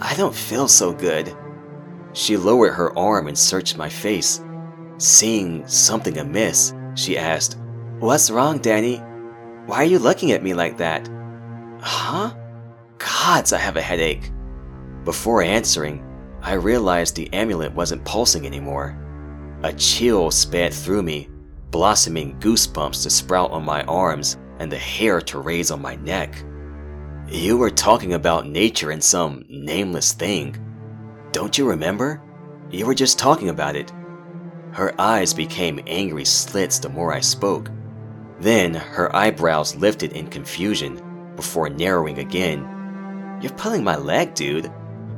I 0.00 0.14
don't 0.14 0.34
feel 0.34 0.66
so 0.66 0.92
good. 0.92 1.36
She 2.12 2.36
lowered 2.36 2.72
her 2.72 2.98
arm 2.98 3.28
and 3.28 3.38
searched 3.38 3.76
my 3.76 3.88
face. 3.88 4.42
Seeing 4.98 5.66
something 5.68 6.18
amiss, 6.18 6.74
she 6.94 7.16
asked, 7.16 7.58
What's 8.00 8.30
wrong, 8.30 8.58
Danny? 8.58 8.96
Why 9.66 9.76
are 9.76 9.84
you 9.84 9.98
looking 9.98 10.32
at 10.32 10.42
me 10.42 10.54
like 10.54 10.78
that? 10.78 11.08
Huh? 11.80 12.34
Gods, 12.98 13.52
I 13.52 13.58
have 13.58 13.76
a 13.76 13.82
headache. 13.82 14.30
Before 15.04 15.42
answering, 15.42 16.04
I 16.42 16.54
realized 16.54 17.14
the 17.14 17.32
amulet 17.32 17.72
wasn't 17.74 18.04
pulsing 18.04 18.46
anymore. 18.46 18.96
A 19.62 19.72
chill 19.74 20.30
sped 20.30 20.72
through 20.72 21.02
me, 21.02 21.28
blossoming 21.70 22.38
goosebumps 22.40 23.02
to 23.02 23.10
sprout 23.10 23.50
on 23.50 23.64
my 23.64 23.82
arms 23.84 24.38
and 24.60 24.70
the 24.70 24.78
hair 24.78 25.20
to 25.22 25.40
raise 25.40 25.70
on 25.70 25.82
my 25.82 25.96
neck. 25.96 26.44
You 27.28 27.56
were 27.56 27.70
talking 27.70 28.12
about 28.12 28.46
nature 28.46 28.90
and 28.90 29.02
some 29.02 29.44
nameless 29.48 30.12
thing. 30.12 30.54
Don't 31.32 31.56
you 31.56 31.66
remember? 31.66 32.22
You 32.70 32.86
were 32.86 32.94
just 32.94 33.18
talking 33.18 33.48
about 33.48 33.74
it. 33.74 33.90
Her 34.72 34.92
eyes 35.00 35.32
became 35.32 35.80
angry 35.86 36.26
slits 36.26 36.78
the 36.78 36.90
more 36.90 37.12
I 37.12 37.20
spoke. 37.20 37.70
Then 38.38 38.74
her 38.74 39.14
eyebrows 39.16 39.74
lifted 39.76 40.12
in 40.12 40.28
confusion 40.28 41.32
before 41.36 41.70
narrowing 41.70 42.18
again. 42.18 43.38
You're 43.40 43.52
pulling 43.52 43.82
my 43.82 43.96
leg, 43.96 44.34
dude. 44.34 44.70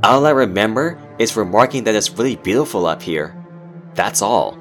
All 0.05 0.25
I 0.25 0.31
remember 0.31 1.01
is 1.19 1.37
remarking 1.37 1.85
that 1.85 1.97
it's 1.97 2.11
really 2.11 2.37
beautiful 2.37 2.87
up 2.87 3.03
here. 3.03 3.37
That's 3.95 4.23
all. 4.23 4.57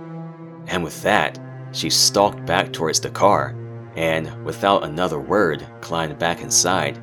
And 0.67 0.83
with 0.83 1.01
that, 1.03 1.39
she 1.71 1.89
stalked 1.91 2.45
back 2.45 2.73
towards 2.73 2.99
the 2.99 3.11
car 3.11 3.55
and, 3.95 4.43
without 4.45 4.83
another 4.83 5.19
word, 5.19 5.67
climbed 5.81 6.17
back 6.17 6.41
inside. 6.41 7.01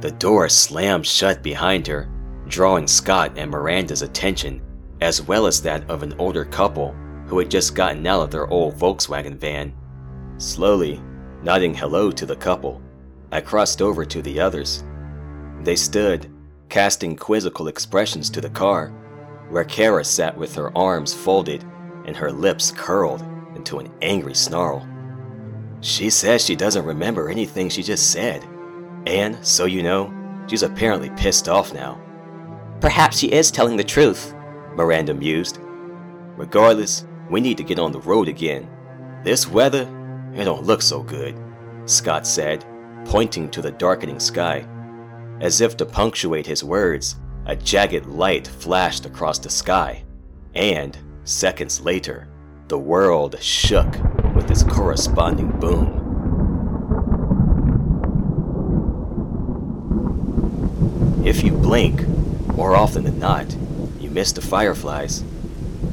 The 0.00 0.10
door 0.12 0.48
slammed 0.48 1.06
shut 1.06 1.42
behind 1.42 1.86
her, 1.86 2.08
drawing 2.48 2.86
Scott 2.86 3.32
and 3.36 3.50
Miranda's 3.50 4.02
attention, 4.02 4.62
as 5.00 5.22
well 5.22 5.46
as 5.46 5.62
that 5.62 5.88
of 5.90 6.02
an 6.02 6.14
older 6.18 6.44
couple 6.44 6.94
who 7.26 7.38
had 7.38 7.50
just 7.50 7.74
gotten 7.74 8.06
out 8.06 8.22
of 8.22 8.30
their 8.30 8.46
old 8.48 8.76
Volkswagen 8.76 9.36
van. 9.36 9.74
Slowly, 10.38 11.02
nodding 11.42 11.74
hello 11.74 12.10
to 12.10 12.26
the 12.26 12.36
couple, 12.36 12.80
I 13.32 13.40
crossed 13.40 13.82
over 13.82 14.04
to 14.04 14.22
the 14.22 14.38
others. 14.38 14.84
They 15.62 15.76
stood, 15.76 16.30
casting 16.68 17.16
quizzical 17.16 17.68
expressions 17.68 18.30
to 18.30 18.40
the 18.40 18.50
car, 18.50 18.88
where 19.50 19.64
Kara 19.64 20.04
sat 20.04 20.36
with 20.36 20.54
her 20.54 20.76
arms 20.76 21.14
folded 21.14 21.64
and 22.04 22.16
her 22.16 22.30
lips 22.30 22.70
curled 22.70 23.22
into 23.54 23.78
an 23.78 23.92
angry 24.02 24.34
snarl. 24.34 24.86
She 25.80 26.10
says 26.10 26.44
she 26.44 26.56
doesn't 26.56 26.84
remember 26.84 27.28
anything 27.28 27.68
she 27.68 27.82
just 27.82 28.10
said, 28.10 28.46
and, 29.06 29.44
so 29.44 29.66
you 29.66 29.82
know, 29.82 30.12
she's 30.46 30.62
apparently 30.62 31.10
pissed 31.10 31.48
off 31.48 31.72
now. 31.72 32.00
Perhaps 32.80 33.18
she 33.18 33.32
is 33.32 33.50
telling 33.50 33.76
the 33.76 33.84
truth, 33.84 34.34
Miranda 34.74 35.14
mused. 35.14 35.58
Regardless, 36.36 37.06
we 37.30 37.40
need 37.40 37.56
to 37.56 37.64
get 37.64 37.78
on 37.78 37.92
the 37.92 38.00
road 38.00 38.28
again. 38.28 38.68
This 39.24 39.48
weather 39.48 39.88
it 40.34 40.44
don't 40.44 40.64
look 40.64 40.82
so 40.82 41.02
good, 41.02 41.34
Scott 41.86 42.26
said, 42.26 42.64
pointing 43.06 43.48
to 43.50 43.62
the 43.62 43.70
darkening 43.70 44.20
sky. 44.20 44.66
As 45.40 45.60
if 45.60 45.76
to 45.78 45.86
punctuate 45.86 46.46
his 46.46 46.62
words, 46.62 47.16
a 47.46 47.56
jagged 47.56 48.06
light 48.06 48.46
flashed 48.46 49.06
across 49.06 49.38
the 49.38 49.48
sky, 49.48 50.04
and, 50.54 50.98
seconds 51.24 51.80
later, 51.80 52.28
the 52.68 52.78
world 52.78 53.40
shook 53.40 53.94
with 54.48 54.68
corresponding 54.70 55.50
boom. 55.58 56.02
If 61.24 61.42
you 61.42 61.52
blink, 61.52 62.06
more 62.54 62.76
often 62.76 63.04
than 63.04 63.18
not, 63.18 63.56
you 63.98 64.08
miss 64.10 64.32
the 64.32 64.40
fireflies. 64.40 65.24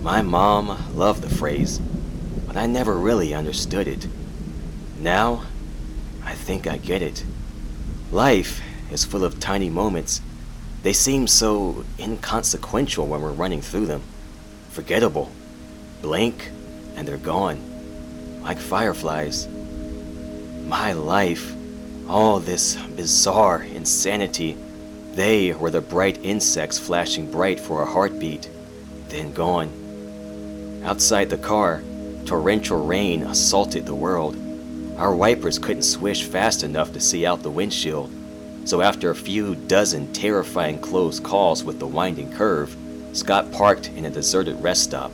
My 0.01 0.22
mom 0.22 0.95
loved 0.95 1.24
the 1.24 1.36
phrase, 1.36 1.80
but 2.45 2.56
I 2.56 2.68
never 2.68 2.95
really 2.95 3.34
understood 3.34 3.88
it. 3.88 4.08
Now, 4.99 5.45
I 6.24 6.34
think 6.34 6.68
I 6.68 6.78
get 6.78 7.01
it. 7.01 7.26
Life 8.12 8.62
is 8.91 9.04
full 9.04 9.26
of 9.26 9.39
tiny 9.39 9.70
moments. 9.70 10.22
They 10.84 10.93
seem 10.93 11.28
so 11.28 11.84
inconsequential 11.97 13.08
when 13.08 13.22
we're 13.22 13.32
running 13.32 13.62
through 13.62 13.88
them. 13.88 14.04
Forgettable. 14.70 15.32
Blink, 16.01 16.51
and 16.95 17.08
they're 17.08 17.18
gone. 17.18 17.72
Like 18.44 18.60
fireflies. 18.60 19.48
My 20.68 20.91
life, 20.94 21.56
all 22.10 22.39
this 22.39 22.76
bizarre 22.76 23.64
insanity, 23.64 24.58
they 25.14 25.54
were 25.54 25.72
the 25.72 25.82
bright 25.82 26.20
insects 26.24 26.78
flashing 26.78 27.32
bright 27.32 27.60
for 27.60 27.82
a 27.82 27.86
heartbeat, 27.86 28.50
then 29.10 29.32
gone. 29.32 30.82
Outside 30.84 31.30
the 31.30 31.38
car, 31.38 31.82
torrential 32.26 32.86
rain 32.86 33.24
assaulted 33.24 33.86
the 33.86 33.96
world. 33.96 34.36
Our 34.98 35.16
wipers 35.16 35.60
couldn't 35.60 35.84
swish 35.84 36.24
fast 36.24 36.64
enough 36.64 36.91
to 36.94 37.00
see 37.00 37.26
out 37.26 37.44
the 37.44 37.50
windshield, 37.50 38.12
so 38.66 38.82
after 38.82 39.10
a 39.10 39.16
few 39.16 39.56
dozen 39.56 40.12
terrifying 40.14 40.80
close 40.80 41.20
calls 41.20 41.64
with 41.64 41.80
the 41.80 41.88
winding 41.88 42.32
curve, 42.34 42.76
Scott 43.14 43.52
parked 43.52 43.89
in 43.89 44.06
a 44.06 44.10
deserted 44.10 44.62
rest 44.62 44.84
stop. 44.84 45.12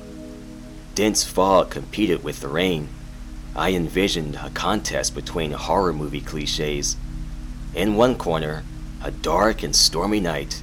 Dense 0.95 1.23
fog 1.23 1.69
competed 1.69 2.23
with 2.23 2.39
the 2.39 2.47
rain. 2.47 2.89
I 3.55 3.71
envisioned 3.71 4.35
a 4.35 4.49
contest 4.51 5.15
between 5.15 5.51
horror 5.51 5.93
movie 5.93 6.21
cliches. 6.21 6.95
In 7.73 7.95
one 7.95 8.15
corner, 8.15 8.63
a 9.03 9.11
dark 9.11 9.63
and 9.63 9.75
stormy 9.75 10.19
night, 10.19 10.61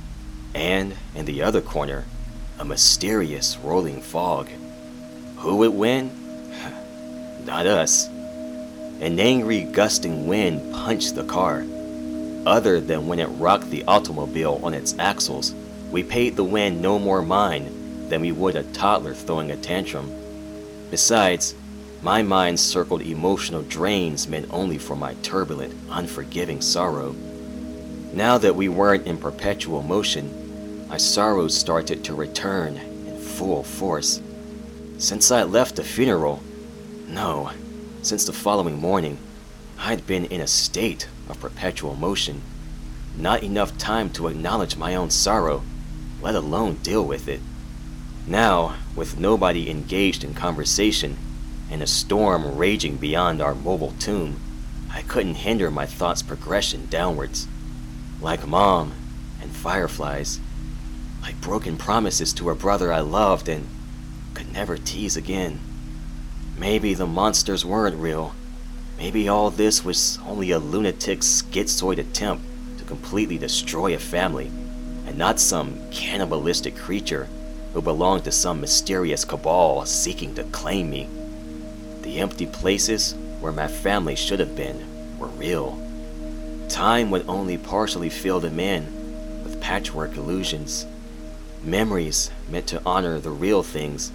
and 0.55 0.95
in 1.14 1.24
the 1.24 1.43
other 1.43 1.61
corner, 1.61 2.05
a 2.59 2.64
mysterious 2.64 3.57
rolling 3.59 4.01
fog. 4.01 4.49
Who 5.39 5.57
would 5.57 5.74
win? 5.74 6.11
Not 7.45 7.66
us. 7.66 8.07
An 8.07 9.20
angry, 9.20 9.64
gusting 9.64 10.26
wind 10.26 10.72
punched 10.72 11.14
the 11.14 11.24
car. 11.24 11.64
Other 12.47 12.80
than 12.80 13.07
when 13.07 13.18
it 13.18 13.26
rocked 13.26 13.70
the 13.70 13.84
automobile 13.84 14.61
on 14.62 14.72
its 14.72 14.97
axles, 14.99 15.55
we 15.91 16.03
paid 16.03 16.37
the 16.37 16.45
wind 16.45 16.80
no 16.80 16.99
more 16.99 17.22
mind 17.22 18.11
than 18.11 18.20
we 18.20 18.32
would 18.32 18.57
a 18.57 18.62
toddler 18.72 19.14
throwing 19.14 19.51
a 19.51 19.57
tantrum. 19.57 20.11
Besides, 20.91 21.55
my 22.03 22.22
mind 22.22 22.61
circled 22.61 23.03
emotional 23.03 23.62
drains 23.62 24.28
meant 24.28 24.47
only 24.51 24.78
for 24.78 24.97
my 24.97 25.14
turbulent, 25.22 25.74
unforgiving 25.90 26.61
sorrow. 26.61 27.14
Now 28.12 28.38
that 28.38 28.55
we 28.55 28.68
weren't 28.68 29.07
in 29.07 29.16
perpetual 29.18 29.82
motion, 29.82 30.88
my 30.88 30.99
sorrows 30.99 31.57
started 31.57 32.05
to 32.05 32.14
return 32.14 32.76
in 32.76 33.18
full 33.18 33.62
force. 33.62 34.20
Since 34.99 35.30
I 35.30 35.42
left 35.42 35.76
the 35.76 35.84
funeral, 35.84 36.42
no, 37.09 37.51
since 38.03 38.24
the 38.24 38.32
following 38.32 38.78
morning, 38.78 39.18
I'd 39.78 40.07
been 40.07 40.26
in 40.26 40.40
a 40.40 40.47
state 40.47 41.09
of 41.28 41.40
perpetual 41.40 41.97
motion. 41.97 42.40
Not 43.16 43.42
enough 43.42 43.76
time 43.78 44.11
to 44.11 44.28
acknowledge 44.28 44.76
my 44.76 44.94
own 44.94 45.11
sorrow, 45.11 45.62
let 46.22 46.34
alone 46.34 46.76
deal 46.76 47.05
with 47.05 47.28
it. 47.28 47.40
Now, 48.26 48.76
with 48.94 49.18
nobody 49.18 49.70
engaged 49.70 50.24
in 50.24 50.34
conversation 50.34 51.16
and 51.71 51.83
a 51.83 51.87
storm 51.87 52.57
raging 52.57 52.97
beyond 52.97 53.43
our 53.43 53.55
mobile 53.55 53.95
tomb, 53.99 54.41
I 54.93 55.03
couldn't 55.03 55.35
hinder 55.35 55.71
my 55.71 55.87
thoughts' 55.87 56.23
progression 56.23 56.87
downwards. 56.87 57.49
Like 58.21 58.47
mom 58.47 58.93
and 59.43 59.51
fireflies, 59.51 60.41
like 61.23 61.41
broken 61.41 61.77
promises 61.77 62.33
to 62.35 62.51
a 62.51 62.55
brother 62.55 62.93
I 62.93 63.01
loved 63.01 63.49
and 63.49 63.67
could 64.35 64.53
never 64.53 64.77
tease 64.79 65.17
again. 65.17 65.61
maybe 66.59 66.95
the 66.95 67.07
monsters 67.07 67.64
weren't 67.64 67.97
real. 67.97 68.35
Maybe 68.99 69.29
all 69.29 69.51
this 69.51 69.85
was 69.85 70.19
only 70.27 70.51
a 70.51 70.59
lunatic's 70.59 71.43
schizoid 71.43 71.99
attempt 71.99 72.45
to 72.79 72.85
completely 72.85 73.39
destroy 73.39 73.95
a 73.95 73.99
family, 73.99 74.51
and 75.07 75.19
not 75.19 75.39
some 75.39 75.79
cannibalistic 75.91 76.77
creature 76.77 77.29
who 77.75 77.83
belonged 77.83 78.25
to 78.25 78.33
some 78.33 78.61
mysterious 78.61 79.25
cabal 79.25 79.85
seeking 79.85 80.35
to 80.35 80.45
claim 80.45 80.89
me. 80.89 81.09
The 82.17 82.23
empty 82.23 82.47
places 82.47 83.14
where 83.41 83.53
my 83.53 83.69
family 83.69 84.17
should 84.17 84.41
have 84.41 84.57
been 84.57 85.19
were 85.19 85.27
real. 85.27 85.79
Time 86.71 87.11
would 87.11 87.29
only 87.29 87.59
partially 87.59 88.09
fill 88.09 88.41
them 88.41 88.59
in 88.59 88.87
with 89.45 89.61
patchwork 89.61 90.17
illusions. 90.17 90.87
Memories 91.62 92.31
meant 92.49 92.69
to 92.69 92.81
honor 92.87 93.21
the 93.21 93.29
real 93.29 93.62
things, 93.62 94.12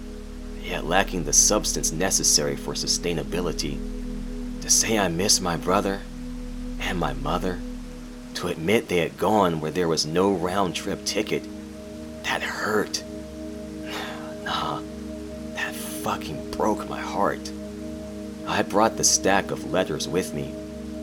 yet 0.64 0.84
lacking 0.84 1.22
the 1.22 1.32
substance 1.32 1.92
necessary 1.92 2.56
for 2.56 2.74
sustainability. 2.74 3.78
To 4.62 4.68
say 4.68 4.98
I 4.98 5.06
miss 5.06 5.40
my 5.40 5.56
brother 5.56 6.00
and 6.80 6.98
my 6.98 7.12
mother, 7.12 7.60
to 8.34 8.48
admit 8.48 8.88
they 8.88 8.98
had 8.98 9.16
gone 9.16 9.60
where 9.60 9.70
there 9.70 9.86
was 9.86 10.06
no 10.06 10.32
round 10.32 10.74
trip 10.74 11.04
ticket, 11.04 11.46
that 12.24 12.42
hurt. 12.42 13.04
Nah, 14.42 14.80
that 15.54 15.72
fucking 15.72 16.50
broke 16.50 16.88
my 16.88 17.00
heart. 17.00 17.52
I 18.46 18.62
brought 18.62 18.96
the 18.96 19.04
stack 19.04 19.50
of 19.50 19.72
letters 19.72 20.08
with 20.08 20.34
me. 20.34 20.54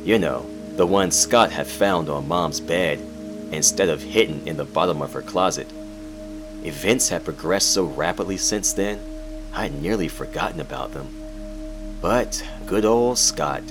You 0.03 0.19
know, 0.19 0.45
the 0.75 0.85
ones 0.85 1.17
Scott 1.17 1.51
had 1.51 1.67
found 1.67 2.09
on 2.09 2.27
Mom's 2.27 2.59
bed 2.59 2.99
instead 3.51 3.89
of 3.89 4.01
hidden 4.01 4.47
in 4.47 4.57
the 4.57 4.65
bottom 4.65 5.01
of 5.01 5.13
her 5.13 5.21
closet. 5.21 5.71
Events 6.63 7.09
had 7.09 7.25
progressed 7.25 7.73
so 7.73 7.85
rapidly 7.85 8.37
since 8.37 8.73
then, 8.73 8.99
I'd 9.53 9.81
nearly 9.81 10.07
forgotten 10.07 10.59
about 10.59 10.93
them. 10.93 11.07
But 12.01 12.43
good 12.65 12.85
old 12.85 13.17
Scott, 13.17 13.63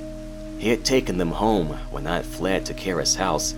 he 0.58 0.70
had 0.70 0.84
taken 0.84 1.18
them 1.18 1.30
home 1.30 1.68
when 1.90 2.06
I 2.06 2.16
had 2.16 2.26
fled 2.26 2.66
to 2.66 2.74
Kara's 2.74 3.14
house, 3.14 3.54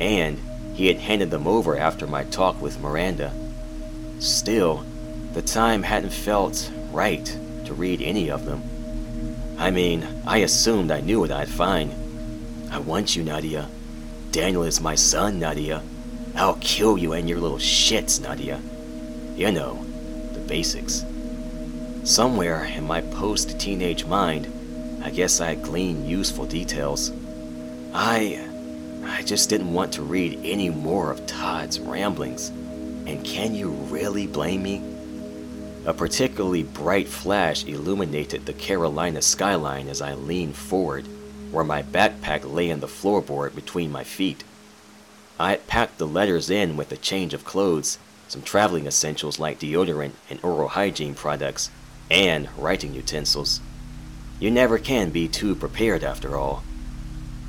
and 0.00 0.38
he 0.74 0.88
had 0.88 0.98
handed 0.98 1.30
them 1.30 1.46
over 1.46 1.78
after 1.78 2.06
my 2.06 2.24
talk 2.24 2.60
with 2.60 2.80
Miranda. 2.80 3.32
Still, 4.18 4.84
the 5.32 5.42
time 5.42 5.82
hadn't 5.82 6.12
felt 6.12 6.70
right 6.92 7.24
to 7.64 7.74
read 7.74 8.02
any 8.02 8.30
of 8.30 8.44
them. 8.44 8.62
I 9.58 9.70
mean, 9.70 10.06
I 10.26 10.38
assumed 10.38 10.90
I 10.90 11.00
knew 11.00 11.20
what 11.20 11.30
I'd 11.30 11.48
find. 11.48 11.92
I 12.70 12.78
want 12.78 13.14
you, 13.14 13.22
Nadia. 13.22 13.68
Daniel 14.30 14.64
is 14.64 14.80
my 14.80 14.94
son, 14.94 15.38
Nadia. 15.38 15.82
I'll 16.34 16.58
kill 16.60 16.98
you 16.98 17.12
and 17.12 17.28
your 17.28 17.38
little 17.38 17.58
shits, 17.58 18.20
Nadia. 18.20 18.60
You 19.36 19.52
know, 19.52 19.84
the 20.32 20.40
basics. 20.40 21.04
Somewhere 22.02 22.64
in 22.64 22.84
my 22.84 23.00
post 23.00 23.58
teenage 23.60 24.04
mind, 24.04 24.52
I 25.04 25.10
guess 25.10 25.40
I 25.40 25.54
gleaned 25.54 26.08
useful 26.08 26.46
details. 26.46 27.12
I. 27.94 28.48
I 29.06 29.22
just 29.22 29.50
didn't 29.50 29.72
want 29.72 29.92
to 29.94 30.02
read 30.02 30.40
any 30.42 30.70
more 30.70 31.10
of 31.10 31.26
Todd's 31.26 31.78
ramblings. 31.78 32.48
And 33.06 33.24
can 33.24 33.54
you 33.54 33.70
really 33.70 34.26
blame 34.26 34.62
me? 34.62 34.93
A 35.86 35.92
particularly 35.92 36.62
bright 36.62 37.08
flash 37.08 37.64
illuminated 37.64 38.46
the 38.46 38.54
Carolina 38.54 39.20
skyline 39.20 39.88
as 39.88 40.00
I 40.00 40.14
leaned 40.14 40.56
forward, 40.56 41.06
where 41.50 41.64
my 41.64 41.82
backpack 41.82 42.50
lay 42.50 42.72
on 42.72 42.80
the 42.80 42.86
floorboard 42.86 43.54
between 43.54 43.92
my 43.92 44.02
feet. 44.02 44.44
I 45.38 45.50
had 45.50 45.66
packed 45.66 45.98
the 45.98 46.06
letters 46.06 46.48
in 46.48 46.78
with 46.78 46.90
a 46.90 46.96
change 46.96 47.34
of 47.34 47.44
clothes, 47.44 47.98
some 48.28 48.40
traveling 48.40 48.86
essentials 48.86 49.38
like 49.38 49.58
deodorant 49.58 50.12
and 50.30 50.42
oral 50.42 50.68
hygiene 50.68 51.14
products, 51.14 51.70
and 52.10 52.48
writing 52.56 52.94
utensils. 52.94 53.60
You 54.40 54.50
never 54.50 54.78
can 54.78 55.10
be 55.10 55.28
too 55.28 55.54
prepared 55.54 56.02
after 56.02 56.36
all. 56.36 56.64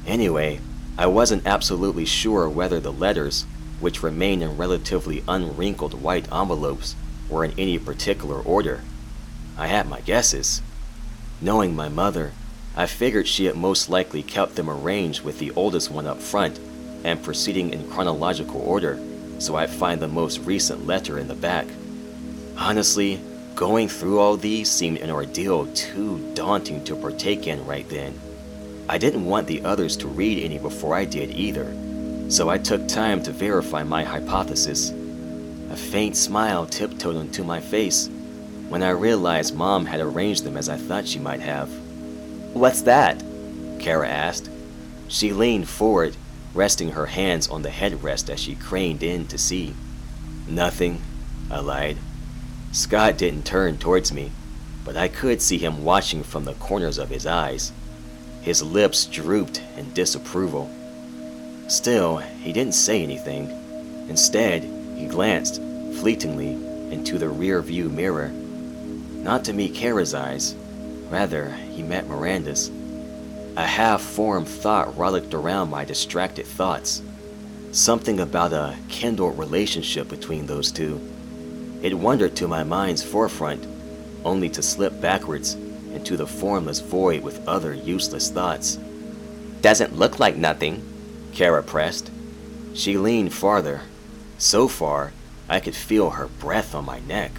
Anyway, 0.05 0.59
I 0.97 1.07
wasn't 1.07 1.47
absolutely 1.47 2.05
sure 2.05 2.49
whether 2.49 2.81
the 2.81 2.91
letters, 2.91 3.45
which 3.79 4.03
remained 4.03 4.43
in 4.43 4.57
relatively 4.57 5.23
unwrinkled 5.27 6.01
white 6.01 6.31
envelopes, 6.31 6.95
or 7.29 7.45
in 7.45 7.57
any 7.57 7.77
particular 7.79 8.39
order. 8.39 8.81
I 9.57 9.67
had 9.67 9.87
my 9.87 10.01
guesses. 10.01 10.61
Knowing 11.41 11.75
my 11.75 11.89
mother, 11.89 12.33
I 12.75 12.85
figured 12.87 13.27
she 13.27 13.45
had 13.45 13.55
most 13.55 13.89
likely 13.89 14.21
kept 14.21 14.55
them 14.55 14.69
arranged 14.69 15.23
with 15.23 15.39
the 15.39 15.51
oldest 15.51 15.89
one 15.89 16.07
up 16.07 16.19
front 16.19 16.59
and 17.03 17.23
proceeding 17.23 17.71
in 17.71 17.89
chronological 17.89 18.61
order, 18.61 18.99
so 19.39 19.55
I'd 19.55 19.69
find 19.69 20.01
the 20.01 20.07
most 20.07 20.39
recent 20.39 20.85
letter 20.85 21.19
in 21.19 21.27
the 21.27 21.35
back. 21.35 21.67
Honestly, 22.57 23.19
going 23.53 23.87
through 23.87 24.19
all 24.19 24.35
these 24.35 24.69
seemed 24.69 24.97
an 24.97 25.09
ordeal 25.09 25.67
too 25.67 26.19
daunting 26.33 26.83
to 26.85 26.95
partake 26.95 27.47
in 27.47 27.65
right 27.65 27.87
then. 27.89 28.19
I 28.89 28.97
didn't 28.97 29.25
want 29.25 29.47
the 29.47 29.63
others 29.63 29.95
to 29.97 30.07
read 30.07 30.43
any 30.43 30.59
before 30.59 30.93
I 30.93 31.05
did 31.05 31.31
either, 31.31 31.73
so 32.29 32.49
I 32.49 32.57
took 32.57 32.87
time 32.87 33.23
to 33.23 33.31
verify 33.31 33.83
my 33.83 34.03
hypothesis. 34.03 34.91
A 35.75 35.77
faint 35.77 36.15
smile 36.15 36.65
tiptoed 36.65 37.17
onto 37.17 37.43
my 37.43 37.59
face 37.59 38.09
when 38.69 38.81
I 38.81 38.91
realized 38.91 39.53
Mom 39.53 39.85
had 39.85 39.99
arranged 39.99 40.45
them 40.45 40.55
as 40.55 40.69
I 40.69 40.77
thought 40.77 41.05
she 41.05 41.19
might 41.19 41.41
have. 41.41 41.67
What's 42.53 42.83
that? 42.83 43.21
Kara 43.77 44.07
asked. 44.07 44.49
She 45.09 45.33
leaned 45.33 45.67
forward, 45.67 46.15
resting 46.53 46.91
her 46.91 47.07
hands 47.07 47.49
on 47.49 47.61
the 47.61 47.71
headrest 47.71 48.29
as 48.29 48.39
she 48.39 48.55
craned 48.55 49.03
in 49.03 49.27
to 49.27 49.37
see. 49.37 49.75
Nothing, 50.47 51.01
I 51.51 51.59
lied. 51.59 51.97
Scott 52.71 53.17
didn't 53.17 53.45
turn 53.45 53.77
towards 53.77 54.13
me, 54.13 54.31
but 54.85 54.95
I 54.95 55.09
could 55.09 55.41
see 55.41 55.57
him 55.57 55.83
watching 55.83 56.23
from 56.23 56.45
the 56.45 56.53
corners 56.53 56.97
of 56.97 57.09
his 57.09 57.25
eyes. 57.25 57.73
His 58.41 58.63
lips 58.63 59.07
drooped 59.07 59.61
in 59.75 59.91
disapproval. 59.91 60.69
Still, 61.67 62.19
he 62.19 62.53
didn't 62.53 62.75
say 62.75 63.03
anything. 63.03 63.49
Instead, 64.07 64.63
he 64.95 65.07
glanced, 65.07 65.59
fleetingly, 66.05 66.51
into 66.93 67.17
the 67.17 67.27
rear 67.27 67.59
view 67.63 67.89
mirror. 67.89 68.27
Not 68.27 69.43
to 69.45 69.53
meet 69.53 69.73
Kara's 69.73 70.13
eyes, 70.13 70.53
rather, 71.09 71.49
he 71.49 71.81
met 71.81 72.07
Miranda's. 72.07 72.69
A 73.57 73.65
half 73.65 74.03
formed 74.03 74.47
thought 74.47 74.95
rollicked 74.95 75.33
around 75.33 75.71
my 75.71 75.83
distracted 75.83 76.45
thoughts. 76.45 77.01
Something 77.71 78.19
about 78.19 78.53
a 78.53 78.77
kindled 78.87 79.39
relationship 79.39 80.07
between 80.07 80.45
those 80.45 80.71
two. 80.71 81.01
It 81.81 81.95
wandered 81.95 82.35
to 82.35 82.47
my 82.47 82.63
mind's 82.63 83.01
forefront, 83.01 83.65
only 84.23 84.49
to 84.49 84.61
slip 84.61 85.01
backwards 85.01 85.55
into 85.91 86.17
the 86.17 86.27
formless 86.27 86.81
void 86.81 87.23
with 87.23 87.47
other 87.47 87.73
useless 87.73 88.29
thoughts. 88.29 88.77
Doesn't 89.61 89.97
look 89.97 90.19
like 90.19 90.35
nothing, 90.35 90.83
Kara 91.33 91.63
pressed. 91.63 92.11
She 92.75 92.95
leaned 92.95 93.33
farther, 93.33 93.81
so 94.37 94.67
far, 94.67 95.11
I 95.47 95.59
could 95.59 95.75
feel 95.75 96.11
her 96.11 96.27
breath 96.27 96.73
on 96.73 96.85
my 96.85 96.99
neck. 96.99 97.31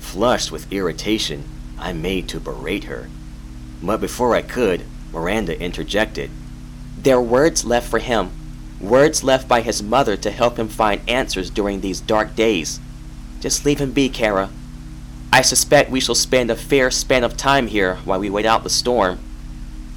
Flushed 0.00 0.50
with 0.50 0.72
irritation, 0.72 1.44
I 1.78 1.92
made 1.92 2.28
to 2.28 2.40
berate 2.40 2.84
her. 2.84 3.08
But 3.82 4.00
before 4.00 4.34
I 4.34 4.42
could, 4.42 4.84
Miranda 5.12 5.60
interjected. 5.60 6.30
There 6.98 7.16
are 7.16 7.22
words 7.22 7.64
left 7.64 7.88
for 7.88 7.98
him. 7.98 8.30
Words 8.80 9.22
left 9.22 9.46
by 9.46 9.60
his 9.60 9.82
mother 9.82 10.16
to 10.16 10.30
help 10.30 10.58
him 10.58 10.68
find 10.68 11.08
answers 11.08 11.50
during 11.50 11.80
these 11.80 12.00
dark 12.00 12.34
days. 12.34 12.80
Just 13.40 13.64
leave 13.64 13.80
him 13.80 13.92
be, 13.92 14.08
Kara. 14.08 14.50
I 15.32 15.42
suspect 15.42 15.90
we 15.90 16.00
shall 16.00 16.14
spend 16.14 16.50
a 16.50 16.56
fair 16.56 16.90
span 16.90 17.24
of 17.24 17.36
time 17.36 17.66
here 17.66 17.96
while 18.04 18.20
we 18.20 18.30
wait 18.30 18.46
out 18.46 18.62
the 18.62 18.70
storm. 18.70 19.18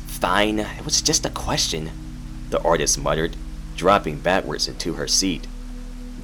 Fine, 0.08 0.60
it 0.60 0.84
was 0.84 1.02
just 1.02 1.26
a 1.26 1.30
question, 1.30 1.92
the 2.50 2.62
artist 2.62 2.98
muttered, 2.98 3.36
dropping 3.76 4.20
backwards 4.20 4.68
into 4.68 4.94
her 4.94 5.08
seat. 5.08 5.48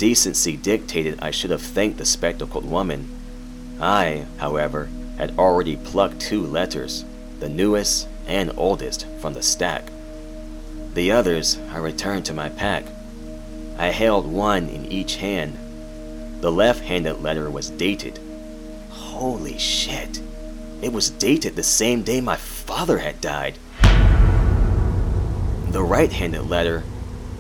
Decency 0.04 0.58
dictated 0.58 1.20
I 1.22 1.32
should 1.32 1.52
have 1.52 1.62
thanked 1.62 1.98
the 1.98 2.06
spectacled 2.06 2.70
woman. 2.70 3.08
I, 3.80 4.26
however, 4.38 4.90
had 5.18 5.40
already 5.40 5.78
plucked 5.78 6.20
two 6.20 6.46
letters, 6.46 7.06
the 7.40 7.48
newest 7.48 8.10
and 8.28 8.52
oldest, 8.58 9.08
from 9.22 9.34
the 9.34 9.42
stack. 9.42 9.90
The 10.94 11.14
others 11.14 11.58
I 11.72 11.78
returned 11.78 12.26
to 12.26 12.34
my 12.34 12.50
pack. 12.50 12.84
I 13.78 13.92
held 13.92 14.28
one 14.28 14.68
in 14.68 14.92
each 14.92 15.16
hand. 15.16 15.58
The 16.42 16.52
left 16.52 16.82
handed 16.82 17.22
letter 17.22 17.50
was 17.50 17.70
dated. 17.70 18.20
Holy 18.90 19.58
shit! 19.58 20.22
It 20.82 20.92
was 20.92 21.12
dated 21.12 21.56
the 21.56 21.64
same 21.64 22.04
day 22.04 22.20
my 22.20 22.36
father 22.36 22.98
had 22.98 23.22
died. 23.22 23.58
The 25.70 25.82
right 25.82 26.12
handed 26.12 26.50
letter, 26.50 26.84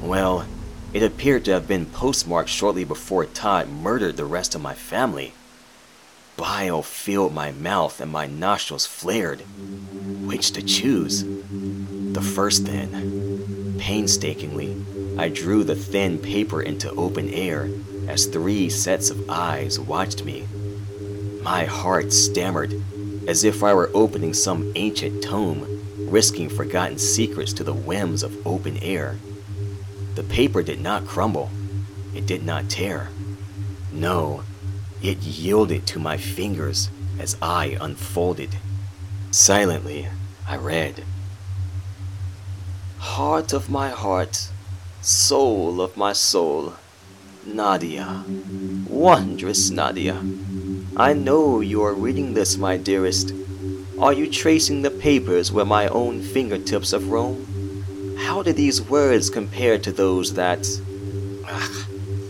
well, 0.01 0.45
it 0.93 1.01
appeared 1.01 1.43
to 1.45 1.51
have 1.51 1.67
been 1.67 1.87
postmarked 1.87 2.49
shortly 2.49 2.83
before 2.83 3.25
Todd 3.25 3.67
murdered 3.67 4.15
the 4.15 4.25
rest 4.25 4.53
of 4.53 4.61
my 4.61 4.75
family. 4.75 5.33
Bile 6.37 6.83
filled 6.83 7.33
my 7.33 7.51
mouth 7.51 7.99
and 7.99 8.11
my 8.11 8.27
nostrils 8.27 8.85
flared. 8.85 9.41
Which 10.25 10.51
to 10.51 10.61
choose? 10.61 11.23
The 11.23 12.21
first, 12.21 12.65
then. 12.65 13.75
Painstakingly, 13.79 14.83
I 15.17 15.29
drew 15.29 15.63
the 15.63 15.75
thin 15.75 16.19
paper 16.19 16.61
into 16.61 16.91
open 16.91 17.29
air 17.29 17.69
as 18.07 18.25
three 18.25 18.69
sets 18.69 19.09
of 19.09 19.29
eyes 19.29 19.79
watched 19.79 20.23
me. 20.23 20.47
My 21.41 21.65
heart 21.65 22.13
stammered, 22.13 22.73
as 23.27 23.43
if 23.43 23.63
I 23.63 23.73
were 23.73 23.91
opening 23.93 24.33
some 24.33 24.71
ancient 24.75 25.23
tome, 25.23 25.67
risking 26.09 26.49
forgotten 26.49 26.97
secrets 26.97 27.53
to 27.53 27.63
the 27.63 27.73
whims 27.73 28.23
of 28.23 28.45
open 28.45 28.77
air. 28.77 29.17
The 30.15 30.23
paper 30.23 30.61
did 30.61 30.79
not 30.79 31.07
crumble, 31.07 31.49
it 32.13 32.25
did 32.25 32.43
not 32.45 32.69
tear. 32.69 33.09
No, 33.91 34.43
it 35.01 35.19
yielded 35.19 35.87
to 35.87 35.99
my 35.99 36.17
fingers 36.17 36.89
as 37.19 37.35
I 37.41 37.77
unfolded. 37.81 38.57
Silently, 39.31 40.07
I 40.47 40.57
read 40.57 41.03
Heart 42.99 43.53
of 43.53 43.69
my 43.69 43.89
heart, 43.89 44.49
soul 45.01 45.81
of 45.81 45.97
my 45.97 46.13
soul, 46.13 46.73
Nadia, 47.45 48.23
wondrous 48.87 49.69
Nadia. 49.69 50.21
I 50.95 51.13
know 51.13 51.59
you 51.59 51.83
are 51.83 51.93
reading 51.93 52.33
this, 52.33 52.57
my 52.57 52.77
dearest. 52.77 53.33
Are 53.99 54.13
you 54.13 54.29
tracing 54.29 54.81
the 54.81 54.91
papers 54.91 55.51
where 55.51 55.65
my 55.65 55.87
own 55.87 56.21
fingertips 56.21 56.91
have 56.91 57.09
roamed? 57.09 57.52
How 58.23 58.41
do 58.41 58.53
these 58.53 58.81
words 58.81 59.29
compare 59.29 59.77
to 59.77 59.91
those 59.91 60.33
that. 60.35 60.65
Ugh, 61.45 61.85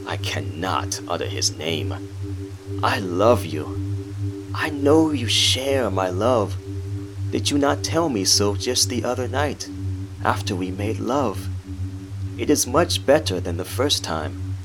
I 0.07 0.17
cannot 0.17 0.99
utter 1.07 1.27
his 1.27 1.55
name. 1.55 1.93
I 2.83 2.97
love 2.97 3.45
you. 3.45 3.77
I 4.55 4.71
know 4.71 5.11
you 5.11 5.27
share 5.27 5.91
my 5.91 6.09
love. 6.09 6.57
Did 7.29 7.51
you 7.51 7.59
not 7.59 7.83
tell 7.83 8.09
me 8.09 8.25
so 8.25 8.55
just 8.55 8.89
the 8.89 9.03
other 9.03 9.27
night, 9.27 9.69
after 10.25 10.55
we 10.55 10.71
made 10.71 10.97
love? 10.97 11.47
It 12.39 12.49
is 12.49 12.65
much 12.65 13.05
better 13.05 13.39
than 13.39 13.57
the 13.57 13.73
first 13.77 14.03
time. 14.03 14.55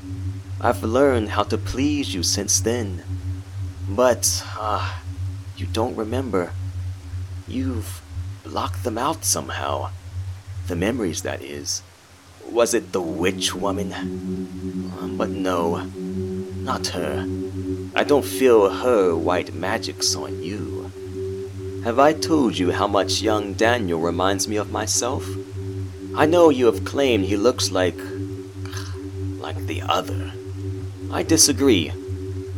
I've 0.59 0.83
learned 0.83 1.29
how 1.29 1.43
to 1.43 1.59
please 1.59 2.13
you 2.13 2.23
since 2.23 2.59
then. 2.59 3.03
But, 3.87 4.43
ah, 4.57 4.99
uh, 4.99 4.99
you 5.55 5.67
don't 5.67 5.95
remember. 5.95 6.53
You've 7.47 8.01
blocked 8.43 8.83
them 8.83 8.97
out 8.97 9.23
somehow. 9.23 9.91
The 10.69 10.75
memories, 10.75 11.23
that 11.23 11.41
is. 11.41 11.81
Was 12.47 12.75
it 12.75 12.91
the 12.91 13.01
witch 13.01 13.55
woman? 13.55 13.91
Um, 13.91 15.15
but 15.17 15.31
no, 15.31 15.81
not 16.61 16.85
her. 16.89 17.25
I 17.95 18.03
don't 18.03 18.23
feel 18.23 18.69
her 18.69 19.15
white 19.15 19.51
magics 19.51 20.13
on 20.13 20.43
you. 20.43 20.91
Have 21.83 21.97
I 21.97 22.13
told 22.13 22.55
you 22.55 22.71
how 22.71 22.85
much 22.85 23.19
young 23.19 23.53
Daniel 23.53 23.99
reminds 23.99 24.47
me 24.47 24.57
of 24.57 24.71
myself? 24.71 25.27
I 26.15 26.27
know 26.27 26.51
you 26.51 26.67
have 26.67 26.85
claimed 26.85 27.25
he 27.25 27.35
looks 27.35 27.71
like. 27.71 27.97
like 29.39 29.65
the 29.65 29.81
other. 29.81 30.33
I 31.11 31.23
disagree. 31.23 31.91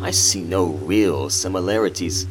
I 0.01 0.11
see 0.11 0.41
no 0.41 0.65
real 0.65 1.29
similarities, 1.29 2.27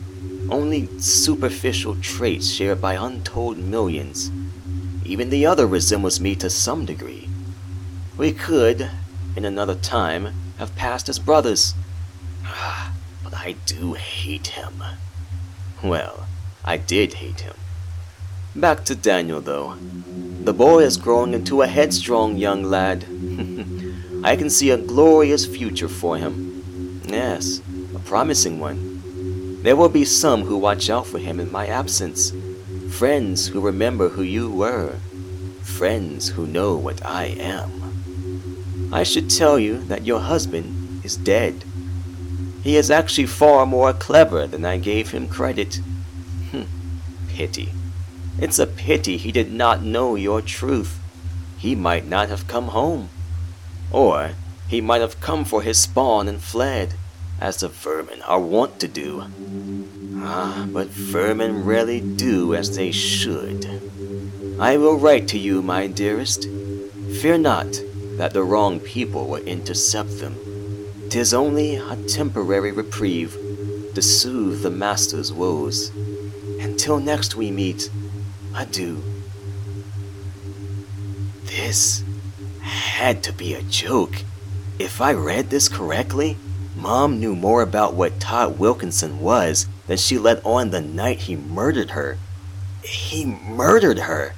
only 0.51 0.89
superficial 0.99 1.97
traits 2.03 2.51
shared 2.51 2.83
by 2.83 2.97
untold 2.97 3.57
millions. 3.57 4.31
Even 5.11 5.31
the 5.31 5.45
other 5.45 5.67
resembles 5.67 6.21
me 6.21 6.37
to 6.37 6.49
some 6.49 6.87
degree. 6.87 7.29
We 8.17 8.31
could, 8.31 8.89
in 9.35 9.45
another 9.45 9.75
time, 9.75 10.33
have 10.59 10.77
passed 10.77 11.09
as 11.09 11.19
brothers. 11.19 11.75
Ah, 12.45 12.95
but 13.25 13.35
I 13.35 13.57
do 13.67 13.95
hate 13.95 14.47
him. 14.47 14.85
Well, 15.83 16.29
I 16.65 16.77
did 16.77 17.15
hate 17.15 17.41
him. 17.41 17.55
Back 18.55 18.85
to 18.85 18.95
Daniel, 18.95 19.41
though. 19.41 19.75
The 20.45 20.55
boy 20.55 20.85
is 20.85 20.97
growing 20.97 21.35
into 21.35 21.63
a 21.63 21.67
headstrong 21.67 22.37
young 22.37 22.63
lad. 22.63 23.03
I 24.23 24.37
can 24.37 24.49
see 24.49 24.71
a 24.71 24.79
glorious 24.79 25.45
future 25.45 25.89
for 25.89 26.19
him. 26.19 27.03
Yes, 27.05 27.61
a 27.97 27.99
promising 27.99 28.61
one. 28.61 29.59
There 29.65 29.75
will 29.75 29.89
be 29.89 30.05
some 30.05 30.43
who 30.43 30.57
watch 30.57 30.89
out 30.89 31.09
for 31.09 31.19
him 31.19 31.41
in 31.41 31.51
my 31.51 31.67
absence. 31.67 32.33
Friends 32.91 33.49
who 33.49 33.61
remember 33.61 34.11
who 34.11 34.23
you 34.23 34.51
were. 34.51 34.97
Friends 35.63 36.29
who 36.31 36.47
know 36.47 36.77
what 36.77 37.05
I 37.05 37.25
am. 37.25 38.91
I 38.93 39.05
should 39.05 39.31
tell 39.31 39.59
you 39.59 39.79
that 39.85 40.05
your 40.05 40.21
husband 40.21 41.01
is 41.03 41.17
dead. 41.17 41.65
He 42.63 42.77
is 42.77 42.91
actually 42.91 43.27
far 43.27 43.65
more 43.65 43.95
clever 43.95 44.47
than 44.47 44.67
I 44.67 44.77
gave 44.77 45.13
him 45.13 45.29
credit. 45.29 45.81
Hm, 46.51 46.67
pity. 47.29 47.73
It's 48.39 48.59
a 48.59 48.67
pity 48.67 49.17
he 49.17 49.33
did 49.33 49.51
not 49.51 49.83
know 49.83 50.15
your 50.15 50.43
truth. 50.43 51.01
He 51.57 51.75
might 51.75 52.07
not 52.07 52.29
have 52.29 52.49
come 52.49 52.69
home. 52.69 53.09
Or 53.91 54.33
he 54.69 54.83
might 54.83 55.01
have 55.01 55.21
come 55.21 55.47
for 55.47 55.63
his 55.63 55.79
spawn 55.79 56.29
and 56.29 56.41
fled 56.41 56.95
as 57.41 57.59
the 57.59 57.69
vermin 57.69 58.21
are 58.23 58.41
wont 58.41 58.79
to 58.81 58.89
do. 58.89 59.25
Ah, 60.23 60.69
but 60.71 60.89
vermin 60.89 61.65
rarely 61.65 62.01
do 62.01 62.55
as 62.55 62.77
they 62.77 62.93
should. 62.93 63.67
I 64.61 64.77
will 64.77 64.99
write 64.99 65.27
to 65.29 65.39
you, 65.39 65.63
my 65.63 65.87
dearest. 65.87 66.49
Fear 67.21 67.39
not 67.39 67.81
that 68.19 68.35
the 68.35 68.45
wrong 68.45 68.81
people 68.81 69.27
will 69.27 69.43
intercept 69.43 70.19
them. 70.19 70.37
Tis 71.09 71.33
only 71.33 71.77
a 71.77 71.97
temporary 71.97 72.71
reprieve 72.71 73.33
to 73.95 74.03
soothe 74.03 74.63
the 74.63 74.71
master's 74.71 75.33
woes. 75.33 75.91
Until 76.61 77.01
next 77.01 77.35
we 77.35 77.51
meet, 77.51 77.91
adieu. 78.55 79.03
This 81.45 82.05
had 82.61 83.23
to 83.23 83.33
be 83.33 83.55
a 83.55 83.63
joke. 83.63 84.23
If 84.79 85.01
I 85.01 85.15
read 85.15 85.49
this 85.49 85.69
correctly, 85.69 86.37
Mom 86.77 87.19
knew 87.19 87.35
more 87.35 87.63
about 87.63 87.95
what 87.95 88.21
Todd 88.21 88.59
Wilkinson 88.59 89.21
was 89.21 89.67
than 89.91 89.99
she 89.99 90.17
let 90.17 90.41
on 90.47 90.71
the 90.71 90.81
night 90.81 91.19
he 91.19 91.35
murdered 91.35 91.91
her. 91.91 92.17
He 92.85 93.25
murdered 93.25 93.99
her. 93.99 94.35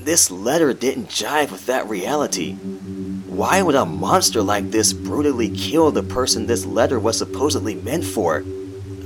This 0.00 0.30
letter 0.30 0.72
didn't 0.72 1.10
jive 1.10 1.50
with 1.52 1.66
that 1.66 1.86
reality. 1.86 2.54
Why 2.54 3.60
would 3.60 3.74
a 3.74 3.84
monster 3.84 4.40
like 4.40 4.70
this 4.70 4.94
brutally 4.94 5.50
kill 5.50 5.90
the 5.90 6.02
person 6.02 6.46
this 6.46 6.64
letter 6.64 6.98
was 6.98 7.18
supposedly 7.18 7.74
meant 7.74 8.04
for? 8.04 8.42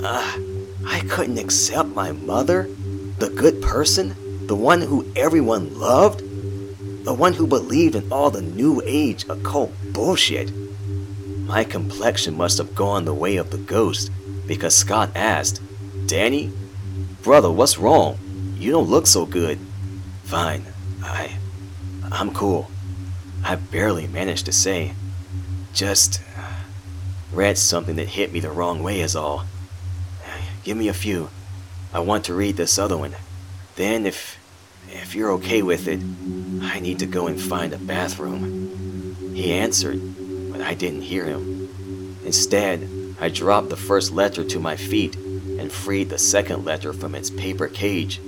Ah, 0.04 0.38
I 0.86 1.00
couldn't 1.08 1.38
accept 1.38 1.88
my 1.88 2.12
mother, 2.12 2.68
the 3.18 3.30
good 3.30 3.60
person, 3.60 4.46
the 4.46 4.54
one 4.54 4.80
who 4.80 5.10
everyone 5.16 5.76
loved, 5.76 6.20
the 7.04 7.14
one 7.14 7.32
who 7.32 7.48
believed 7.48 7.96
in 7.96 8.12
all 8.12 8.30
the 8.30 8.42
new 8.42 8.80
age 8.84 9.28
occult 9.28 9.72
bullshit. 9.92 10.52
My 11.48 11.64
complexion 11.64 12.36
must 12.36 12.58
have 12.58 12.76
gone 12.76 13.06
the 13.06 13.12
way 13.12 13.38
of 13.38 13.50
the 13.50 13.58
ghost 13.58 14.12
because 14.46 14.74
Scott 14.74 15.10
asked, 15.14 15.60
Danny? 16.06 16.52
Brother, 17.22 17.50
what's 17.50 17.78
wrong? 17.78 18.18
You 18.58 18.72
don't 18.72 18.88
look 18.88 19.06
so 19.06 19.26
good. 19.26 19.58
Fine. 20.24 20.66
I. 21.02 21.38
I'm 22.12 22.32
cool. 22.32 22.70
I 23.42 23.56
barely 23.56 24.06
managed 24.06 24.46
to 24.46 24.52
say. 24.52 24.92
Just. 25.72 26.20
Uh, 26.36 26.42
read 27.32 27.58
something 27.58 27.96
that 27.96 28.08
hit 28.08 28.32
me 28.32 28.40
the 28.40 28.50
wrong 28.50 28.82
way, 28.82 29.00
is 29.00 29.16
all. 29.16 29.44
Give 30.62 30.76
me 30.76 30.88
a 30.88 30.94
few. 30.94 31.30
I 31.92 32.00
want 32.00 32.24
to 32.26 32.34
read 32.34 32.56
this 32.56 32.78
other 32.78 32.96
one. 32.96 33.14
Then, 33.76 34.06
if. 34.06 34.38
if 34.88 35.14
you're 35.14 35.32
okay 35.32 35.62
with 35.62 35.88
it, 35.88 36.00
I 36.62 36.80
need 36.80 36.98
to 37.00 37.06
go 37.06 37.26
and 37.26 37.40
find 37.40 37.72
a 37.72 37.78
bathroom. 37.78 39.32
He 39.34 39.52
answered, 39.52 40.00
but 40.52 40.60
I 40.60 40.74
didn't 40.74 41.02
hear 41.02 41.24
him. 41.24 42.18
Instead, 42.24 42.88
I 43.20 43.28
dropped 43.28 43.68
the 43.68 43.76
first 43.76 44.12
letter 44.12 44.44
to 44.44 44.58
my 44.58 44.76
feet 44.76 45.16
and 45.16 45.70
freed 45.70 46.10
the 46.10 46.18
second 46.18 46.64
letter 46.64 46.92
from 46.92 47.14
its 47.14 47.30
paper 47.30 47.68
cage. 47.68 48.20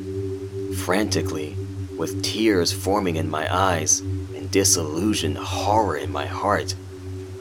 Frantically, 0.85 1.57
with 1.97 2.23
tears 2.23 2.73
forming 2.73 3.17
in 3.17 3.29
my 3.29 3.53
eyes 3.55 4.01
and 4.01 4.51
disillusioned 4.51 5.39
horror 5.39 5.97
in 5.97 6.13
my 6.13 6.27
heart, 6.27 6.75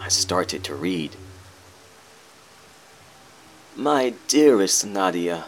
I 0.01 0.07
started 0.07 0.63
to 0.65 0.75
read. 0.75 1.15
My 3.75 4.13
dearest 4.27 4.85
Nadia, 4.85 5.45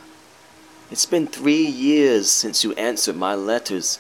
it's 0.92 1.06
been 1.06 1.28
three 1.28 1.66
years 1.66 2.30
since 2.30 2.64
you 2.64 2.74
answered 2.74 3.16
my 3.16 3.36
letters. 3.36 4.00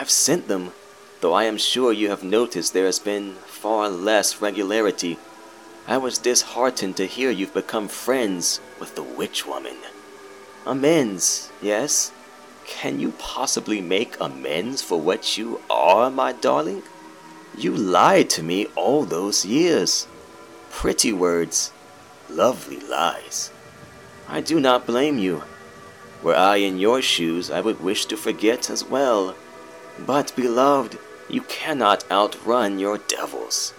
I've 0.00 0.10
sent 0.10 0.48
them, 0.48 0.72
though 1.20 1.34
I 1.34 1.44
am 1.44 1.58
sure 1.58 1.92
you 1.92 2.08
have 2.08 2.24
noticed 2.24 2.72
there 2.72 2.86
has 2.86 2.98
been 2.98 3.34
far 3.46 3.88
less 3.88 4.40
regularity. 4.40 5.18
I 5.86 5.98
was 5.98 6.18
disheartened 6.18 6.96
to 6.98 7.06
hear 7.06 7.30
you've 7.30 7.54
become 7.54 7.88
friends 7.88 8.60
with 8.78 8.94
the 8.94 9.02
witch 9.02 9.46
woman. 9.46 9.76
Amends, 10.64 11.50
yes? 11.60 12.12
Can 12.64 13.00
you 13.00 13.10
possibly 13.18 13.80
make 13.80 14.20
amends 14.20 14.80
for 14.80 15.00
what 15.00 15.36
you 15.36 15.60
are, 15.68 16.08
my 16.08 16.32
darling? 16.32 16.82
You 17.58 17.74
lied 17.74 18.30
to 18.30 18.44
me 18.44 18.66
all 18.76 19.04
those 19.04 19.44
years. 19.44 20.06
Pretty 20.70 21.12
words, 21.12 21.72
lovely 22.30 22.78
lies. 22.78 23.50
I 24.28 24.40
do 24.40 24.60
not 24.60 24.86
blame 24.86 25.18
you. 25.18 25.42
Were 26.22 26.36
I 26.36 26.56
in 26.56 26.78
your 26.78 27.02
shoes, 27.02 27.50
I 27.50 27.60
would 27.60 27.80
wish 27.80 28.06
to 28.06 28.16
forget 28.16 28.70
as 28.70 28.84
well. 28.84 29.34
But, 29.98 30.32
beloved, 30.36 30.96
you 31.28 31.42
cannot 31.42 32.08
outrun 32.08 32.78
your 32.78 32.98
devils. 32.98 33.74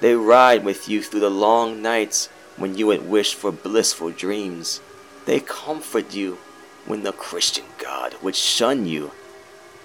They 0.00 0.14
ride 0.14 0.64
with 0.64 0.88
you 0.88 1.02
through 1.02 1.20
the 1.20 1.30
long 1.30 1.82
nights 1.82 2.28
when 2.56 2.76
you 2.76 2.90
had 2.90 3.08
wished 3.08 3.34
for 3.34 3.52
blissful 3.52 4.10
dreams. 4.10 4.80
They 5.26 5.40
comfort 5.40 6.14
you, 6.14 6.38
when 6.86 7.02
the 7.02 7.12
Christian 7.12 7.66
God 7.78 8.14
would 8.22 8.34
shun 8.34 8.86
you. 8.86 9.12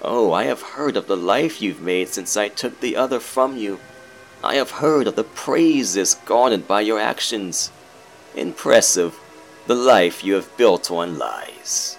Oh, 0.02 0.32
I 0.34 0.46
have 0.46 0.62
heard 0.62 0.98
of 0.98 1.08
the 1.08 1.18
life 1.18 1.62
you've 1.62 1.82
made 1.82 2.10
since 2.10 2.38
I 2.38 2.48
took 2.48 2.80
the 2.80 2.96
other 2.96 3.20
from 3.20 3.58
you. 3.58 3.80
I 4.44 4.56
have 4.56 4.72
heard 4.72 5.08
of 5.08 5.16
the 5.16 5.24
praises 5.24 6.16
garnered 6.26 6.68
by 6.68 6.82
your 6.82 7.00
actions. 7.00 7.72
Impressive, 8.36 9.18
the 9.68 9.76
life 9.76 10.24
you 10.24 10.34
have 10.36 10.58
built 10.58 10.92
on 10.92 11.18
lies. 11.18 11.98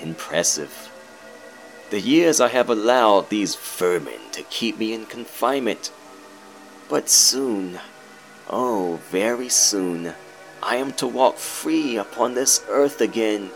Impressive. 0.00 0.90
The 1.90 2.00
years 2.00 2.40
I 2.40 2.48
have 2.48 2.68
allowed 2.68 3.30
these 3.30 3.54
vermin 3.54 4.20
to 4.32 4.42
keep 4.44 4.78
me 4.78 4.92
in 4.92 5.06
confinement. 5.06 5.90
But 6.88 7.10
soon, 7.10 7.78
oh, 8.48 9.00
very 9.10 9.50
soon, 9.50 10.14
I 10.62 10.76
am 10.76 10.92
to 10.94 11.06
walk 11.06 11.36
free 11.36 11.98
upon 11.98 12.34
this 12.34 12.64
earth 12.68 13.02
again. 13.02 13.50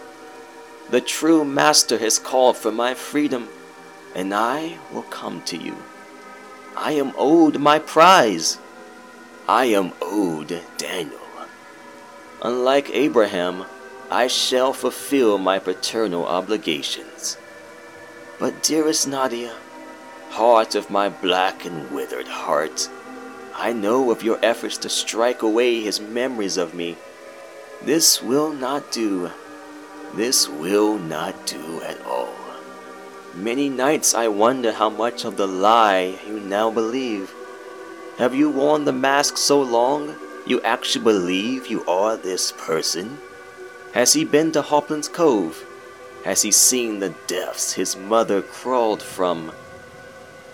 The 0.91 1.01
true 1.01 1.43
Master 1.43 1.97
has 1.97 2.19
called 2.19 2.59
for 2.59 2.71
my 2.71 2.93
freedom, 2.93 3.49
and 4.15 4.35
I 4.35 4.77
will 4.93 5.03
come 5.03 5.41
to 5.45 5.57
you. 5.57 5.77
I 6.77 6.93
am 6.93 7.13
owed 7.17 7.59
my 7.59 7.79
prize. 7.79 8.59
I 9.49 9.65
am 9.67 9.93
owed 10.03 10.61
Daniel. 10.77 11.19
Unlike 12.43 12.91
Abraham, 12.91 13.65
I 14.11 14.27
shall 14.27 14.75
fulfill 14.75 15.39
my 15.39 15.59
paternal 15.59 16.27
obligations. 16.27 17.39
But, 18.39 18.63
dearest 18.63 19.09
Nadia, 19.09 19.55
heart 20.31 20.75
of 20.75 20.91
my 20.91 21.09
black 21.09 21.65
and 21.65 21.91
withered 21.91 22.29
heart, 22.29 22.91
I 23.55 23.73
know 23.73 24.11
of 24.11 24.23
your 24.23 24.39
efforts 24.43 24.77
to 24.79 24.89
strike 24.89 25.43
away 25.43 25.81
his 25.81 26.01
memories 26.01 26.57
of 26.57 26.75
me. 26.75 26.97
This 27.83 28.23
will 28.23 28.53
not 28.53 28.91
do. 28.93 29.31
This 30.15 30.49
will 30.49 30.99
not 30.99 31.47
do 31.47 31.83
at 31.83 32.05
all. 32.07 32.35
Many 33.35 33.69
nights 33.69 34.15
I 34.15 34.29
wonder 34.29 34.73
how 34.73 34.91
much 34.91 35.25
of 35.25 35.37
the 35.37 35.47
lie 35.47 36.19
you 36.27 36.39
now 36.41 36.71
believe. 36.71 37.33
Have 38.19 38.35
you 38.35 38.51
worn 38.51 38.85
the 38.85 38.93
mask 38.93 39.37
so 39.37 39.61
long 39.61 40.15
you 40.47 40.61
actually 40.63 41.05
believe 41.05 41.67
you 41.67 41.85
are 41.87 42.17
this 42.17 42.53
person? 42.53 43.19
Has 43.95 44.13
he 44.13 44.25
been 44.25 44.53
to 44.53 44.63
Hoplin's 44.63 45.09
Cove? 45.09 45.65
Has 46.25 46.43
he 46.43 46.53
seen 46.53 46.99
the 46.99 47.15
depths 47.27 47.73
his 47.73 47.97
mother 47.97 48.43
crawled 48.43 49.03
from? 49.03 49.53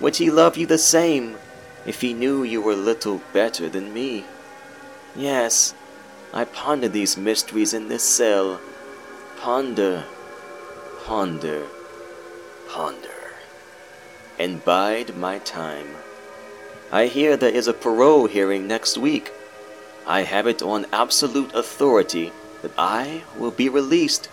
Would 0.01 0.17
he 0.17 0.31
love 0.31 0.57
you 0.57 0.67
the 0.67 0.79
same 0.79 1.37
if 1.87 2.01
he 2.01 2.13
knew 2.13 2.43
you 2.43 2.61
were 2.61 2.75
little 2.75 3.21
better 3.33 3.69
than 3.69 3.95
me? 3.95 4.25
Yes, 5.17 5.75
I 6.33 6.45
ponder 6.45 6.89
these 6.89 7.17
mysteries 7.17 7.73
in 7.73 7.89
this 7.89 8.03
cell. 8.03 8.61
Ponder, 9.39 10.05
ponder 11.05 11.67
ponder, 12.69 13.33
and 14.39 14.65
bide 14.65 15.17
my 15.17 15.39
time. 15.39 15.89
I 16.93 17.07
hear 17.07 17.37
there 17.37 17.51
is 17.51 17.67
a 17.67 17.73
parole 17.73 18.27
hearing 18.27 18.69
next 18.69 18.99
week. 18.99 19.33
I 20.07 20.23
have 20.23 20.47
it 20.47 20.63
on 20.63 20.87
absolute 20.93 21.55
authority 21.55 22.33
that 22.63 22.73
I 22.79 23.23
will 23.37 23.51
be 23.51 23.69
released. 23.69 24.29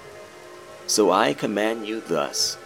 So 0.88 1.12
I 1.12 1.34
command 1.34 1.88
you 1.88 2.02
thus 2.02 2.58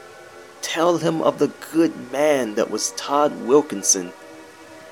Tell 0.61 0.97
him 0.97 1.21
of 1.21 1.39
the 1.39 1.51
good 1.71 2.11
man 2.11 2.55
that 2.55 2.69
was 2.69 2.91
Todd 2.91 3.31
Wilkinson. 3.47 4.11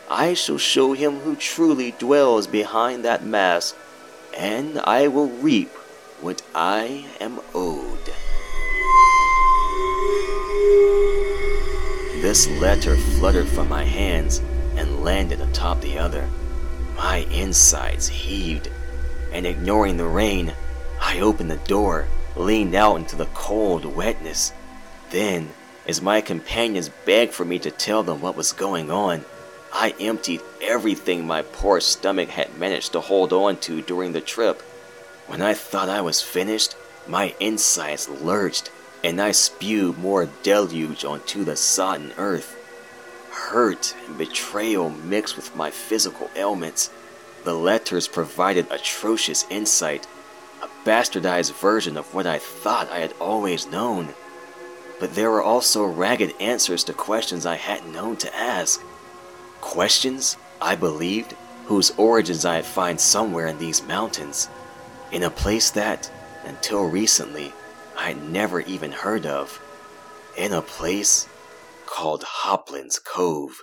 I 0.10 0.36
shall 0.36 0.58
show 0.58 0.94
him 0.94 1.20
who 1.20 1.36
truly 1.36 1.92
dwells 1.92 2.48
behind 2.48 3.04
that 3.04 3.26
mask, 3.26 3.76
and 4.38 4.80
I 4.80 5.10
will 5.10 5.28
reap 5.28 5.70
what 6.22 6.42
I 6.56 7.06
am 7.20 7.42
owed. 7.54 8.00
This 12.22 12.48
letter 12.62 12.96
fluttered 12.96 13.50
from 13.50 13.68
my 13.68 13.84
hands 13.84 14.42
and 14.78 15.04
landed 15.04 15.42
atop 15.42 15.82
the 15.82 16.00
other. 16.00 16.30
My 16.96 17.18
insides 17.30 18.08
heaved, 18.08 18.70
and 19.34 19.46
ignoring 19.46 19.98
the 19.98 20.06
rain, 20.06 20.54
I 21.02 21.20
opened 21.20 21.52
the 21.52 21.58
door, 21.58 22.08
leaned 22.38 22.76
out 22.76 22.96
into 22.96 23.18
the 23.18 23.28
cold 23.34 23.84
wetness. 23.84 24.54
Then, 25.10 25.50
as 25.86 26.02
my 26.02 26.22
companions 26.22 26.90
begged 27.06 27.34
for 27.34 27.44
me 27.44 27.60
to 27.60 27.72
tell 27.72 28.04
them 28.04 28.22
what 28.22 28.38
was 28.38 28.54
going 28.54 28.90
on, 28.90 29.26
I 29.74 29.94
emptied 30.00 30.42
everything 30.62 31.26
my 31.26 31.42
poor 31.42 31.80
stomach 31.82 32.30
had 32.30 32.58
managed 32.58 32.94
to 32.94 33.02
hold 33.02 33.34
on 33.34 33.58
to 33.58 33.82
during 33.82 34.14
the 34.14 34.22
trip. 34.22 34.62
When 35.28 35.42
I 35.42 35.54
thought 35.54 35.90
I 35.90 36.02
was 36.02 36.22
finished, 36.22 36.76
my 37.08 37.36
insides 37.40 38.10
lurched 38.10 38.72
and 39.04 39.22
I 39.22 39.32
spewed 39.32 39.98
more 39.98 40.28
deluge 40.44 41.06
onto 41.06 41.44
the 41.44 41.56
sodden 41.56 42.14
earth. 42.18 42.56
Hurt 43.32 43.96
and 44.08 44.18
betrayal 44.18 44.90
mixed 44.90 45.36
with 45.36 45.56
my 45.56 45.70
physical 45.70 46.30
ailments, 46.36 46.90
the 47.44 47.54
letters 47.54 48.08
provided 48.08 48.70
atrocious 48.72 49.46
insight, 49.50 50.08
a 50.62 50.68
bastardized 50.86 51.54
version 51.54 51.96
of 51.98 52.14
what 52.14 52.26
I 52.26 52.40
thought 52.40 52.92
I 52.92 53.00
had 53.00 53.14
always 53.20 53.68
known. 53.68 54.14
But 55.00 55.14
there 55.14 55.30
were 55.30 55.44
also 55.44 55.86
ragged 55.86 56.34
answers 56.42 56.84
to 56.86 56.94
questions 56.94 57.46
I 57.46 57.56
hadn't 57.56 57.94
known 57.94 58.18
to 58.18 58.36
ask. 58.36 58.82
Questions, 59.68 60.38
I 60.62 60.76
believed, 60.76 61.36
whose 61.66 61.92
origins 61.98 62.46
I 62.46 62.56
had 62.56 62.66
find 62.66 63.00
somewhere 63.00 63.48
in 63.48 63.60
these 63.60 63.84
mountains, 63.84 64.48
in 65.12 65.24
a 65.24 65.30
place 65.30 65.72
that, 65.72 66.10
until 66.46 66.86
recently, 66.86 67.52
I 67.96 68.08
had 68.08 68.30
never 68.30 68.62
even 68.62 68.94
heard 68.94 69.26
of, 69.26 69.62
in 70.38 70.54
a 70.54 70.62
place 70.62 71.28
called 71.86 72.24
Hoplin's 72.24 72.98
Cove. 72.98 73.62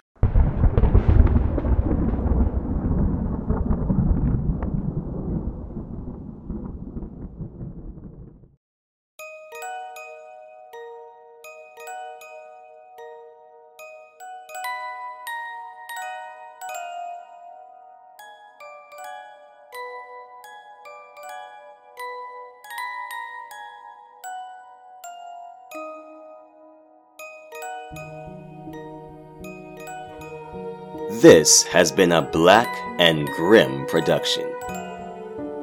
This 31.25 31.63
has 31.63 31.91
been 31.91 32.13
a 32.13 32.23
Blaqk 32.23 32.69
and 32.99 33.27
Grimm 33.29 33.87
production. 33.87 34.43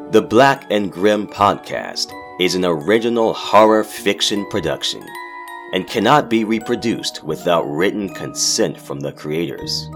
The 0.09 0.25
Blaqk 0.27 0.65
and 0.71 0.91
Grimm 0.91 1.27
podcast 1.27 2.11
is 2.39 2.55
an 2.55 2.65
original 2.65 3.31
horror 3.35 3.83
fiction 3.83 4.43
production 4.49 5.05
and 5.71 5.85
cannot 5.85 6.31
be 6.31 6.45
reproduced 6.45 7.23
without 7.23 7.61
written 7.69 8.11
consent 8.15 8.75
from 8.75 9.01
the 9.01 9.11
creators. 9.11 9.87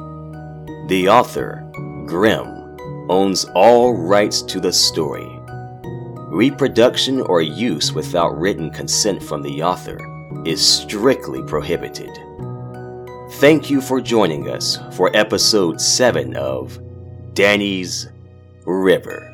The 0.87 1.09
author, 1.09 1.67
Grimm, 2.05 2.77
owns 3.09 3.45
all 3.55 3.95
rights 3.95 4.43
to 4.43 4.59
the 4.59 4.71
story. 4.71 5.27
Reproduction 6.29 7.21
or 7.21 7.41
use 7.41 7.91
without 7.91 8.39
written 8.39 8.69
consent 8.69 9.23
from 9.23 9.41
the 9.41 9.63
author 9.63 9.97
is 10.45 10.63
strictly 10.63 11.41
prohibited. 11.41 12.11
Thank 13.39 13.69
you 13.69 13.81
for 13.81 13.99
joining 13.99 14.49
us 14.49 14.79
for 14.93 15.11
episode 15.13 15.81
7 15.81 16.37
of 16.37 16.79
Danny's 17.33 18.07
River. 18.65 19.29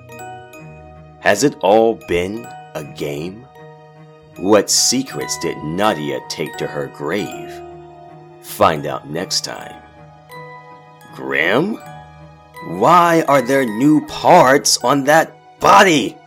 Has 1.19 1.43
it 1.43 1.55
all 1.61 1.99
been 2.07 2.47
a 2.73 2.83
game? 2.97 3.45
What 4.37 4.71
secrets 4.71 5.37
did 5.37 5.55
Nadia 5.59 6.19
take 6.29 6.57
to 6.57 6.65
her 6.65 6.87
grave? 6.87 7.61
Find 8.41 8.87
out 8.87 9.07
next 9.07 9.41
time. 9.41 9.79
Grimm? 11.13 11.75
Why 12.79 13.23
are 13.27 13.43
there 13.43 13.65
new 13.65 14.03
parts 14.07 14.79
on 14.83 15.03
that 15.03 15.59
body? 15.59 16.17